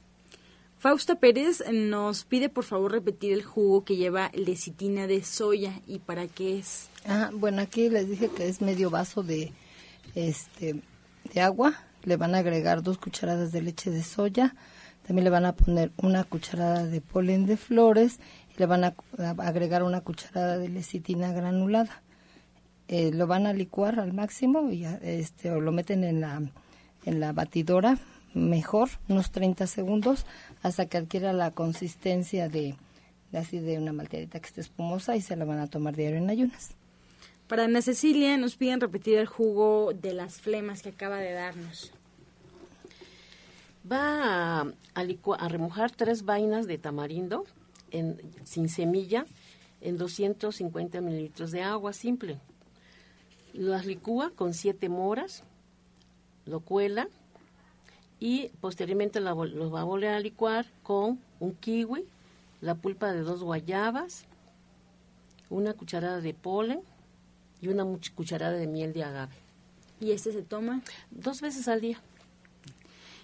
Fausta 0.82 1.20
Pérez 1.20 1.64
nos 1.72 2.26
pide 2.26 2.49
por 2.49 2.64
favor 2.64 2.91
repetir 2.91 3.34
el 3.34 3.43
jugo 3.43 3.86
que 3.86 3.97
lleva 3.97 4.32
lecitina 4.34 5.05
de 5.05 5.24
soya 5.24 5.80
y 5.86 5.99
para 5.99 6.28
qué 6.28 6.57
es. 6.57 6.89
Ah, 7.05 7.30
bueno, 7.32 7.62
aquí 7.62 7.88
les 7.88 8.09
dije 8.09 8.30
que 8.30 8.47
es 8.47 8.62
medio 8.62 8.89
vaso 8.89 9.22
de 9.22 9.51
este 10.16 10.82
de 11.32 11.41
agua, 11.41 11.76
le 12.03 12.18
van 12.18 12.34
a 12.34 12.39
agregar 12.39 12.82
dos 12.82 12.97
cucharadas 12.97 13.51
de 13.51 13.62
leche 13.62 13.91
de 13.91 14.01
soya, 14.01 14.55
también 15.05 15.26
le 15.26 15.30
van 15.30 15.45
a 15.45 15.53
poner 15.53 15.91
una 15.97 16.24
cucharada 16.24 16.88
de 16.88 16.99
polen 16.99 17.45
de 17.45 17.57
flores 17.57 18.20
y 18.55 18.59
le 18.59 18.66
van 18.66 18.84
a, 18.84 18.95
agregar 19.38 19.84
una 19.84 20.01
cucharada 20.01 20.57
de 20.57 20.68
lecitina 20.68 21.32
granulada. 21.32 22.01
Eh, 22.88 23.12
lo 23.14 23.28
van 23.28 23.45
a 23.45 23.53
licuar 23.53 23.99
al 23.99 24.14
máximo 24.14 24.72
y 24.72 24.86
este 24.86 25.51
o 25.51 25.62
lo 25.62 25.72
meten 25.72 26.03
en 26.03 26.22
la 26.22 26.41
en 27.05 27.20
la 27.20 27.34
batidora 27.34 27.99
mejor, 28.34 28.90
unos 29.08 29.32
30 29.32 29.68
segundos, 29.68 30.26
hasta 30.62 30.86
que 30.86 30.98
adquiera 30.98 31.34
la 31.34 31.52
consistencia 31.52 32.50
de, 32.50 32.76
así 33.34 33.60
de 33.60 33.78
una 33.78 33.94
malteadita 33.94 34.40
que 34.40 34.48
esté 34.48 34.62
espumosa 34.62 35.16
y 35.16 35.22
se 35.22 35.36
la 35.36 35.46
van 35.46 35.60
a 35.60 35.68
tomar 35.68 35.96
diario 35.96 36.18
en 36.18 36.30
ayunas. 36.30 36.76
Para 37.48 37.66
Ana 37.66 37.82
Cecilia 37.82 38.38
nos 38.38 38.56
piden 38.56 38.80
repetir 38.80 39.18
el 39.18 39.28
jugo 39.28 39.92
de 39.94 40.14
las 40.14 40.40
flemas 40.40 40.82
que 40.82 40.90
acaba 40.90 41.18
de 41.18 41.34
darnos. 41.34 41.92
Va 43.92 44.62
a, 44.62 44.68
a, 44.94 45.48
remojar 45.50 45.92
tres 45.92 46.24
vainas 46.24 46.68
de 46.68 46.78
tamarindo 46.78 47.46
en, 47.90 48.22
sin 48.46 48.70
semilla 48.70 49.26
en 49.82 49.98
250 49.98 51.02
mililitros 51.02 51.52
de 51.52 51.64
agua 51.64 51.92
simple. 51.92 52.40
Las 53.54 53.86
licúa 53.86 54.32
con 54.34 54.54
siete 54.54 54.88
moras, 54.88 55.44
lo 56.46 56.62
cuela 56.62 57.10
y 58.22 58.49
posteriormente 58.61 59.19
lo 59.19 59.72
va 59.72 59.82
a 59.82 59.84
volver 59.84 60.11
a 60.11 60.19
licuar 60.19 60.67
con 60.84 61.19
un 61.39 61.55
kiwi, 61.55 62.05
la 62.61 62.76
pulpa 62.76 63.11
de 63.11 63.22
dos 63.22 63.41
guayabas, 63.41 64.26
una 65.49 65.74
cucharada 65.74 66.22
de 66.22 66.36
polen 66.36 66.82
y 67.61 67.69
una 67.69 67.84
cucharada 68.13 68.53
de 68.53 68.67
miel 68.67 68.93
de 68.93 69.03
agave. 69.03 69.34
¿Y 69.99 70.11
este 70.11 70.32
se 70.32 70.43
toma? 70.43 70.82
Dos 71.09 71.41
veces 71.41 71.67
al 71.67 71.82
día. 71.82 71.99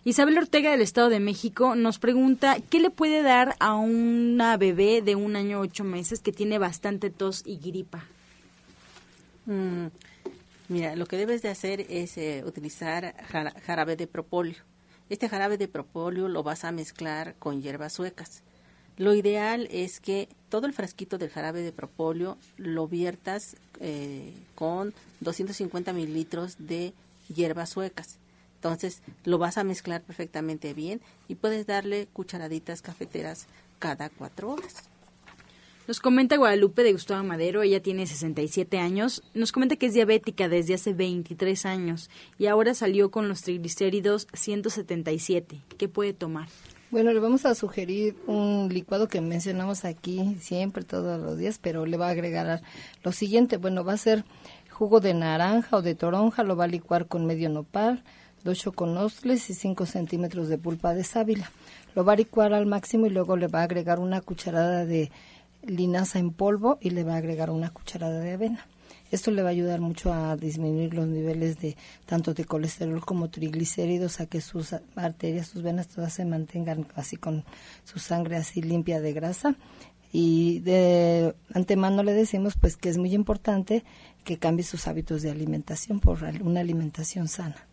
Isabel 0.04 0.40
Ortega 0.40 0.72
del 0.72 0.82
Estado 0.82 1.10
de 1.10 1.20
México 1.20 1.76
nos 1.76 2.00
pregunta 2.00 2.58
qué 2.68 2.80
le 2.80 2.90
puede 2.90 3.22
dar 3.22 3.56
a 3.60 3.76
una 3.76 4.58
bebé 4.58 5.04
de 5.04 5.16
un 5.16 5.36
año 5.36 5.60
ocho 5.60 5.84
meses 5.84 6.22
que 6.22 6.32
tiene 6.32 6.58
bastante 6.58 7.12
tos 7.12 7.44
y 7.46 7.58
gripa. 7.58 8.04
Mm, 9.46 9.88
mira, 10.70 10.96
lo 10.96 11.06
que 11.06 11.18
debes 11.18 11.44
de 11.44 11.50
hacer 11.50 11.82
es 11.82 12.18
eh, 12.18 12.44
utilizar 12.48 13.14
jarabe 13.64 13.96
de 13.96 14.08
propóleo. 14.08 14.64
Este 15.10 15.30
jarabe 15.30 15.58
de 15.58 15.68
propóleo 15.68 16.28
lo 16.28 16.44
vas 16.44 16.64
a 16.64 16.72
mezclar 16.72 17.36
con 17.40 17.62
hierbas 17.62 17.94
suecas. 17.94 18.44
Lo 18.98 19.14
ideal 19.14 19.68
es 19.72 20.00
que 20.00 20.28
todo 20.50 20.66
el 20.66 20.74
frasquito 20.74 21.18
del 21.18 21.30
jarabe 21.30 21.62
de 21.62 21.72
propóleo 21.72 22.38
lo 22.58 22.88
viertas 22.88 23.56
eh, 23.80 24.34
con 24.56 24.94
250 25.20 25.94
mililitros 25.94 26.56
de 26.60 26.94
hierbas 27.34 27.70
suecas. 27.70 28.18
Entonces 28.56 29.02
lo 29.24 29.38
vas 29.38 29.58
a 29.58 29.64
mezclar 29.64 30.02
perfectamente 30.02 30.74
bien 30.74 31.00
y 31.28 31.36
puedes 31.36 31.68
darle 31.68 32.08
cucharaditas 32.12 32.82
cafeteras 32.82 33.46
cada 33.80 34.10
cuatro 34.10 34.50
horas. 34.50 34.90
Nos 35.88 36.02
comenta 36.02 36.36
Guadalupe 36.36 36.84
de 36.84 36.92
Gustavo 36.92 37.24
Madero, 37.24 37.62
ella 37.62 37.82
tiene 37.82 38.06
67 38.06 38.78
años, 38.78 39.24
nos 39.34 39.54
comenta 39.54 39.78
que 39.78 39.86
es 39.86 39.94
diabética 39.94 40.50
desde 40.50 40.74
hace 40.74 40.92
23 40.92 41.66
años 41.66 42.10
y 42.38 42.48
ahora 42.48 42.74
salió 42.74 43.10
con 43.10 43.30
los 43.30 43.44
triglicéridos 43.44 44.28
177. 44.34 45.62
¿Qué 45.78 45.88
puede 45.88 46.12
tomar? 46.12 46.50
Bueno, 46.92 47.14
le 47.14 47.22
vamos 47.22 47.46
a 47.46 47.56
sugerir 47.56 48.18
un 48.28 48.68
licuado 48.70 49.08
que 49.08 49.22
mencionamos 49.22 49.86
aquí 49.86 50.36
siempre, 50.42 50.84
todos 50.84 51.22
los 51.22 51.38
días, 51.38 51.58
pero 51.58 51.86
le 51.86 51.96
va 51.96 52.08
a 52.08 52.12
agregar 52.12 52.62
lo 53.02 53.14
siguiente. 53.14 53.56
Bueno, 53.56 53.86
va 53.86 53.94
a 53.94 53.98
ser 53.98 54.26
jugo 54.70 55.00
de 55.00 55.14
naranja 55.14 55.78
o 55.78 55.82
de 55.82 55.96
toronja, 55.96 56.44
lo 56.44 56.58
va 56.58 56.66
a 56.66 56.68
licuar 56.68 57.08
con 57.08 57.26
medio 57.26 57.48
nopal, 57.48 58.04
dos 58.44 58.60
choconostles 58.60 59.50
y 59.50 59.54
5 59.54 59.86
centímetros 59.86 60.50
de 60.50 60.58
pulpa 60.58 60.94
de 60.94 61.06
sábila. 61.06 61.50
Lo 61.96 62.04
va 62.04 62.14
a 62.14 62.18
licuar 62.18 62.54
al 62.54 62.66
máximo 62.66 63.06
y 63.06 63.10
luego 63.10 63.38
le 63.38 63.48
va 63.48 63.62
a 63.62 63.64
agregar 63.64 64.00
una 64.00 64.20
cucharada 64.20 64.86
de 64.86 65.12
linaza 65.64 66.20
en 66.20 66.32
polvo 66.32 66.78
y 66.82 66.92
le 66.92 67.04
va 67.04 67.14
a 67.14 67.18
agregar 67.18 67.50
una 67.50 67.70
cucharada 67.72 68.20
de 68.20 68.34
avena. 68.34 68.68
Esto 69.10 69.32
le 69.32 69.42
va 69.42 69.50
a 69.50 69.52
ayudar 69.52 69.80
mucho 69.80 70.12
a 70.12 70.36
disminuir 70.36 70.94
los 70.94 71.08
niveles 71.08 71.60
de 71.60 71.78
tanto 72.06 72.34
de 72.34 72.44
colesterol 72.44 73.04
como 73.06 73.30
triglicéridos, 73.30 74.20
a 74.20 74.26
que 74.26 74.42
sus 74.42 74.76
arterias, 74.96 75.48
sus 75.48 75.62
venas 75.62 75.88
todas 75.88 76.14
se 76.14 76.26
mantengan 76.26 76.86
así 76.96 77.16
con 77.16 77.46
su 77.86 78.00
sangre 78.00 78.36
así 78.36 78.62
limpia 78.62 79.00
de 79.00 79.14
grasa. 79.14 79.56
Y 80.12 80.60
de 80.60 81.36
antemano 81.54 82.04
le 82.04 82.14
decimos 82.14 82.56
pues 82.60 82.76
que 82.76 82.90
es 82.90 82.98
muy 82.98 83.14
importante 83.14 83.84
que 84.24 84.38
cambie 84.38 84.66
sus 84.66 84.88
hábitos 84.88 85.22
de 85.22 85.32
alimentación 85.32 86.00
por 86.00 86.20
una 86.42 86.60
alimentación 86.60 87.28
sana. 87.28 87.67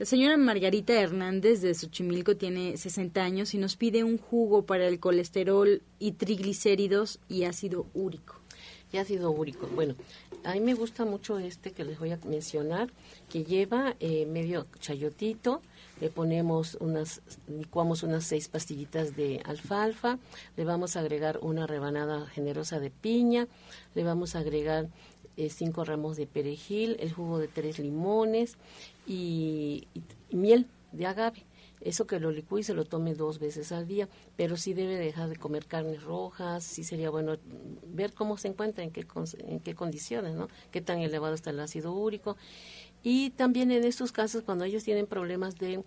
La 0.00 0.06
señora 0.06 0.38
Margarita 0.38 0.98
Hernández 0.98 1.60
de 1.60 1.74
Xochimilco 1.74 2.34
tiene 2.34 2.78
60 2.78 3.22
años 3.22 3.52
y 3.52 3.58
nos 3.58 3.76
pide 3.76 4.02
un 4.02 4.16
jugo 4.16 4.64
para 4.64 4.88
el 4.88 4.98
colesterol 4.98 5.82
y 5.98 6.12
triglicéridos 6.12 7.20
y 7.28 7.44
ácido 7.44 7.84
úrico. 7.92 8.36
Y 8.94 8.96
ácido 8.96 9.30
úrico. 9.30 9.66
Bueno, 9.66 9.96
a 10.42 10.54
mí 10.54 10.60
me 10.60 10.72
gusta 10.72 11.04
mucho 11.04 11.38
este 11.38 11.72
que 11.72 11.84
les 11.84 11.98
voy 11.98 12.12
a 12.12 12.18
mencionar, 12.24 12.90
que 13.28 13.44
lleva 13.44 13.94
eh, 14.00 14.24
medio 14.24 14.66
chayotito, 14.78 15.60
le 16.00 16.08
ponemos 16.08 16.78
unas, 16.80 17.20
licuamos 17.46 18.02
unas 18.02 18.24
seis 18.24 18.48
pastillitas 18.48 19.16
de 19.16 19.42
alfalfa, 19.44 20.18
le 20.56 20.64
vamos 20.64 20.96
a 20.96 21.00
agregar 21.00 21.40
una 21.42 21.66
rebanada 21.66 22.26
generosa 22.28 22.80
de 22.80 22.88
piña, 22.88 23.48
le 23.94 24.02
vamos 24.02 24.34
a 24.34 24.38
agregar 24.38 24.88
eh, 25.36 25.48
cinco 25.48 25.84
ramos 25.84 26.16
de 26.16 26.26
perejil, 26.26 26.96
el 27.00 27.12
jugo 27.12 27.38
de 27.38 27.48
tres 27.48 27.78
limones 27.78 28.56
y 29.06 29.86
miel 30.30 30.66
de 30.92 31.06
agave 31.06 31.44
eso 31.80 32.06
que 32.06 32.20
lo 32.20 32.30
licúe 32.30 32.58
y 32.58 32.62
se 32.62 32.74
lo 32.74 32.84
tome 32.84 33.14
dos 33.14 33.38
veces 33.38 33.72
al 33.72 33.86
día, 33.86 34.08
pero 34.36 34.56
sí 34.56 34.74
debe 34.74 34.96
dejar 34.96 35.28
de 35.28 35.36
comer 35.36 35.66
carnes 35.66 36.02
rojas, 36.02 36.62
sí 36.62 36.84
sería 36.84 37.10
bueno 37.10 37.36
ver 37.86 38.12
cómo 38.12 38.36
se 38.36 38.48
encuentra, 38.48 38.84
en 38.84 38.90
qué, 38.90 39.06
en 39.46 39.60
qué 39.60 39.74
condiciones, 39.74 40.34
¿no? 40.34 40.48
Qué 40.70 40.80
tan 40.80 40.98
elevado 40.98 41.34
está 41.34 41.50
el 41.50 41.60
ácido 41.60 41.92
úrico. 41.92 42.36
Y 43.02 43.30
también 43.30 43.70
en 43.70 43.84
estos 43.84 44.12
casos, 44.12 44.42
cuando 44.42 44.64
ellos 44.64 44.84
tienen 44.84 45.06
problemas 45.06 45.56
de 45.56 45.82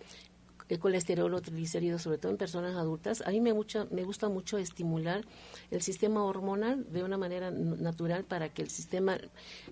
el 0.69 0.79
colesterol 0.79 1.33
o 1.33 1.41
triglicéridos, 1.41 2.01
sobre 2.01 2.17
todo 2.17 2.31
en 2.31 2.37
personas 2.37 2.75
adultas, 2.75 3.23
a 3.25 3.29
mí 3.31 3.41
me, 3.41 3.53
mucha, 3.53 3.85
me 3.91 4.03
gusta 4.03 4.29
mucho 4.29 4.57
estimular 4.57 5.23
el 5.71 5.81
sistema 5.81 6.23
hormonal 6.23 6.85
de 6.91 7.03
una 7.03 7.17
manera 7.17 7.51
natural 7.51 8.23
para 8.23 8.49
que 8.49 8.61
el 8.61 8.69
sistema, 8.69 9.17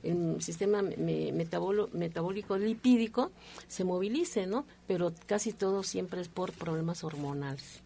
el 0.03 0.41
sistema 0.41 0.81
metabólico 0.81 2.57
lipídico 2.57 3.31
se 3.67 3.83
movilice, 3.83 4.47
¿no? 4.47 4.65
Pero 4.87 5.13
casi 5.25 5.53
todo 5.53 5.83
siempre 5.83 6.21
es 6.21 6.27
por 6.27 6.51
problemas 6.51 7.03
hormonales. 7.03 7.81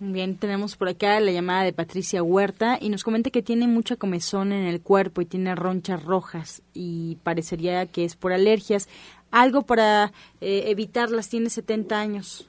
Bien, 0.00 0.36
tenemos 0.36 0.76
por 0.76 0.88
acá 0.88 1.18
la 1.18 1.32
llamada 1.32 1.64
de 1.64 1.72
Patricia 1.72 2.22
Huerta 2.22 2.78
y 2.80 2.88
nos 2.88 3.02
comenta 3.02 3.30
que 3.30 3.42
tiene 3.42 3.66
mucha 3.66 3.96
comezón 3.96 4.52
en 4.52 4.64
el 4.64 4.80
cuerpo 4.80 5.20
y 5.20 5.26
tiene 5.26 5.56
ronchas 5.56 6.04
rojas 6.04 6.62
y 6.72 7.16
parecería 7.24 7.84
que 7.86 8.04
es 8.04 8.14
por 8.14 8.32
alergias 8.32 8.88
algo 9.30 9.62
para 9.62 10.12
eh, 10.40 10.64
evitarlas. 10.66 11.28
Tiene 11.28 11.50
70 11.50 11.98
años. 11.98 12.48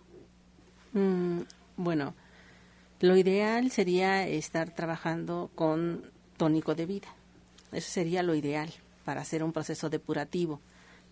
Mm, 0.93 1.41
bueno, 1.77 2.13
lo 2.99 3.15
ideal 3.15 3.71
sería 3.71 4.27
estar 4.27 4.73
trabajando 4.73 5.49
con 5.55 6.03
tónico 6.37 6.75
de 6.75 6.85
vida. 6.85 7.07
Eso 7.71 7.91
sería 7.91 8.23
lo 8.23 8.35
ideal 8.35 8.73
para 9.05 9.21
hacer 9.21 9.43
un 9.43 9.53
proceso 9.53 9.89
depurativo. 9.89 10.59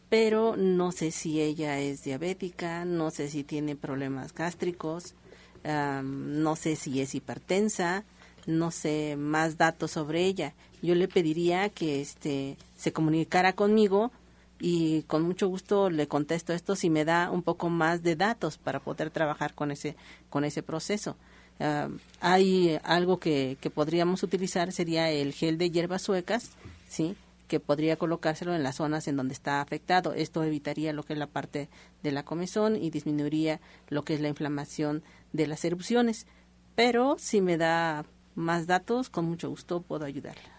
Pero 0.09 0.55
no 0.55 0.91
sé 0.91 1.11
si 1.11 1.41
ella 1.41 1.79
es 1.79 2.03
diabética, 2.03 2.85
no 2.85 3.11
sé 3.11 3.29
si 3.29 3.43
tiene 3.43 3.75
problemas 3.75 4.33
gástricos, 4.33 5.15
no 5.63 6.55
sé 6.55 6.77
si 6.77 7.01
es 7.01 7.13
hipertensa, 7.13 8.05
no 8.45 8.71
sé 8.71 9.17
más 9.17 9.57
datos 9.57 9.91
sobre 9.91 10.23
ella. 10.23 10.53
Yo 10.81 10.95
le 10.95 11.07
pediría 11.07 11.69
que 11.69 12.01
este 12.01 12.57
se 12.77 12.93
comunicara 12.93 13.53
conmigo 13.53 14.11
y 14.59 15.03
con 15.03 15.23
mucho 15.23 15.47
gusto 15.47 15.89
le 15.89 16.07
contesto 16.07 16.53
esto 16.53 16.75
si 16.75 16.89
me 16.89 17.05
da 17.05 17.29
un 17.31 17.43
poco 17.43 17.69
más 17.69 18.03
de 18.03 18.15
datos 18.15 18.57
para 18.57 18.79
poder 18.79 19.11
trabajar 19.11 19.53
con 19.53 19.71
ese 19.71 19.95
con 20.29 20.43
ese 20.43 20.63
proceso. 20.63 21.17
Ah, 21.59 21.89
hay 22.21 22.79
algo 22.83 23.19
que, 23.19 23.57
que 23.61 23.69
podríamos 23.69 24.23
utilizar 24.23 24.71
sería 24.71 25.09
el 25.09 25.33
gel 25.33 25.57
de 25.57 25.71
hierbas 25.71 26.03
suecas, 26.03 26.51
sí, 26.87 27.15
que 27.47 27.59
podría 27.59 27.97
colocárselo 27.97 28.53
en 28.53 28.63
las 28.63 28.75
zonas 28.75 29.07
en 29.07 29.15
donde 29.15 29.33
está 29.33 29.61
afectado. 29.61 30.13
Esto 30.13 30.43
evitaría 30.43 30.93
lo 30.93 31.03
que 31.03 31.13
es 31.13 31.19
la 31.19 31.27
parte 31.27 31.69
de 32.03 32.11
la 32.11 32.23
comezón 32.23 32.75
y 32.75 32.89
disminuiría 32.89 33.59
lo 33.89 34.03
que 34.03 34.13
es 34.13 34.21
la 34.21 34.27
inflamación 34.27 35.03
de 35.33 35.47
las 35.47 35.63
erupciones. 35.65 36.27
Pero 36.75 37.15
si 37.17 37.41
me 37.41 37.57
da 37.57 38.05
más 38.35 38.67
datos, 38.67 39.09
con 39.09 39.25
mucho 39.25 39.49
gusto 39.49 39.81
puedo 39.81 40.05
ayudarla. 40.05 40.56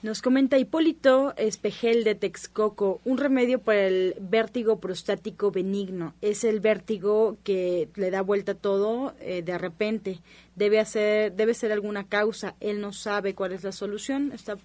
Nos 0.00 0.22
comenta 0.22 0.58
Hipólito 0.58 1.34
Espejel 1.36 2.04
de 2.04 2.14
Texcoco, 2.14 3.00
un 3.04 3.18
remedio 3.18 3.60
para 3.60 3.88
el 3.88 4.14
vértigo 4.20 4.78
prostático 4.78 5.50
benigno. 5.50 6.14
Es 6.20 6.44
el 6.44 6.60
vértigo 6.60 7.36
que 7.42 7.88
le 7.96 8.12
da 8.12 8.22
vuelta 8.22 8.54
todo 8.54 9.14
eh, 9.18 9.42
de 9.42 9.58
repente. 9.58 10.20
Debe, 10.54 10.78
hacer, 10.78 11.32
debe 11.32 11.52
ser 11.52 11.72
alguna 11.72 12.04
causa. 12.04 12.54
Él 12.60 12.80
no 12.80 12.92
sabe 12.92 13.34
cuál 13.34 13.50
es 13.50 13.64
la 13.64 13.72
solución. 13.72 14.30
Está 14.32 14.56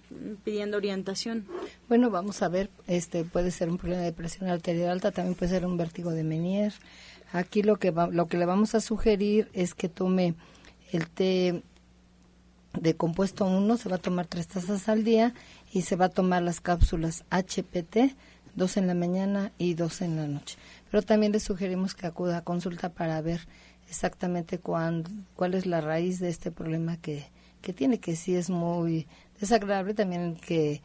pidiendo 0.44 0.76
orientación. 0.76 1.46
Bueno, 1.88 2.10
vamos 2.10 2.40
a 2.42 2.48
ver. 2.48 2.70
Este 2.86 3.24
puede 3.24 3.50
ser 3.50 3.70
un 3.70 3.78
problema 3.78 4.02
de 4.02 4.12
presión 4.12 4.48
arterial 4.48 4.90
alta, 4.90 5.10
también 5.10 5.34
puede 5.34 5.50
ser 5.50 5.66
un 5.66 5.76
vértigo 5.76 6.12
de 6.12 6.22
Menier. 6.22 6.74
Aquí 7.32 7.64
lo 7.64 7.80
que, 7.80 7.90
lo 7.90 8.26
que 8.28 8.36
le 8.36 8.46
vamos 8.46 8.76
a 8.76 8.80
sugerir 8.80 9.48
es 9.52 9.74
que 9.74 9.88
tome 9.88 10.36
el 10.92 11.08
té 11.08 11.64
de 12.80 12.96
compuesto 12.96 13.46
1 13.46 13.76
se 13.76 13.88
va 13.88 13.96
a 13.96 14.00
tomar 14.00 14.26
tres 14.26 14.48
tazas 14.48 14.88
al 14.88 15.04
día 15.04 15.34
y 15.72 15.82
se 15.82 15.96
va 15.96 16.06
a 16.06 16.10
tomar 16.10 16.42
las 16.42 16.60
cápsulas 16.60 17.24
HPT, 17.30 18.14
dos 18.54 18.76
en 18.76 18.86
la 18.86 18.94
mañana 18.94 19.52
y 19.58 19.74
dos 19.74 20.00
en 20.02 20.16
la 20.16 20.26
noche. 20.26 20.56
Pero 20.90 21.02
también 21.02 21.32
le 21.32 21.40
sugerimos 21.40 21.94
que 21.94 22.06
acuda 22.06 22.38
a 22.38 22.44
consulta 22.44 22.90
para 22.90 23.20
ver 23.20 23.46
exactamente 23.88 24.58
cuál 24.58 25.04
es 25.52 25.66
la 25.66 25.80
raíz 25.80 26.20
de 26.20 26.28
este 26.28 26.50
problema 26.50 26.96
que, 26.96 27.26
que 27.60 27.72
tiene, 27.72 27.98
que 27.98 28.16
sí 28.16 28.34
es 28.36 28.50
muy 28.50 29.06
desagradable, 29.40 29.94
también 29.94 30.36
que 30.36 30.82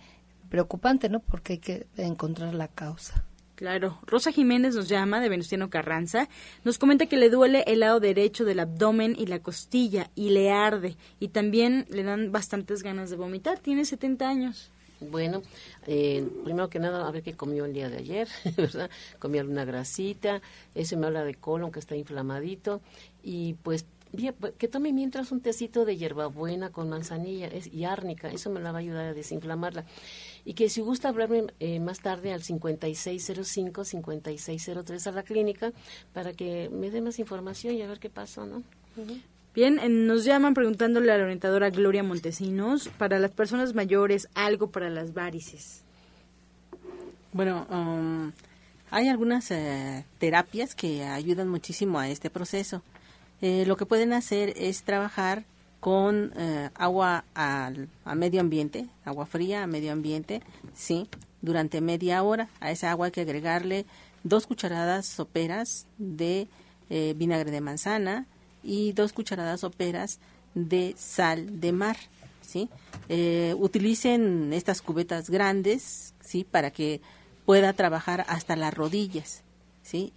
preocupante, 0.50 1.10
¿no? 1.10 1.20
Porque 1.20 1.54
hay 1.54 1.60
que 1.60 1.88
encontrar 1.98 2.54
la 2.54 2.68
causa. 2.68 3.24
Claro. 3.60 4.00
Rosa 4.08 4.32
Jiménez 4.32 4.74
nos 4.74 4.88
llama 4.88 5.20
de 5.20 5.28
Venustiano 5.28 5.70
Carranza. 5.70 6.30
Nos 6.64 6.78
comenta 6.78 7.08
que 7.08 7.18
le 7.18 7.30
duele 7.30 7.66
el 7.68 7.82
lado 7.82 8.00
derecho 8.00 8.46
del 8.46 8.62
abdomen 8.62 9.18
y 9.20 9.26
la 9.26 9.40
costilla 9.40 10.12
y 10.16 10.30
le 10.30 10.50
arde. 10.50 10.96
Y 11.20 11.28
también 11.28 11.86
le 11.90 12.04
dan 12.04 12.32
bastantes 12.32 12.84
ganas 12.84 13.10
de 13.10 13.18
vomitar. 13.18 13.60
Tiene 13.60 13.84
70 13.84 14.30
años. 14.30 14.72
Bueno, 15.02 15.42
eh, 15.88 16.26
primero 16.46 16.70
que 16.70 16.80
nada, 16.80 17.06
a 17.06 17.12
ver 17.12 17.22
qué 17.22 17.34
comió 17.34 17.66
el 17.66 17.74
día 17.74 17.90
de 17.90 17.98
ayer, 17.98 18.30
¿verdad? 18.56 18.90
Comió 19.20 19.44
una 19.44 19.66
grasita, 19.66 20.42
eso 20.74 20.96
me 20.96 21.08
habla 21.08 21.26
de 21.26 21.36
colon 21.36 21.74
que 21.74 21.80
está 21.80 21.98
inflamadito 21.98 22.80
y 23.24 23.56
pues 23.56 23.86
Bien, 24.12 24.34
pues, 24.40 24.54
que 24.58 24.68
tome 24.68 24.92
mientras 24.92 25.32
un 25.32 25.40
tecito 25.40 25.86
de 25.86 25.96
hierbabuena 25.96 26.72
con 26.72 26.90
manzanilla 26.90 27.46
es, 27.48 27.68
y 27.68 27.86
árnica, 27.86 28.30
eso 28.30 28.50
me 28.50 28.60
la 28.60 28.72
va 28.72 28.80
a 28.80 28.82
ayudar 28.82 29.06
a 29.06 29.14
desinflamarla. 29.14 29.86
Y 30.46 30.56
que 30.56 30.68
si 30.70 30.82
gusta 30.82 31.10
hablarme 31.10 31.44
eh, 31.60 31.80
más 31.80 32.00
tarde 32.00 32.34
al 32.34 32.42
5605-5603 32.42 35.06
a 35.06 35.12
la 35.12 35.22
clínica 35.22 35.72
para 36.14 36.34
que 36.34 36.70
me 36.70 36.90
dé 36.90 37.02
más 37.02 37.20
información 37.20 37.76
y 37.76 37.84
a 37.84 37.88
ver 37.88 38.00
qué 38.00 38.10
pasó, 38.10 38.48
¿no? 38.48 38.64
Bien, 39.54 39.80
nos 40.08 40.26
llaman 40.26 40.56
preguntándole 40.56 41.12
a 41.12 41.18
la 41.18 41.24
orientadora 41.24 41.70
Gloria 41.70 42.02
Montesinos, 42.02 42.90
para 42.98 43.20
las 43.20 43.30
personas 43.32 43.76
mayores, 43.76 44.28
algo 44.34 44.72
para 44.72 44.90
las 44.90 45.14
varices. 45.14 45.84
Bueno, 47.32 47.68
um, 47.70 48.32
hay 48.90 49.08
algunas 49.08 49.52
eh, 49.52 50.04
terapias 50.18 50.74
que 50.74 51.04
ayudan 51.04 51.48
muchísimo 51.48 52.00
a 52.00 52.10
este 52.10 52.30
proceso. 52.30 52.82
Eh, 53.42 53.64
lo 53.66 53.78
que 53.78 53.86
pueden 53.86 54.14
hacer 54.14 54.54
es 54.58 54.84
trabajar 54.84 55.44
con 55.80 56.34
eh, 56.36 56.70
agua 56.76 57.24
a 57.34 57.72
medio 58.16 58.42
ambiente, 58.42 58.88
agua 59.06 59.26
fría 59.26 59.64
a 59.64 59.68
medio 59.68 59.94
ambiente, 59.94 60.42
sí, 60.74 61.08
durante 61.42 61.80
media 61.80 62.22
hora. 62.24 62.50
A 62.60 62.72
esa 62.72 62.92
agua 62.92 63.08
hay 63.08 63.12
que 63.12 63.22
agregarle 63.22 63.86
dos 64.24 64.46
cucharadas 64.46 65.06
soperas 65.06 65.86
de 65.98 66.48
eh, 66.90 67.14
vinagre 67.16 67.52
de 67.52 67.62
manzana 67.62 68.26
y 68.62 68.92
dos 68.92 69.14
cucharadas 69.14 69.62
soperas 69.62 70.20
de 70.54 70.96
sal 70.98 71.62
de 71.62 71.72
mar, 71.72 71.96
sí. 72.42 72.70
utilicen 73.56 74.52
estas 74.52 74.82
cubetas 74.82 75.30
grandes, 75.30 76.14
sí, 76.20 76.44
para 76.44 76.72
que 76.72 77.00
pueda 77.46 77.72
trabajar 77.72 78.26
hasta 78.28 78.58
las 78.58 78.74
rodillas, 78.74 79.44
sí 79.82 80.12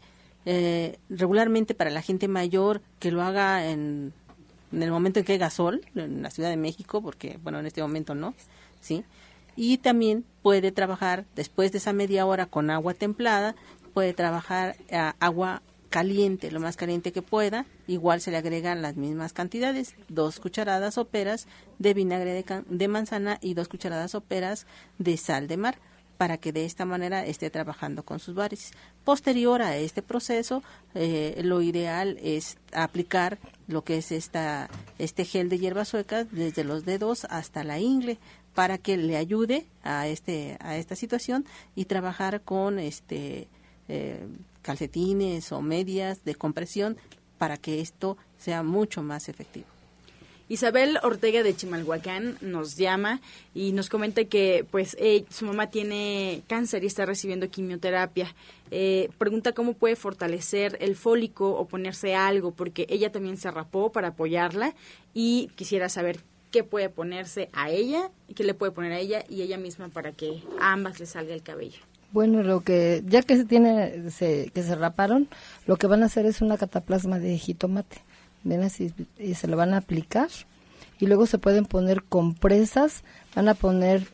eh, 0.46 0.98
regularmente 1.08 1.74
para 1.74 1.90
la 1.90 2.02
gente 2.02 2.28
mayor 2.28 2.82
que 2.98 3.10
lo 3.10 3.22
haga 3.22 3.66
en, 3.66 4.12
en, 4.72 4.82
el 4.82 4.90
momento 4.90 5.20
en 5.20 5.24
que 5.24 5.34
haya 5.34 5.50
sol, 5.50 5.82
en 5.94 6.22
la 6.22 6.30
Ciudad 6.30 6.50
de 6.50 6.56
México, 6.56 7.02
porque 7.02 7.38
bueno, 7.42 7.60
en 7.60 7.66
este 7.66 7.82
momento 7.82 8.14
no, 8.14 8.34
¿sí? 8.80 9.04
Y 9.54 9.78
también 9.78 10.24
puede 10.42 10.72
trabajar 10.72 11.26
después 11.36 11.72
de 11.72 11.78
esa 11.78 11.92
media 11.92 12.24
hora 12.24 12.46
con 12.46 12.70
agua 12.70 12.94
templada 12.94 13.54
puede 13.92 14.14
trabajar 14.14 14.76
agua 15.20 15.62
caliente, 15.90 16.50
lo 16.50 16.60
más 16.60 16.76
caliente 16.76 17.12
que 17.12 17.22
pueda. 17.22 17.66
Igual 17.86 18.20
se 18.20 18.30
le 18.30 18.38
agregan 18.38 18.82
las 18.82 18.96
mismas 18.96 19.32
cantidades, 19.32 19.94
dos 20.08 20.40
cucharadas 20.40 20.94
soperas 20.94 21.46
de 21.78 21.94
vinagre 21.94 22.32
de, 22.32 22.64
de 22.66 22.88
manzana 22.88 23.38
y 23.40 23.54
dos 23.54 23.68
cucharadas 23.68 24.12
soperas 24.12 24.66
de 24.98 25.16
sal 25.16 25.46
de 25.46 25.58
mar 25.58 25.78
para 26.22 26.38
que 26.38 26.52
de 26.52 26.64
esta 26.64 26.84
manera 26.84 27.26
esté 27.26 27.50
trabajando 27.50 28.04
con 28.04 28.20
sus 28.20 28.36
varices. 28.36 28.70
Posterior 29.02 29.60
a 29.60 29.76
este 29.76 30.02
proceso, 30.02 30.62
eh, 30.94 31.40
lo 31.42 31.62
ideal 31.62 32.16
es 32.22 32.58
aplicar 32.72 33.40
lo 33.66 33.82
que 33.82 33.98
es 33.98 34.12
esta, 34.12 34.70
este 35.00 35.24
gel 35.24 35.48
de 35.48 35.58
hierbas 35.58 35.88
suecas 35.88 36.28
desde 36.30 36.62
los 36.62 36.84
dedos 36.84 37.24
hasta 37.24 37.64
la 37.64 37.80
ingle 37.80 38.18
para 38.54 38.78
que 38.78 38.96
le 38.96 39.16
ayude 39.16 39.66
a 39.82 40.06
este 40.06 40.58
a 40.60 40.76
esta 40.76 40.94
situación 40.94 41.44
y 41.74 41.86
trabajar 41.86 42.42
con 42.42 42.78
este 42.78 43.48
eh, 43.88 44.24
calcetines 44.62 45.50
o 45.50 45.60
medias 45.60 46.24
de 46.24 46.36
compresión 46.36 46.98
para 47.36 47.56
que 47.56 47.80
esto 47.80 48.16
sea 48.38 48.62
mucho 48.62 49.02
más 49.02 49.28
efectivo. 49.28 49.71
Isabel 50.48 50.98
Ortega 51.02 51.42
de 51.42 51.54
Chimalhuacán 51.54 52.36
nos 52.40 52.76
llama 52.76 53.20
y 53.54 53.72
nos 53.72 53.88
comenta 53.88 54.24
que 54.24 54.66
pues 54.70 54.96
eh, 54.98 55.24
su 55.30 55.46
mamá 55.46 55.70
tiene 55.70 56.42
cáncer 56.48 56.84
y 56.84 56.88
está 56.88 57.06
recibiendo 57.06 57.48
quimioterapia. 57.48 58.34
Eh, 58.70 59.10
pregunta 59.18 59.52
cómo 59.52 59.74
puede 59.74 59.96
fortalecer 59.96 60.76
el 60.80 60.96
fólico 60.96 61.50
o 61.50 61.66
ponerse 61.66 62.14
algo, 62.14 62.52
porque 62.52 62.86
ella 62.88 63.12
también 63.12 63.36
se 63.36 63.50
rapó 63.50 63.92
para 63.92 64.08
apoyarla 64.08 64.74
y 65.14 65.50
quisiera 65.56 65.88
saber 65.88 66.20
qué 66.50 66.64
puede 66.64 66.88
ponerse 66.88 67.48
a 67.52 67.70
ella, 67.70 68.10
qué 68.34 68.44
le 68.44 68.54
puede 68.54 68.72
poner 68.72 68.92
a 68.92 68.98
ella 68.98 69.24
y 69.28 69.42
ella 69.42 69.58
misma 69.58 69.88
para 69.88 70.12
que 70.12 70.42
a 70.60 70.72
ambas 70.72 71.00
le 71.00 71.06
salga 71.06 71.34
el 71.34 71.42
cabello. 71.42 71.78
Bueno, 72.12 72.42
lo 72.42 72.60
que 72.60 73.02
ya 73.06 73.22
que 73.22 73.36
se 73.36 73.46
tiene 73.46 74.04
que 74.18 74.62
se 74.62 74.74
raparon, 74.74 75.28
lo 75.66 75.76
que 75.76 75.86
van 75.86 76.02
a 76.02 76.06
hacer 76.06 76.26
es 76.26 76.42
una 76.42 76.58
cataplasma 76.58 77.18
de 77.18 77.38
jitomate 77.38 78.02
ven 78.44 78.62
así, 78.62 78.92
y 79.18 79.34
se 79.34 79.48
lo 79.48 79.56
van 79.56 79.74
a 79.74 79.78
aplicar 79.78 80.28
y 80.98 81.06
luego 81.06 81.26
se 81.26 81.38
pueden 81.38 81.64
poner 81.64 82.04
compresas, 82.04 83.02
van 83.34 83.48
a 83.48 83.54
poner 83.54 84.06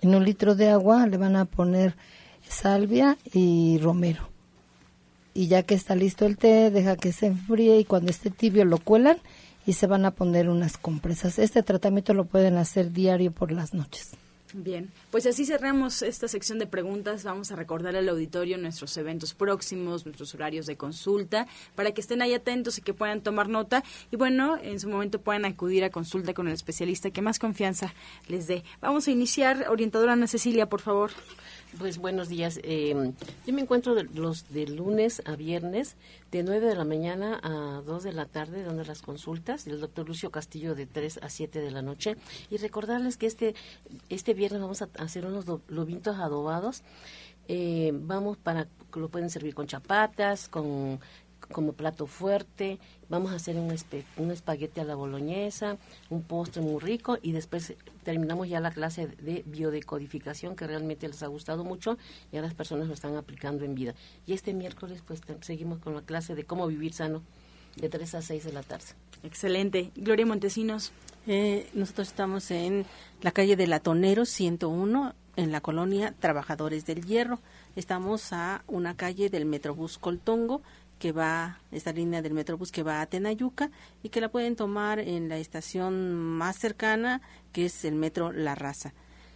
en 0.00 0.14
un 0.14 0.24
litro 0.24 0.54
de 0.54 0.68
agua, 0.68 1.06
le 1.06 1.16
van 1.16 1.36
a 1.36 1.44
poner 1.44 1.94
salvia 2.48 3.16
y 3.32 3.78
romero. 3.78 4.28
Y 5.34 5.46
ya 5.46 5.62
que 5.62 5.74
está 5.74 5.94
listo 5.94 6.26
el 6.26 6.36
té, 6.36 6.70
deja 6.70 6.96
que 6.96 7.12
se 7.12 7.26
enfríe 7.26 7.78
y 7.78 7.84
cuando 7.84 8.10
esté 8.10 8.30
tibio 8.30 8.64
lo 8.64 8.78
cuelan 8.78 9.18
y 9.64 9.74
se 9.74 9.86
van 9.86 10.04
a 10.04 10.10
poner 10.10 10.48
unas 10.48 10.76
compresas. 10.76 11.38
Este 11.38 11.62
tratamiento 11.62 12.14
lo 12.14 12.24
pueden 12.24 12.56
hacer 12.56 12.92
diario 12.92 13.30
por 13.30 13.52
las 13.52 13.72
noches. 13.72 14.10
Bien, 14.52 14.90
pues 15.12 15.26
así 15.26 15.44
cerramos 15.44 16.00
esta 16.00 16.26
sección 16.26 16.58
de 16.58 16.66
preguntas. 16.66 17.22
Vamos 17.22 17.52
a 17.52 17.56
recordar 17.56 17.94
al 17.96 18.08
auditorio 18.08 18.56
nuestros 18.56 18.96
eventos 18.96 19.34
próximos, 19.34 20.06
nuestros 20.06 20.34
horarios 20.34 20.64
de 20.64 20.78
consulta, 20.78 21.46
para 21.74 21.92
que 21.92 22.00
estén 22.00 22.22
ahí 22.22 22.32
atentos 22.32 22.78
y 22.78 22.80
que 22.80 22.94
puedan 22.94 23.20
tomar 23.20 23.50
nota. 23.50 23.84
Y 24.10 24.16
bueno, 24.16 24.58
en 24.62 24.80
su 24.80 24.88
momento 24.88 25.20
puedan 25.20 25.44
acudir 25.44 25.84
a 25.84 25.90
consulta 25.90 26.32
con 26.32 26.48
el 26.48 26.54
especialista 26.54 27.10
que 27.10 27.20
más 27.20 27.38
confianza 27.38 27.92
les 28.26 28.46
dé. 28.46 28.64
Vamos 28.80 29.06
a 29.06 29.10
iniciar. 29.10 29.66
Orientadora 29.68 30.14
Ana 30.14 30.26
Cecilia, 30.28 30.70
por 30.70 30.80
favor. 30.80 31.10
Pues 31.78 31.96
buenos 31.96 32.28
días. 32.28 32.60
Eh, 32.62 33.12
yo 33.46 33.54
me 33.54 33.62
encuentro 33.62 33.94
de, 33.94 34.04
los 34.04 34.50
de 34.50 34.66
lunes 34.66 35.22
a 35.24 35.36
viernes, 35.36 35.96
de 36.30 36.42
9 36.42 36.66
de 36.66 36.74
la 36.74 36.84
mañana 36.84 37.40
a 37.42 37.80
2 37.86 38.02
de 38.02 38.12
la 38.12 38.26
tarde, 38.26 38.62
donde 38.62 38.84
las 38.84 39.00
consultas, 39.00 39.64
del 39.64 39.80
doctor 39.80 40.06
Lucio 40.06 40.30
Castillo 40.30 40.74
de 40.74 40.84
3 40.84 41.20
a 41.22 41.30
7 41.30 41.60
de 41.60 41.70
la 41.70 41.80
noche. 41.80 42.16
Y 42.50 42.58
recordarles 42.58 43.16
que 43.16 43.26
este, 43.26 43.54
este 44.10 44.34
viernes 44.34 44.60
vamos 44.60 44.82
a 44.82 45.01
hacer 45.02 45.26
unos 45.26 45.46
lobitos 45.68 46.18
adobados. 46.18 46.82
Eh, 47.48 47.92
vamos 47.94 48.36
para, 48.36 48.68
lo 48.94 49.08
pueden 49.08 49.30
servir 49.30 49.54
con 49.54 49.66
chapatas, 49.66 50.48
con 50.48 51.00
como 51.50 51.72
plato 51.72 52.06
fuerte, 52.06 52.78
vamos 53.08 53.32
a 53.32 53.36
hacer 53.36 53.56
un, 53.56 53.74
un 54.16 54.30
espagueti 54.30 54.80
a 54.80 54.84
la 54.84 54.94
boloñesa, 54.94 55.76
un 56.10 56.22
postre 56.22 56.62
muy 56.62 56.80
rico 56.80 57.18
y 57.22 57.32
después 57.32 57.74
terminamos 58.04 58.48
ya 58.48 58.60
la 58.60 58.70
clase 58.70 59.06
de 59.06 59.42
biodecodificación 59.46 60.56
que 60.56 60.66
realmente 60.66 61.06
les 61.06 61.22
ha 61.22 61.26
gustado 61.26 61.64
mucho 61.64 61.98
y 62.32 62.36
a 62.36 62.42
las 62.42 62.54
personas 62.54 62.88
lo 62.88 62.94
están 62.94 63.16
aplicando 63.16 63.64
en 63.64 63.74
vida. 63.74 63.94
Y 64.26 64.32
este 64.32 64.54
miércoles 64.54 65.02
pues 65.06 65.20
seguimos 65.40 65.78
con 65.78 65.94
la 65.94 66.02
clase 66.02 66.34
de 66.34 66.44
cómo 66.44 66.66
vivir 66.66 66.92
sano 66.92 67.22
de 67.76 67.88
3 67.88 68.14
a 68.14 68.22
6 68.22 68.44
de 68.44 68.52
la 68.52 68.62
tarde. 68.62 68.86
Excelente. 69.22 69.90
Gloria 69.94 70.26
Montesinos. 70.26 70.92
Eh, 71.26 71.68
nosotros 71.74 72.08
estamos 72.08 72.50
en 72.50 72.84
la 73.20 73.30
calle 73.30 73.54
de 73.56 73.66
Latonero 73.66 74.24
101 74.24 75.14
en 75.36 75.52
la 75.52 75.60
colonia 75.60 76.14
Trabajadores 76.18 76.84
del 76.84 77.04
Hierro. 77.04 77.38
Estamos 77.76 78.32
a 78.32 78.64
una 78.66 78.96
calle 78.96 79.30
del 79.30 79.46
Metrobús 79.46 79.98
Coltongo 79.98 80.62
que 80.98 81.10
va, 81.10 81.58
esta 81.72 81.92
línea 81.92 82.22
del 82.22 82.32
Metrobús 82.32 82.70
que 82.70 82.84
va 82.84 83.00
a 83.00 83.06
Tenayuca 83.06 83.72
y 84.04 84.10
que 84.10 84.20
la 84.20 84.28
pueden 84.28 84.54
tomar 84.54 85.00
en 85.00 85.28
la 85.28 85.36
estación 85.36 86.14
más 86.14 86.56
cercana, 86.56 87.20
que 87.52 87.64
es 87.64 87.84
el 87.84 87.96
Metro 87.96 88.30
La 88.30 88.54
Raza. 88.54 88.92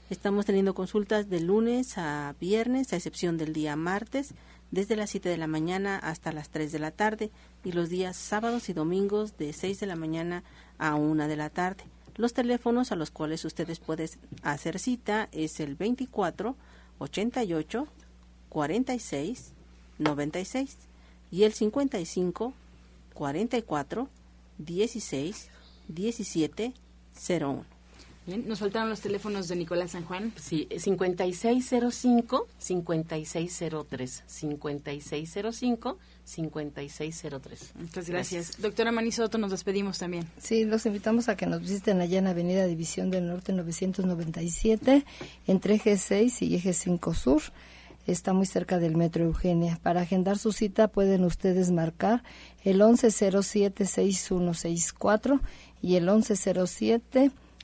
Estamos 0.09 0.47
teniendo 0.47 0.73
consultas 0.73 1.29
de 1.29 1.41
lunes 1.41 1.99
a 1.99 2.37
viernes, 2.41 2.93
a 2.93 2.97
excepción 2.97 3.37
del 3.37 3.53
día 3.53 3.75
martes, 3.75 4.35
desde 4.71 4.95
las 4.95 5.11
7 5.11 5.29
de 5.29 5.37
la 5.37 5.49
mañana 5.49 5.99
hasta 5.99 6.31
las 6.31 6.49
3 6.51 6.71
de 6.71 6.79
la 6.79 6.93
tarde 6.93 7.33
y 7.65 7.73
los 7.73 7.89
días 7.89 8.17
sábados 8.17 8.69
y 8.69 8.73
domingos 8.73 9.37
de 9.37 9.53
6 9.53 9.81
de 9.81 9.87
la 9.87 9.97
mañana 9.97 10.45
a 10.79 10.95
1 10.95 11.27
de 11.27 11.37
la 11.37 11.51
tarde. 11.51 11.83
Los 12.15 12.35
teléfonos 12.35 12.93
a 12.93 12.97
los 12.97 13.11
cuales 13.11 13.45
ustedes 13.45 13.81
pueden 13.81 14.09
hacer 14.43 14.79
cita 14.79 15.29
es 15.33 15.59
el 15.59 15.75
24 15.75 16.55
88 16.99 17.89
46 18.49 19.53
96 19.99 20.77
y 21.33 21.43
el 21.43 21.53
55 21.53 22.55
44 23.13 24.09
16 24.59 25.51
17 25.89 26.73
01. 27.29 27.76
Bien, 28.27 28.47
nos 28.49 28.59
faltaron 28.59 28.91
los 28.91 29.01
teléfonos 29.01 29.49
de 29.49 29.57
Nicolás 29.57 29.93
San 29.93 30.05
Juan. 30.05 30.33
Sí, 30.41 30.69
5605 30.77 32.49
5603 32.59 34.25
5605 34.27 35.99
5603. 36.25 37.73
Muchas 37.77 38.09
gracias. 38.09 38.61
Doctora 38.61 38.91
Manisoto, 38.91 39.39
nos 39.39 39.53
despedimos 39.53 39.99
también. 39.99 40.27
Sí, 40.39 40.65
los 40.65 40.85
invitamos 40.87 41.29
a 41.29 41.37
que 41.37 41.47
nos 41.47 41.61
visiten 41.61 42.01
allá 42.01 42.19
en 42.19 42.27
Avenida 42.27 42.67
División 42.67 43.13
del 43.13 43.29
Norte 43.29 43.53
997, 43.53 45.05
entre 45.47 45.75
eje 45.75 45.97
6 45.97 46.43
y 46.43 46.57
eje 46.57 46.73
5 46.73 47.15
Sur 47.15 47.43
está 48.07 48.33
muy 48.33 48.47
cerca 48.47 48.79
del 48.79 48.97
Metro 48.97 49.25
Eugenia. 49.25 49.79
Para 49.83 50.03
agendar 50.03 50.39
su 50.39 50.53
cita 50.53 50.87
pueden 50.89 51.25
ustedes 51.25 51.71
marcar 51.71 52.23
el 52.65 52.81
1107-6164 52.81 55.41
y 55.83 55.97
el 55.97 56.09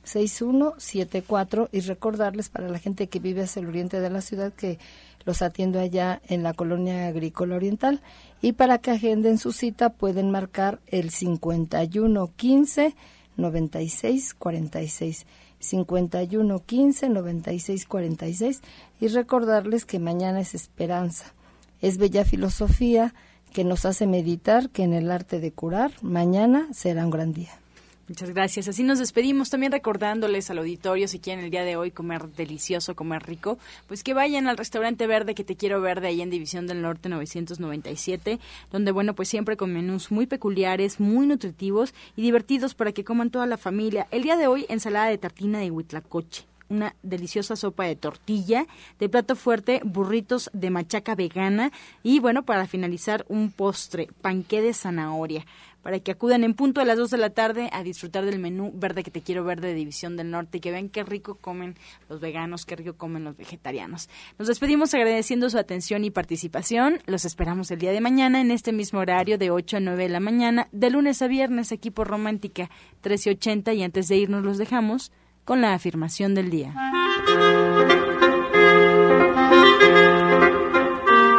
1107-6174 0.05 1.69
y 1.73 1.81
recordarles 1.81 2.49
para 2.49 2.69
la 2.69 2.79
gente 2.79 3.09
que 3.09 3.19
vive 3.19 3.43
hacia 3.43 3.61
el 3.61 3.69
oriente 3.69 4.01
de 4.01 4.11
la 4.11 4.21
ciudad 4.21 4.53
que 4.53 4.79
los 5.25 5.43
atiendo 5.43 5.79
allá 5.79 6.21
en 6.29 6.43
la 6.43 6.53
colonia 6.53 7.07
agrícola 7.07 7.57
oriental 7.57 8.01
y 8.41 8.53
para 8.53 8.79
que 8.79 8.91
agenden 8.91 9.39
su 9.39 9.53
cita 9.53 9.91
pueden 9.91 10.31
marcar 10.31 10.81
el 10.87 11.11
5115 11.11 12.95
9646 13.37 15.27
51 15.59 16.59
15 16.59 17.09
96 17.09 17.87
46 17.87 18.61
y 19.01 19.09
recordarles 19.09 19.85
que 19.85 19.99
mañana 19.99 20.41
es 20.41 20.55
esperanza. 20.55 21.33
Es 21.81 21.99
bella 21.99 22.25
filosofía 22.25 23.15
que 23.53 23.65
nos 23.65 23.85
hace 23.85 24.07
meditar 24.07 24.71
que 24.71 24.83
en 24.83 24.95
el 24.95 25.11
arte 25.11 25.41
de 25.41 25.53
curar 25.53 25.93
mañana 26.03 26.69
será 26.73 27.05
un 27.05 27.11
gran 27.11 27.33
día. 27.33 27.62
Muchas 28.09 28.31
gracias. 28.31 28.67
Así 28.67 28.83
nos 28.83 28.99
despedimos 28.99 29.49
también 29.49 29.71
recordándoles 29.71 30.51
al 30.51 30.59
auditorio 30.59 31.07
si 31.07 31.21
quieren 31.21 31.45
el 31.45 31.51
día 31.51 31.65
de 31.65 31.77
hoy 31.77 31.93
comer 31.93 32.29
delicioso, 32.29 32.97
comer 32.97 33.23
rico, 33.23 33.59
pues 33.87 34.03
que 34.03 34.13
vayan 34.13 34.49
al 34.49 34.57
restaurante 34.57 35.07
verde 35.07 35.37
que 35.37 35.45
te 35.45 35.57
quiero 35.57 35.81
ver 35.81 36.01
de 36.01 36.09
ahí 36.09 36.21
en 36.21 36.31
División 36.31 36.67
del 36.67 36.83
Norte 36.83 37.09
997, 37.09 38.41
donde 38.73 38.91
bueno, 38.91 39.15
pues 39.15 39.29
siempre 39.29 39.57
con 39.57 39.73
menús 39.73 40.11
muy 40.11 40.27
peculiares, 40.27 40.99
muy 40.99 41.27
nutritivos 41.27 41.95
y 42.17 42.23
divertidos 42.23 42.75
para 42.75 42.93
que 42.93 43.05
coman 43.05 43.31
toda 43.31 43.47
la 43.47 43.57
familia. 43.57 44.09
El 44.11 44.25
día 44.25 44.37
de 44.37 44.49
hoy 44.49 44.67
ensalada 44.69 45.07
de 45.07 45.19
tartina 45.19 45.61
de 45.61 45.71
huitlacoche 45.71 46.45
una 46.73 46.97
deliciosa 47.03 47.55
sopa 47.55 47.85
de 47.85 47.97
tortilla, 47.97 48.67
de 48.99 49.09
plato 49.09 49.37
fuerte, 49.37 49.81
burritos 49.85 50.51
de 50.53 50.71
machaca 50.71 51.15
vegana 51.15 51.71
y 52.03 52.19
bueno, 52.19 52.45
para 52.45 52.67
finalizar 52.67 53.25
un 53.29 53.53
postre, 53.53 54.09
panqué 54.23 54.63
de 54.63 54.73
zanahoria 54.73 55.45
para 55.83 55.99
que 55.99 56.13
acudan 56.13 56.45
en 56.45 56.55
punto 56.55 56.81
a 56.81 56.85
las 56.85 56.97
2 56.97 57.11
de 57.11 57.19
la 57.19 57.31
tarde 57.31 57.69
a 57.73 57.83
disfrutar 57.83 58.25
del 58.25 58.39
menú 58.39 58.73
verde 58.75 59.03
que 59.03 59.11
te 59.11 59.21
quiero 59.21 59.45
ver 59.45 59.61
de 59.61 59.75
División 59.75 60.17
del 60.17 60.31
Norte 60.31 60.59
y 60.59 60.61
que 60.61 60.71
vean 60.71 60.89
qué 60.89 61.03
rico 61.03 61.35
comen 61.35 61.75
los 62.09 62.21
veganos, 62.21 62.65
qué 62.65 62.77
rico 62.77 62.95
comen 62.95 63.25
los 63.25 63.37
vegetarianos. 63.37 64.09
Nos 64.39 64.49
despedimos 64.49 64.95
agradeciendo 64.95 65.51
su 65.51 65.59
atención 65.59 66.05
y 66.05 66.11
participación. 66.11 67.01
Los 67.07 67.25
esperamos 67.25 67.71
el 67.71 67.81
día 67.81 67.93
de 67.93 68.01
mañana 68.01 68.41
en 68.41 68.51
este 68.51 68.73
mismo 68.73 69.01
horario 69.01 69.39
de 69.39 69.51
8 69.51 69.79
a 69.79 69.81
9 69.81 70.05
de 70.05 70.09
la 70.09 70.21
mañana, 70.21 70.69
de 70.73 70.91
lunes 70.91 71.21
a 71.21 71.27
viernes, 71.27 71.73
equipo 71.73 72.05
romántica 72.05 72.71
1380 73.03 73.75
y 73.75 73.83
antes 73.83 74.09
de 74.09 74.17
irnos 74.17 74.45
los 74.45 74.59
dejamos 74.59 75.11
con 75.45 75.61
la 75.61 75.75
afirmación 75.75 76.35
del 76.35 76.51
día. 76.51 76.75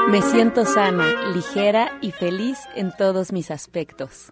Me 0.10 0.22
siento 0.22 0.66
sana, 0.66 1.06
ligera 1.34 1.98
y 2.02 2.12
feliz 2.12 2.60
en 2.76 2.92
todos 2.96 3.32
mis 3.32 3.50
aspectos. 3.50 4.32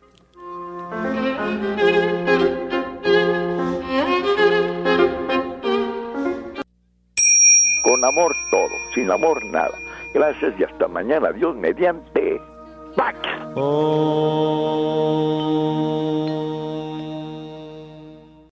Con 7.83 8.05
amor 8.05 8.35
todo, 8.51 8.69
sin 8.93 9.09
amor 9.09 9.43
nada. 9.45 9.75
Gracias 10.13 10.53
y 10.59 10.63
hasta 10.63 10.87
mañana. 10.87 11.31
Dios 11.31 11.55
mediante. 11.55 12.39
¡Pax! 12.95 13.17
Oh. 13.55 14.81